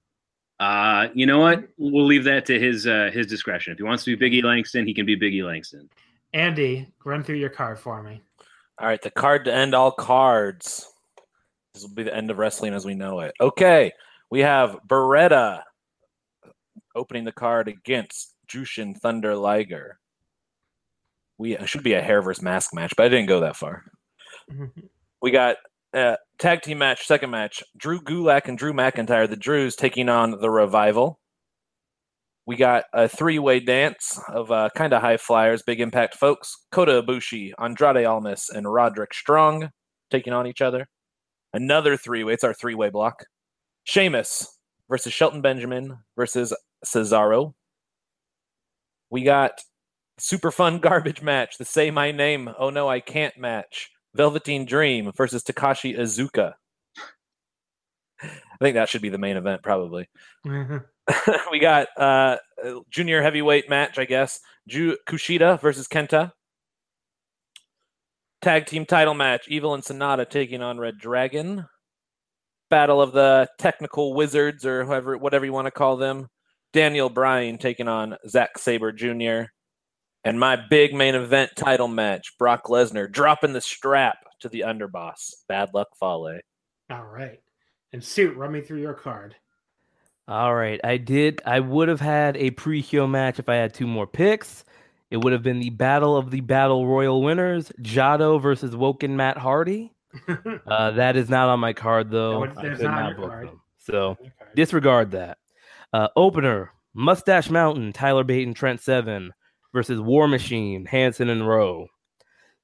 [0.59, 1.69] Uh, you know what?
[1.77, 3.73] We'll leave that to his uh, his discretion.
[3.73, 5.89] If he wants to be Biggie Langston, he can be Biggie Langston.
[6.33, 8.21] Andy, run through your card for me.
[8.81, 10.87] All right, the card to end all cards.
[11.75, 13.35] This will be the end of wrestling as we know it.
[13.41, 13.93] Okay,
[14.31, 15.63] we have Beretta
[16.95, 19.99] opening the card against Jushin Thunder Liger.
[21.39, 23.85] We it should be a hair versus mask match, but I didn't go that far.
[25.21, 25.57] We got
[25.93, 27.63] uh, tag team match, second match.
[27.77, 31.19] Drew Gulak and Drew McIntyre, the Drews, taking on the Revival.
[32.49, 37.03] We got a three-way dance of uh, kind of high flyers, big impact folks: Kota
[37.03, 39.69] Ibushi, Andrade Almas, and Roderick Strong
[40.11, 40.89] taking on each other.
[41.53, 42.33] Another three-way.
[42.33, 43.27] It's our three-way block.
[43.85, 44.47] Sheamus
[44.89, 46.57] versus Shelton Benjamin versus
[46.87, 47.53] Cesaro.
[49.11, 49.61] We got
[50.19, 51.59] super fun garbage match.
[51.59, 53.91] The Say My Name, Oh No I Can't match.
[54.15, 56.55] Velveteen Dream versus Takashi Iizuka.
[58.23, 60.09] I think that should be the main event, probably.
[61.51, 62.37] we got uh,
[62.91, 64.41] junior heavyweight match, I guess.
[64.67, 66.33] Ju- Kushida versus Kenta.
[68.43, 71.67] Tag team title match: Evil and Sanada taking on Red Dragon.
[72.71, 76.29] Battle of the Technical Wizards, or whoever, whatever you want to call them.
[76.73, 79.51] Daniel Bryan taking on Zack Sabre Jr.
[80.25, 85.33] And my big main event title match: Brock Lesnar dropping the strap to the underboss.
[85.49, 86.41] Bad luck, Fale.
[86.91, 87.41] All right.
[87.93, 89.35] And suit, run me through your card.
[90.29, 91.41] All right, I did.
[91.47, 94.65] I would have had a pre-show match if I had two more picks.
[95.11, 99.39] It would have been the battle of the battle royal winners: Jado versus Woken Matt
[99.39, 99.93] Hardy.
[100.67, 102.45] Uh, that is not on my card though.
[102.45, 103.49] No, it's- could not not book card.
[103.49, 103.61] them.
[103.79, 104.33] So Okay.
[104.55, 105.39] disregard that.
[105.95, 109.33] Uh, opener: Mustache Mountain, Tyler Bate and Trent Seven
[109.73, 111.87] versus War Machine, Hanson and Rowe.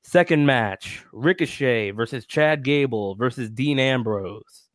[0.03, 4.69] Second match: Ricochet versus Chad Gable versus Dean Ambrose.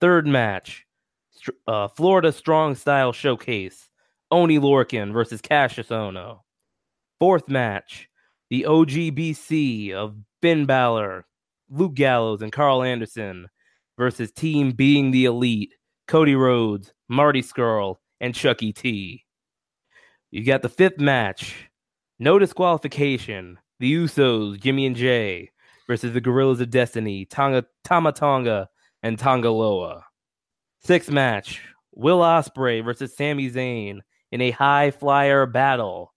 [0.00, 0.86] Third match:
[1.66, 3.88] uh, Florida Strong Style Showcase,
[4.30, 6.40] Oney Lorcan versus Cassius Ohno.
[7.18, 8.08] Fourth match:
[8.50, 11.26] the OGBC of Finn Balor,
[11.70, 13.48] Luke Gallows, and Carl Anderson
[13.96, 15.74] versus Team Being the Elite,
[16.08, 19.24] Cody Rhodes, Marty Scurll, and Chucky T.
[20.30, 21.68] You got the fifth match.
[22.18, 23.58] No disqualification.
[23.80, 25.50] The Usos, Jimmy and Jay,
[25.86, 28.68] versus the Guerrillas of Destiny, Tonga, Tama Tonga,
[29.02, 30.04] and Tanga Loa.
[30.84, 31.60] Sixth match.
[31.92, 34.00] Will Ospreay versus Sami Zayn
[34.32, 36.12] in a high flyer battle.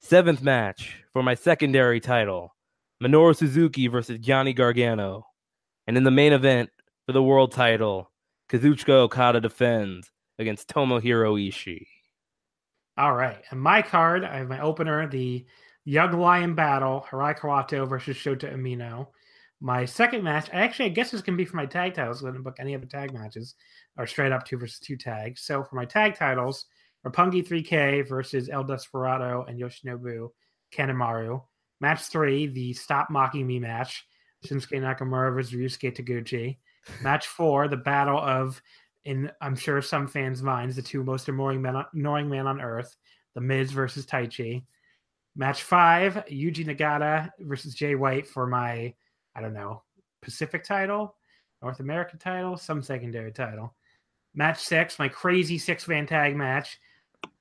[0.00, 2.54] Seventh match for my secondary title.
[3.02, 5.26] Minoru Suzuki versus Johnny Gargano.
[5.88, 6.70] And in the main event
[7.04, 8.12] for the world title,
[8.48, 11.86] Kazuchika Okada defends against Tomohiro Ishii.
[12.96, 13.42] All right.
[13.50, 15.44] And my card, I have my opener, the
[15.84, 19.08] Young Lion Battle, Hirai Kawato versus Shota Umino.
[19.60, 22.22] My second match, actually, I guess this can be for my tag titles.
[22.22, 23.54] I didn't book any other tag matches
[23.96, 25.42] or straight up two versus two tags.
[25.42, 26.66] So for my tag titles,
[27.06, 30.30] Roppongi 3K versus El Desperado and Yoshinobu
[30.74, 31.42] Kanemaru.
[31.80, 34.06] Match three, the Stop Mocking Me match,
[34.46, 36.58] Shinsuke Nakamura versus Ryusuke Taguchi.
[37.02, 38.60] Match four, the battle of,
[39.04, 42.94] in I'm sure some fans' minds, the two most annoying men, annoying men on earth,
[43.34, 44.64] The Miz versus Taichi.
[45.36, 48.94] Match five, Yuji Nagata versus Jay White for my,
[49.34, 49.82] I don't know,
[50.20, 51.16] Pacific title,
[51.62, 53.74] North American title, some secondary title.
[54.34, 56.78] Match six, my crazy six man tag match,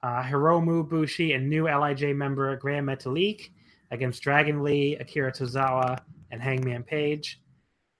[0.01, 3.49] uh, Hiromu Bushi and new LIJ member Gran Metalik
[3.91, 5.99] against Dragon Lee, Akira Tozawa,
[6.31, 7.39] and Hangman Page.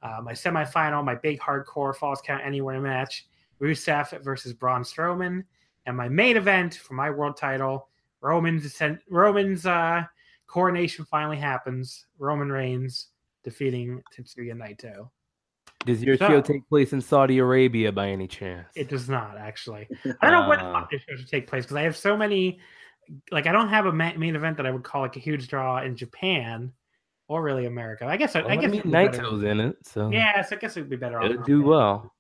[0.01, 3.27] Uh, my semifinal, my big hardcore Falls Count Anywhere match,
[3.61, 5.43] Rusev versus Braun Strowman,
[5.85, 7.87] and my main event for my world title,
[8.21, 10.03] Roman's Roman's uh,
[10.47, 12.05] coronation finally happens.
[12.17, 13.07] Roman Reigns
[13.43, 15.09] defeating Tetsuya Naito.
[15.85, 18.67] Does your So- show take place in Saudi Arabia by any chance?
[18.75, 19.87] It does not actually.
[20.21, 22.15] I don't know when the fuck this show should take place because I have so
[22.15, 22.59] many.
[23.31, 25.81] Like I don't have a main event that I would call like a huge draw
[25.81, 26.71] in Japan
[27.27, 28.05] or really America.
[28.05, 30.41] I guess I, Well, I I guess mean, it'd better- Naito's in it, so Yeah,
[30.41, 31.21] so I guess it would be better.
[31.21, 32.13] it'll do well.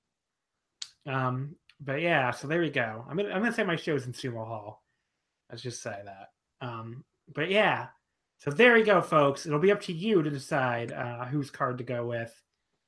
[1.05, 3.05] Um, but yeah, so there we go.
[3.09, 4.83] I'm gonna I'm gonna say my show's in Sumo Hall.
[5.49, 6.29] Let's just say that.
[6.65, 7.87] Um, but yeah,
[8.43, 9.45] so there you go, folks.
[9.45, 12.33] It'll be up to you to decide uh, whose card to go with.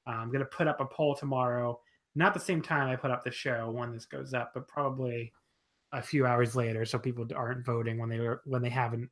[0.07, 1.79] Uh, I'm gonna put up a poll tomorrow,
[2.15, 5.33] not the same time I put up the show when this goes up, but probably
[5.91, 9.09] a few hours later, so people aren't voting when they were when they haven't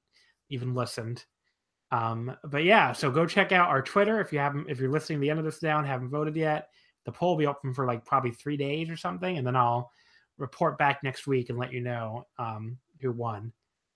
[0.50, 1.24] even listened.
[1.92, 5.20] Um, but yeah, so go check out our Twitter if you haven't if you're listening
[5.20, 6.70] to the end of this down, haven't voted yet
[7.06, 9.92] the poll will be open for like probably three days or something, and then I'll
[10.38, 13.52] report back next week and let you know um, who won.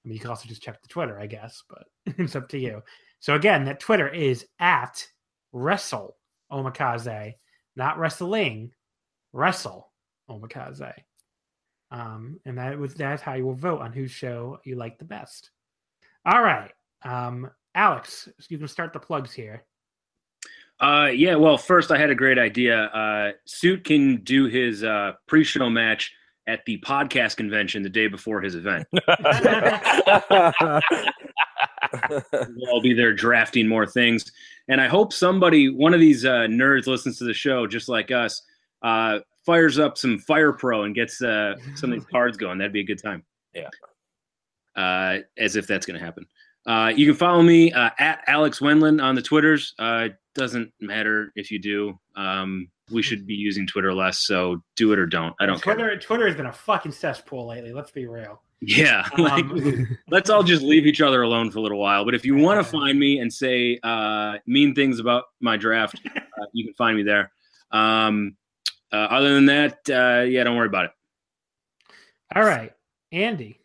[0.07, 1.83] I mean, you can also just check the Twitter, I guess, but
[2.17, 2.81] it's up to you.
[3.19, 5.05] So again, that Twitter is at
[5.51, 6.15] Wrestle
[6.49, 7.33] Omakase,
[7.75, 8.71] not wrestling,
[9.33, 9.91] Wrestle
[10.29, 10.93] Omakase.
[11.91, 15.03] Um, and that was that's how you will vote on whose show you like the
[15.03, 15.51] best.
[16.25, 16.71] All right,
[17.03, 19.65] um, Alex, you can start the plugs here.
[20.79, 21.35] Uh, yeah.
[21.35, 22.83] Well, first, I had a great idea.
[22.85, 26.13] Uh, Suit can do his uh, pre-show match
[26.47, 28.87] at the podcast convention the day before his event.
[28.93, 29.03] we'll
[32.69, 34.31] all be there drafting more things,
[34.67, 38.11] and I hope somebody, one of these uh, nerds, listens to the show just like
[38.11, 38.41] us.
[38.81, 42.57] Uh, fires up some Fire Pro and gets uh, some of these cards going.
[42.57, 43.23] That'd be a good time.
[43.53, 43.69] Yeah.
[44.75, 46.27] Uh, as if that's going to happen.
[46.67, 49.73] Uh, you can follow me uh, at Alex Wenlin on the Twitters.
[49.79, 51.97] Uh, doesn't matter if you do.
[52.15, 55.35] Um, we should be using Twitter less, so do it or don't.
[55.39, 55.73] I don't care.
[55.75, 57.73] Twitter Twitter has been a fucking cesspool lately.
[57.73, 58.41] Let's be real.
[58.59, 62.05] Yeah, like, Um, let's all just leave each other alone for a little while.
[62.05, 66.01] But if you want to find me and say uh, mean things about my draft,
[66.15, 67.31] uh, you can find me there.
[67.71, 68.35] Um,
[68.91, 70.91] uh, other than that, uh, yeah, don't worry about it.
[72.35, 72.71] all right,
[73.11, 73.59] Andy.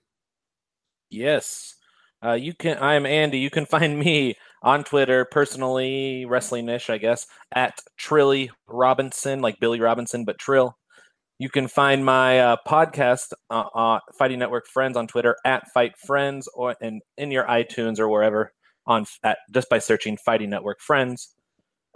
[1.11, 1.77] Yes.
[2.25, 2.79] Uh, you can.
[2.81, 3.39] I'm Andy.
[3.39, 9.81] You can find me on Twitter, personally, wrestling-ish, I guess, at Trilly Robinson, like Billy
[9.81, 10.77] Robinson, but Trill.
[11.39, 15.95] You can find my uh, podcast, uh, uh, Fighting Network Friends, on Twitter at Fight
[16.07, 18.53] Friends, or in in your iTunes or wherever
[18.87, 21.35] on at just by searching Fighting Network Friends.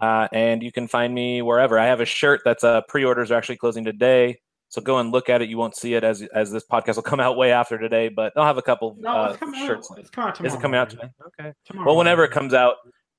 [0.03, 1.79] Uh, and you can find me wherever.
[1.79, 4.41] I have a shirt that's uh, pre-orders are actually closing today.
[4.77, 5.49] So go and look at it.
[5.49, 8.35] You won't see it as as this podcast will come out way after today, but
[8.37, 9.91] I'll have a couple No, uh, it's shirts.
[9.91, 9.99] out.
[9.99, 10.49] It's coming out tomorrow.
[10.49, 11.09] Is it coming out today?
[11.29, 11.53] Okay.
[11.65, 12.75] Tomorrow Well, whenever it comes out,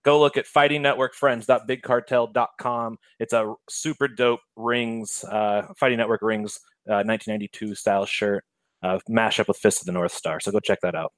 [0.05, 2.97] go look at fightingnetworkfriends.bigcartel.com.
[3.19, 8.43] It's a super dope rings, uh, Fighting Network rings, uh, 1992 style shirt,
[8.83, 10.39] uh, mashup with Fist of the North Star.
[10.39, 11.11] So go check that out.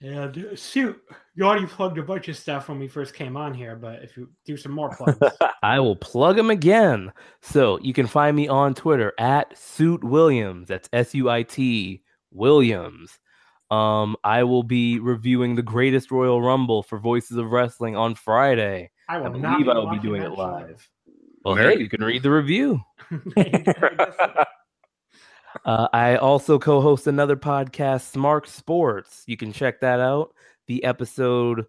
[0.00, 0.96] And shoot,
[1.34, 4.16] you already plugged a bunch of stuff when we first came on here, but if
[4.16, 5.18] you do some more plugs,
[5.62, 7.12] I will plug them again.
[7.42, 10.68] So you can find me on Twitter at Suit Williams.
[10.68, 13.18] That's S U I T Williams.
[13.72, 18.90] Um, I will be reviewing the Greatest Royal Rumble for Voices of Wrestling on Friday.
[19.08, 20.88] I will I not believe be I will be doing it live.
[21.44, 22.80] Well, Very- hey, you can read the review.
[25.64, 29.22] Uh, I also co-host another podcast, Smart Sports.
[29.26, 30.34] You can check that out.
[30.66, 31.66] The episode,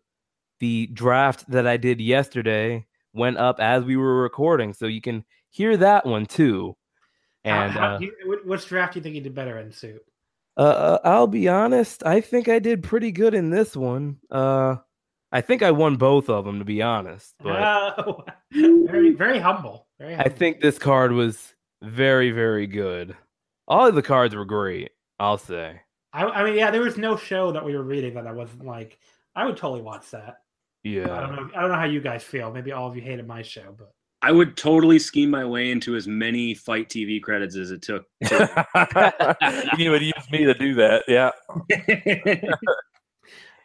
[0.60, 5.24] the draft that I did yesterday, went up as we were recording, so you can
[5.50, 6.76] hear that one too.
[7.44, 10.02] And How- how- uh, you- which draft do you think you did better in, Suit?
[10.58, 14.18] uh, uh, I'll be honest, I think I did pretty good in this one.
[14.30, 14.76] Uh,
[15.32, 17.34] I think I won both of them, to be honest.
[17.44, 19.88] But Oh, very, very humble.
[20.00, 23.16] Very I think this card was very, very good.
[23.70, 24.92] All of the cards were great.
[25.20, 25.80] I'll say.
[26.12, 28.66] I, I mean, yeah, there was no show that we were reading that I wasn't
[28.66, 28.98] like.
[29.36, 30.38] I would totally watch that.
[30.84, 31.04] Yeah.
[31.04, 31.36] I don't Yeah.
[31.36, 31.50] know.
[31.56, 32.52] I don't know how you guys feel.
[32.52, 33.92] Maybe all of you hated my show, but
[34.22, 38.06] I would totally scheme my way into as many Fight TV credits as it took.
[39.78, 41.04] you would use me to do that.
[41.08, 41.32] Yeah.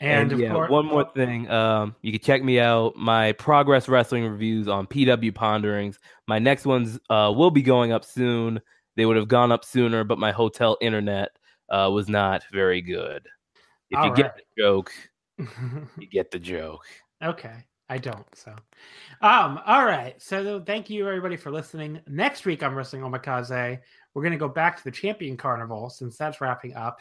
[0.00, 1.48] and, of yeah, course, one more thing.
[1.50, 2.94] Um, you can check me out.
[2.96, 5.98] My progress wrestling reviews on PW Ponderings.
[6.28, 8.60] My next ones uh, will be going up soon.
[8.96, 11.30] They would have gone up sooner, but my hotel internet
[11.68, 13.26] uh, was not very good.
[13.90, 14.92] If you All get the joke,
[15.38, 16.84] you get the joke.
[17.22, 17.64] Okay.
[17.88, 18.26] I don't.
[18.34, 18.50] So,
[19.20, 20.20] um, all right.
[20.20, 22.00] So, thank you everybody for listening.
[22.08, 23.78] Next week on Wrestling Omakase,
[24.14, 27.00] we're going to go back to the Champion Carnival since that's wrapping up.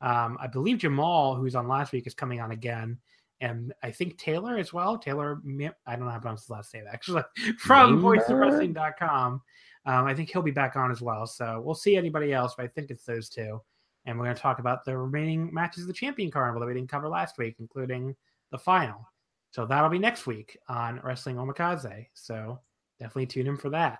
[0.00, 2.98] Um, I believe Jamal, who's on last week, is coming on again,
[3.40, 4.98] and I think Taylor as well.
[4.98, 5.40] Taylor,
[5.86, 7.22] I don't know how to pronounce his last name actually,
[7.58, 8.02] from?
[8.02, 9.40] VoiceOfWrestling.com.
[9.86, 11.26] Um, I think he'll be back on as well.
[11.26, 13.60] So we'll see anybody else, but I think it's those two.
[14.06, 16.74] And we're going to talk about the remaining matches of the Champion Carnival that we
[16.74, 18.14] didn't cover last week, including
[18.50, 19.08] the final.
[19.50, 22.06] So that'll be next week on Wrestling Omakase.
[22.12, 22.58] So
[22.98, 23.98] definitely tune in for that.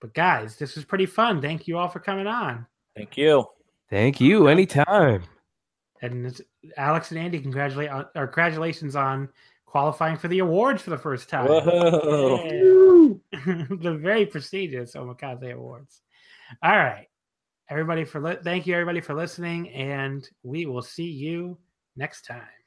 [0.00, 1.40] But guys, this was pretty fun.
[1.40, 2.66] Thank you all for coming on.
[2.96, 3.46] Thank you.
[3.90, 4.48] Thank you.
[4.48, 5.22] Anytime.
[6.02, 6.40] And
[6.76, 9.28] Alex and Andy, congratulate or congratulations on
[9.70, 11.46] qualifying for the awards for the first time.
[13.30, 16.00] the very prestigious Omakase Awards.
[16.62, 17.06] All right.
[17.70, 21.58] Everybody for li- thank you everybody for listening and we will see you
[21.96, 22.57] next time.